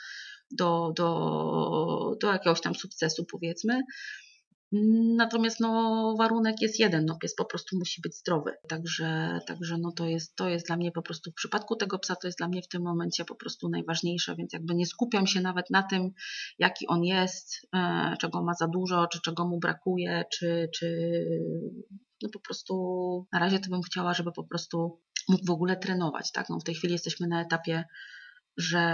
do, 0.52 0.94
do, 0.96 2.18
do 2.22 2.32
jakiegoś 2.32 2.62
tam 2.62 2.76
sukcesu, 2.76 3.26
powiedzmy. 3.26 3.82
Natomiast 5.16 5.60
no, 5.60 6.16
warunek 6.18 6.62
jest 6.62 6.80
jeden, 6.80 7.06
no, 7.06 7.18
pies 7.18 7.36
po 7.36 7.46
prostu 7.46 7.78
musi 7.78 8.02
być 8.02 8.18
zdrowy. 8.18 8.54
Także, 8.68 9.40
także 9.48 9.78
no, 9.78 9.92
to, 9.92 10.06
jest, 10.06 10.36
to 10.36 10.50
jest 10.50 10.68
dla 10.68 10.78
mnie 10.78 10.92
po 10.92 11.02
prostu 11.02 11.32
w 11.32 11.34
przypadku 11.34 11.76
tego 11.76 12.00
psa 12.00 12.16
to 12.16 12.28
jest 12.28 12.38
dla 12.38 12.48
mnie 12.48 12.62
w 12.62 12.68
tym 12.68 12.82
momencie 12.82 13.26
po 13.26 13.36
prostu 13.36 13.70
najważniejsze, 13.70 14.36
więc 14.36 14.54
jakby 14.54 14.76
nie 14.76 14.86
skupiam 14.86 15.28
się 15.28 15.42
nawet 15.42 15.70
na 15.70 15.84
tym, 15.84 16.12
jaki 16.60 16.88
on 16.88 17.04
jest, 17.04 17.68
e, 17.76 18.16
czego 18.20 18.44
ma 18.44 18.54
za 18.54 18.68
dużo, 18.68 19.08
czy 19.08 19.22
czego 19.22 19.48
mu 19.48 19.60
brakuje, 19.60 20.24
czy, 20.32 20.70
czy 20.76 20.98
no 22.22 22.30
po 22.30 22.40
prostu 22.40 23.28
na 23.32 23.40
razie 23.40 23.60
to 23.60 23.70
bym 23.70 23.82
chciała, 23.82 24.14
żeby 24.14 24.32
po 24.32 24.44
prostu 24.44 25.02
mógł 25.30 25.46
w 25.46 25.52
ogóle 25.52 25.78
trenować, 25.78 26.32
tak? 26.32 26.50
No 26.50 26.60
w 26.60 26.64
tej 26.64 26.76
chwili 26.76 26.94
jesteśmy 26.94 27.28
na 27.28 27.42
etapie, 27.42 27.84
że 28.58 28.94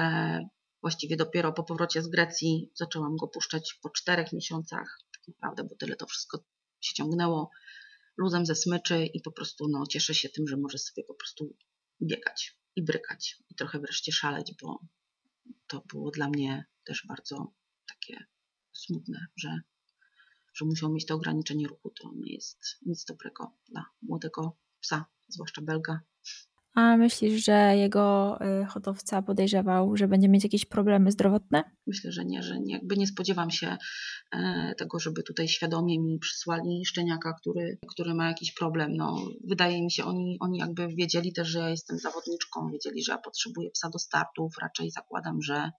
właściwie 0.82 1.18
dopiero 1.18 1.54
po 1.54 1.64
powrocie 1.64 2.02
z 2.02 2.08
Grecji 2.08 2.72
zaczęłam 2.76 3.16
go 3.16 3.28
puszczać 3.28 3.80
po 3.82 3.90
czterech 3.90 4.34
miesiącach, 4.34 5.00
tak 5.14 5.28
naprawdę, 5.28 5.64
bo 5.64 5.76
tyle 5.76 5.96
to 5.96 6.06
wszystko 6.06 6.44
się 6.82 6.94
ciągnęło 6.94 7.50
luzem 8.18 8.46
ze 8.46 8.56
smyczy 8.56 9.06
i 9.06 9.22
po 9.22 9.32
prostu 9.32 9.68
no, 9.68 9.88
cieszę 9.88 10.16
się 10.16 10.30
tym, 10.30 10.48
że 10.48 10.58
może 10.58 10.78
sobie 10.78 11.04
po 11.04 11.14
prostu 11.14 11.56
biegać 12.02 12.58
i 12.76 12.84
brykać 12.84 13.38
i 13.50 13.56
trochę 13.56 13.80
wreszcie 13.80 14.12
szaleć, 14.12 14.54
bo 14.62 14.80
to 15.68 15.84
było 15.94 16.12
dla 16.12 16.30
mnie 16.30 16.66
też 16.84 17.06
bardzo 17.08 17.54
takie 17.88 18.26
smutne, 18.74 19.28
że, 19.36 19.62
że 20.54 20.66
musiał 20.66 20.92
mieć 20.92 21.06
to 21.06 21.16
ograniczenie 21.16 21.68
ruchu. 21.68 21.90
To 22.02 22.12
nie 22.16 22.34
jest 22.34 22.60
nic 22.86 23.06
dobrego 23.06 23.52
dla 23.70 23.86
młodego 24.02 24.58
psa, 24.82 25.06
zwłaszcza 25.28 25.62
belga. 25.62 26.02
A 26.80 26.98
myślisz, 26.98 27.46
że 27.46 27.78
jego 27.78 28.38
y, 28.62 28.66
hodowca 28.66 29.22
podejrzewał, 29.22 29.98
że 29.98 30.08
będzie 30.08 30.30
mieć 30.30 30.44
jakieś 30.44 30.66
problemy 30.66 31.12
zdrowotne? 31.12 31.64
Myślę, 31.88 32.12
że 32.12 32.26
nie, 32.26 32.44
że 32.44 32.60
nie, 32.60 32.74
jakby 32.74 32.98
nie 32.98 33.08
spodziewam 33.08 33.52
się 33.52 33.78
e, 34.32 34.74
tego, 34.78 35.00
żeby 35.00 35.24
tutaj 35.24 35.48
świadomie 35.48 36.00
mi 36.00 36.20
przysłali 36.20 36.86
szczeniaka, 36.86 37.34
który, 37.34 37.78
który 37.88 38.14
ma 38.14 38.28
jakiś 38.28 38.54
problem. 38.54 38.96
No, 38.96 39.16
wydaje 39.44 39.84
mi 39.84 39.92
się, 39.92 40.06
oni, 40.06 40.38
oni 40.40 40.58
jakby 40.58 40.88
wiedzieli 40.88 41.34
też, 41.34 41.48
że 41.48 41.60
ja 41.60 41.70
jestem 41.70 41.98
zawodniczką, 41.98 42.70
wiedzieli, 42.72 43.04
że 43.04 43.12
ja 43.12 43.18
potrzebuję 43.18 43.70
psa 43.72 43.90
do 43.90 44.00
startów. 44.00 44.58
Raczej 44.62 44.92
zakładam, 44.92 45.42
że, 45.42 45.72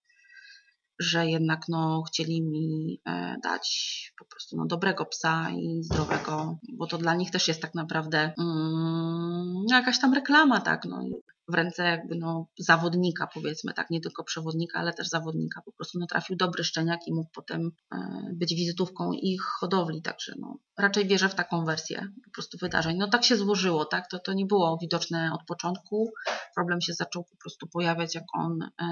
że 1.01 1.27
jednak 1.27 1.61
no, 1.69 2.03
chcieli 2.03 2.43
mi 2.43 3.01
e, 3.07 3.37
dać 3.43 4.13
po 4.19 4.25
prostu 4.25 4.57
no, 4.57 4.67
dobrego 4.67 5.07
psa 5.07 5.51
i 5.51 5.83
zdrowego, 5.83 6.59
bo 6.73 6.87
to 6.87 6.99
dla 6.99 7.15
nich 7.15 7.31
też 7.31 7.49
jest 7.49 7.63
tak 7.63 7.75
naprawdę 7.75 8.33
mm, 8.39 9.65
jakaś 9.71 10.01
tam 10.01 10.15
reklama, 10.15 10.61
tak, 10.61 10.85
no, 10.85 11.03
w 11.51 11.55
ręce 11.55 11.85
jakby 11.85 12.15
no, 12.17 12.47
zawodnika, 12.59 13.29
powiedzmy 13.35 13.75
tak, 13.75 13.91
nie 13.91 14.01
tylko 14.01 14.25
przewodnika, 14.25 14.79
ale 14.79 14.93
też 14.93 15.09
zawodnika. 15.09 15.63
Po 15.63 15.73
prostu 15.73 15.99
no, 15.99 16.07
trafił 16.07 16.37
dobry 16.37 16.65
szczeniak 16.65 17.01
i 17.07 17.15
mógł 17.15 17.31
potem 17.35 17.73
e, 17.93 17.99
być 18.33 18.55
wizytówką 18.55 19.13
ich 19.13 19.43
hodowli, 19.43 20.03
także 20.03 20.35
no, 20.39 20.59
raczej 20.79 21.07
wierzę 21.07 21.29
w 21.29 21.35
taką 21.35 21.65
wersję 21.65 22.09
po 22.25 22.31
prostu 22.31 22.59
wydarzeń. 22.59 22.97
No 22.97 23.09
tak 23.09 23.25
się 23.25 23.37
złożyło, 23.37 23.85
tak, 23.85 24.09
to, 24.11 24.19
to 24.19 24.33
nie 24.33 24.47
było 24.47 24.79
widoczne 24.81 25.31
od 25.35 25.45
początku. 25.47 26.13
Problem 26.55 26.81
się 26.81 26.93
zaczął 26.93 27.25
po 27.25 27.37
prostu 27.37 27.67
pojawiać, 27.67 28.15
jak 28.15 28.25
on 28.35 28.63
e, 28.63 28.87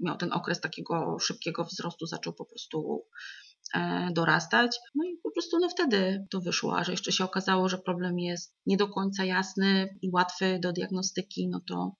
miał 0.00 0.16
ten 0.16 0.32
okres 0.32 0.60
takiego 0.60 1.18
szybkiego 1.18 1.64
wzrostu, 1.64 2.06
zaczął 2.06 2.32
po 2.32 2.44
prostu 2.44 3.04
dorastać. 4.12 4.78
No 4.94 5.04
i 5.04 5.16
po 5.22 5.30
prostu 5.30 5.58
no 5.60 5.68
wtedy 5.68 6.26
to 6.30 6.40
wyszło, 6.40 6.78
a 6.78 6.84
że 6.84 6.92
jeszcze 6.92 7.12
się 7.12 7.24
okazało, 7.24 7.68
że 7.68 7.78
problem 7.78 8.18
jest 8.18 8.54
nie 8.66 8.76
do 8.76 8.88
końca 8.88 9.24
jasny 9.24 9.98
i 10.02 10.10
łatwy 10.10 10.58
do 10.62 10.72
diagnostyki, 10.72 11.48
no 11.48 11.60
to 11.68 11.94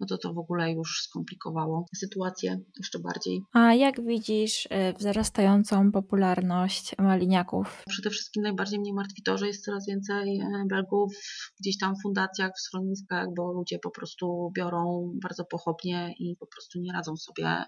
no 0.00 0.06
to 0.06 0.18
to 0.18 0.34
w 0.34 0.38
ogóle 0.38 0.72
już 0.72 1.02
skomplikowało 1.02 1.86
sytuację 1.96 2.60
jeszcze 2.78 2.98
bardziej. 2.98 3.40
A 3.52 3.74
jak 3.74 4.04
widzisz 4.04 4.68
e, 4.70 4.92
wzrastającą 4.92 5.92
popularność 5.92 6.98
maliniaków? 6.98 7.82
Przede 7.88 8.10
wszystkim 8.10 8.42
najbardziej 8.42 8.80
mnie 8.80 8.94
martwi 8.94 9.22
to, 9.22 9.38
że 9.38 9.46
jest 9.46 9.64
coraz 9.64 9.86
więcej 9.86 10.40
e, 10.40 10.64
Belgów 10.68 11.12
gdzieś 11.60 11.78
tam 11.78 11.94
w 11.96 12.02
fundacjach, 12.02 12.52
w 12.56 12.60
schroniskach, 12.60 13.26
bo 13.36 13.52
ludzie 13.52 13.78
po 13.82 13.90
prostu 13.90 14.50
biorą 14.56 15.12
bardzo 15.22 15.44
pochopnie 15.44 16.14
i 16.18 16.36
po 16.40 16.46
prostu 16.46 16.80
nie 16.80 16.92
radzą 16.92 17.16
sobie 17.16 17.64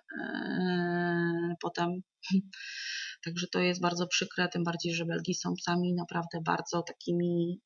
potem 1.62 1.88
Także 3.24 3.46
to 3.52 3.58
jest 3.58 3.80
bardzo 3.80 4.06
przykre, 4.06 4.48
tym 4.48 4.64
bardziej, 4.64 4.94
że 4.94 5.04
Belgi 5.04 5.34
są 5.34 5.54
psami 5.54 5.94
naprawdę 5.94 6.38
bardzo 6.44 6.82
takimi 6.82 7.60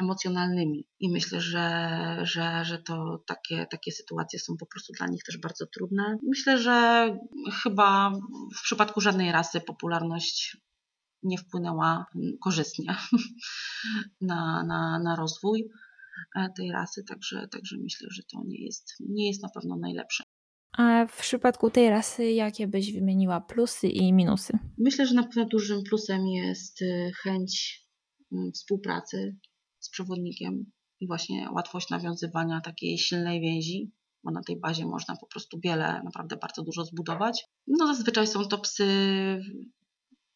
emocjonalnymi. 0.00 0.88
I 1.00 1.12
myślę, 1.12 1.40
że, 1.40 1.88
że, 2.22 2.64
że 2.64 2.78
to 2.78 3.24
takie, 3.26 3.66
takie 3.70 3.92
sytuacje 3.92 4.38
są 4.38 4.56
po 4.60 4.66
prostu 4.66 4.92
dla 4.98 5.06
nich 5.06 5.22
też 5.26 5.38
bardzo 5.38 5.66
trudne. 5.66 6.16
Myślę, 6.28 6.58
że 6.58 7.08
chyba 7.62 8.10
w 8.58 8.62
przypadku 8.62 9.00
żadnej 9.00 9.32
rasy 9.32 9.60
popularność 9.60 10.56
nie 11.22 11.38
wpłynęła 11.38 12.06
korzystnie 12.44 12.96
na, 14.20 14.62
na, 14.62 14.98
na 14.98 15.16
rozwój 15.16 15.68
e, 16.36 16.48
tej 16.56 16.72
rasy, 16.72 17.04
także, 17.04 17.48
także 17.48 17.76
myślę, 17.82 18.08
że 18.10 18.22
to 18.22 18.42
nie 18.46 18.64
jest, 18.64 18.94
nie 19.00 19.28
jest 19.28 19.42
na 19.42 19.48
pewno 19.48 19.76
najlepsze. 19.76 20.24
A 20.76 21.06
w 21.06 21.20
przypadku 21.20 21.70
tej 21.70 21.90
rasy, 21.90 22.32
jakie 22.32 22.66
byś 22.66 22.92
wymieniła 22.92 23.40
plusy 23.40 23.88
i 23.88 24.12
minusy? 24.12 24.58
Myślę, 24.78 25.06
że 25.06 25.14
na 25.14 25.22
pewno 25.22 25.44
dużym 25.44 25.82
plusem 25.82 26.26
jest 26.26 26.82
y, 26.82 27.10
chęć 27.22 27.82
mm, 28.32 28.52
współpracy 28.52 29.36
z 29.78 29.90
przewodnikiem 29.90 30.64
i 31.00 31.06
właśnie 31.06 31.48
łatwość 31.50 31.90
nawiązywania 31.90 32.60
takiej 32.60 32.98
silnej 32.98 33.40
więzi, 33.40 33.92
bo 34.24 34.30
na 34.30 34.42
tej 34.42 34.60
bazie 34.60 34.86
można 34.86 35.16
po 35.16 35.26
prostu 35.26 35.58
wiele, 35.64 36.02
naprawdę 36.04 36.36
bardzo 36.36 36.62
dużo 36.62 36.84
zbudować. 36.84 37.44
No 37.66 37.86
zazwyczaj 37.86 38.26
są 38.26 38.44
to 38.44 38.58
psy 38.58 38.86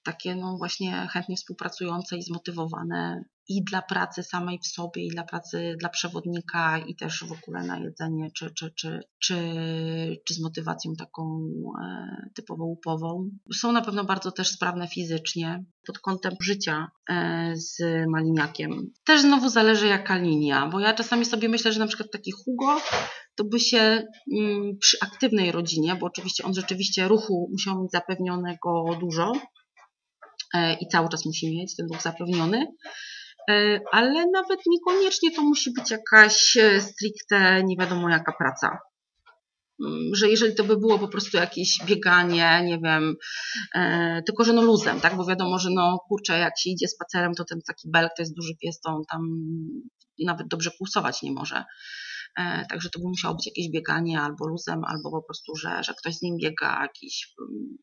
takie 0.03 0.35
no 0.35 0.57
właśnie 0.59 1.09
chętnie 1.13 1.37
współpracujące 1.37 2.17
i 2.17 2.23
zmotywowane 2.23 3.25
i 3.51 3.65
dla 3.65 3.83
pracy 3.83 4.23
samej 4.23 4.59
w 4.59 4.67
sobie, 4.67 5.05
i 5.05 5.09
dla 5.09 5.25
pracy 5.25 5.77
dla 5.81 5.89
przewodnika, 5.89 6.79
i 6.79 6.97
też 6.97 7.25
w 7.25 7.33
ogóle 7.33 7.63
na 7.63 7.79
jedzenie, 7.79 8.31
czy, 8.37 8.51
czy, 8.55 8.71
czy, 8.71 9.01
czy, 9.19 9.37
czy 10.27 10.35
z 10.35 10.41
motywacją 10.41 10.93
taką 10.99 11.43
e, 11.83 12.31
typowo 12.35 12.65
łupową. 12.65 13.31
Są 13.55 13.73
na 13.73 13.83
pewno 13.83 14.05
bardzo 14.05 14.33
też 14.33 14.49
sprawne 14.49 14.89
fizycznie 14.89 15.65
pod 15.87 15.99
kątem 15.99 16.33
życia 16.43 16.91
e, 17.11 17.53
z 17.57 17.79
maliniakiem. 18.09 18.93
Też 19.05 19.21
znowu 19.21 19.49
zależy 19.49 19.87
jaka 19.87 20.17
linia, 20.17 20.69
bo 20.69 20.81
ja 20.81 20.95
czasami 20.95 21.25
sobie 21.25 21.49
myślę, 21.49 21.73
że 21.73 21.81
na 21.81 21.87
przykład 21.87 22.11
taki 22.13 22.33
Hugo 22.33 22.81
to 23.35 23.45
by 23.45 23.61
się 23.61 24.09
mm, 24.33 24.79
przy 24.81 24.97
aktywnej 25.01 25.53
rodzinie, 25.53 25.97
bo 25.97 26.07
oczywiście 26.07 26.45
on 26.45 26.55
rzeczywiście 26.55 27.09
ruchu 27.09 27.49
musiał 27.53 27.83
mieć 27.83 27.91
zapewnionego 27.91 28.85
dużo, 29.01 29.33
i 30.81 30.89
cały 30.89 31.09
czas 31.09 31.27
musi 31.27 31.59
mieć 31.59 31.77
ten 31.77 31.87
ruch 31.93 32.03
zapewniony, 32.03 32.67
e, 33.51 33.81
ale 33.93 34.27
nawet 34.33 34.61
niekoniecznie 34.67 35.33
to 35.33 35.43
musi 35.43 35.73
być 35.73 35.91
jakaś 35.91 36.57
e, 36.57 36.81
stricte 36.81 37.63
nie 37.65 37.77
wiadomo 37.77 38.09
jaka 38.09 38.33
praca. 38.33 38.79
Mm, 39.85 40.15
że 40.15 40.29
jeżeli 40.29 40.55
to 40.55 40.65
by 40.65 40.77
było 40.77 40.99
po 40.99 41.09
prostu 41.09 41.37
jakieś 41.37 41.79
bieganie, 41.85 42.63
nie 42.65 42.79
wiem, 42.79 43.17
tylko 44.27 44.45
że 44.45 44.53
no 44.53 44.63
luzem, 44.63 45.01
tak? 45.01 45.17
Bo 45.17 45.27
wiadomo, 45.27 45.59
że 45.59 45.69
no 45.71 45.99
kurczę, 46.09 46.39
jak 46.39 46.59
się 46.59 46.71
idzie 46.71 46.89
spacerem, 46.89 47.35
to 47.35 47.45
ten 47.45 47.59
taki 47.67 47.91
belk 47.91 48.13
to 48.17 48.23
jest 48.23 48.35
duży 48.35 48.53
pies, 48.63 48.81
to 48.81 48.91
on 48.91 49.03
tam 49.11 49.21
nawet 50.19 50.49
dobrze 50.49 50.71
pulsować 50.79 51.23
nie 51.23 51.33
może. 51.33 51.65
Także 52.71 52.91
to 52.91 52.99
by 52.99 53.09
musiało 53.09 53.35
być 53.35 53.47
jakieś 53.47 53.71
bieganie 53.71 54.21
albo 54.21 54.47
luzem, 54.47 54.85
albo 54.85 55.11
po 55.11 55.23
prostu, 55.23 55.57
że, 55.57 55.85
że 55.85 55.95
ktoś 55.95 56.15
z 56.15 56.23
nim 56.23 56.37
biega, 56.43 56.83
jakiś 56.83 57.35
mm, 57.41 57.77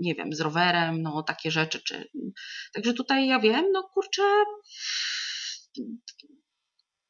nie 0.00 0.14
wiem, 0.14 0.32
z 0.32 0.40
rowerem, 0.40 1.02
no 1.02 1.22
takie 1.22 1.50
rzeczy. 1.50 1.80
Czy... 1.82 2.10
Także 2.74 2.94
tutaj 2.94 3.28
ja 3.28 3.40
wiem, 3.40 3.72
no 3.72 3.82
kurczę, 3.94 4.22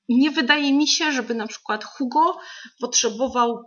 nie 0.08 0.30
wydaje 0.30 0.72
mi 0.72 0.88
się, 0.88 1.12
żeby 1.12 1.34
na 1.34 1.46
przykład 1.46 1.84
Hugo 1.84 2.38
potrzebował 2.80 3.62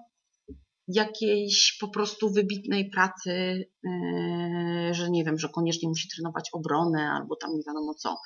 jakiejś 0.87 1.77
po 1.81 1.87
prostu 1.87 2.29
wybitnej 2.29 2.89
pracy, 2.89 3.65
yy, 3.83 4.93
że 4.93 5.09
nie 5.09 5.23
wiem, 5.23 5.39
że 5.39 5.49
koniecznie 5.49 5.89
musi 5.89 6.07
trenować 6.15 6.49
obronę 6.53 7.11
albo 7.11 7.35
tam 7.35 7.51
nie 7.51 7.63
wiadomo 7.67 7.93
co. 7.93 8.17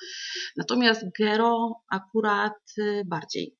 Natomiast 0.57 1.03
Gero 1.19 1.81
akurat 1.91 2.53
yy, 2.77 3.03
bardziej 3.05 3.56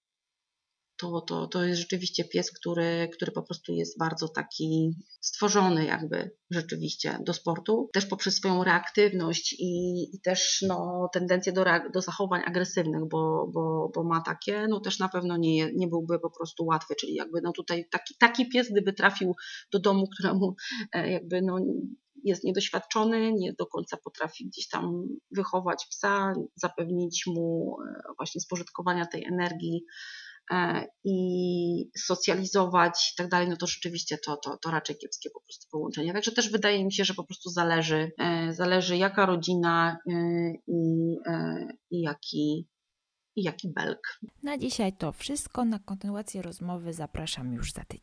to, 0.98 1.22
to, 1.22 1.48
to 1.48 1.64
jest 1.64 1.82
rzeczywiście 1.82 2.24
pies, 2.24 2.52
który, 2.52 3.10
który 3.14 3.32
po 3.32 3.44
prostu 3.44 3.74
jest 3.74 4.00
bardzo 4.00 4.28
taki 4.28 4.96
stworzony 5.22 5.86
jakby 5.86 6.32
rzeczywiście 6.52 7.20
do 7.26 7.34
sportu, 7.34 7.90
też 7.94 8.06
poprzez 8.06 8.36
swoją 8.36 8.64
reaktywność 8.64 9.56
i, 9.60 10.04
i 10.16 10.22
też 10.22 10.66
no, 10.68 11.10
tendencję 11.14 11.54
do, 11.54 11.66
do 11.94 12.02
zachowań 12.02 12.42
agresywnych, 12.46 13.02
bo, 13.10 13.48
bo, 13.54 13.92
bo 13.96 14.04
ma 14.04 14.22
takie, 14.22 14.68
no 14.70 14.80
też 14.80 15.00
na 15.00 15.10
pewno 15.10 15.38
nie, 15.38 15.72
nie 15.76 15.88
byłby 15.88 16.20
po 16.20 16.30
prostu 16.30 16.66
łatwy, 16.66 16.96
czyli 17.00 17.14
jakby 17.14 17.42
no 17.42 17.52
tutaj 17.52 17.88
taki, 17.92 18.16
taki 18.20 18.50
pies, 18.50 18.72
gdyby 18.72 18.94
trafił 18.94 19.36
do 19.72 19.80
domu, 19.80 20.08
któremu 20.14 20.56
e, 20.94 21.12
jakby 21.12 21.42
no 21.42 21.60
jest 22.24 22.44
niedoświadczony, 22.44 23.34
nie 23.34 23.54
do 23.54 23.66
końca 23.66 23.98
potrafi 23.98 24.48
gdzieś 24.48 24.68
tam 24.68 25.08
wychować 25.32 25.88
psa, 25.90 26.34
zapewnić 26.56 27.24
mu 27.28 27.78
e, 27.88 28.02
właśnie 28.18 28.42
spożytkowania 28.42 29.06
tej 29.06 29.26
energii, 29.26 29.86
i 31.04 31.92
socjalizować 31.98 33.12
i 33.14 33.16
tak 33.18 33.30
dalej, 33.30 33.50
no 33.50 33.58
to 33.58 33.68
rzeczywiście 33.68 34.18
to, 34.18 34.38
to, 34.38 34.58
to 34.58 34.72
raczej 34.72 34.98
kiepskie 34.98 35.30
po 35.30 35.42
prostu 35.42 35.68
połączenie. 35.72 36.14
Także 36.14 36.32
też 36.32 36.52
wydaje 36.52 36.86
mi 36.86 36.94
się, 36.94 37.06
że 37.06 37.14
po 37.14 37.24
prostu 37.24 37.50
zależy, 37.50 38.12
e, 38.20 38.54
zależy 38.54 38.98
jaka 38.98 39.26
rodzina 39.26 39.98
e, 40.10 40.14
i, 40.68 41.16
i 41.92 42.02
jaki 42.02 42.68
i 43.38 43.44
jaki 43.44 43.70
belk. 43.70 44.20
Na 44.44 44.58
dzisiaj 44.58 44.94
to 44.94 45.12
wszystko. 45.12 45.66
Na 45.66 45.80
kontynuację 45.80 46.42
rozmowy 46.42 46.94
zapraszam 46.94 47.54
już 47.54 47.74
za 47.74 47.84
tydzień. 47.84 48.02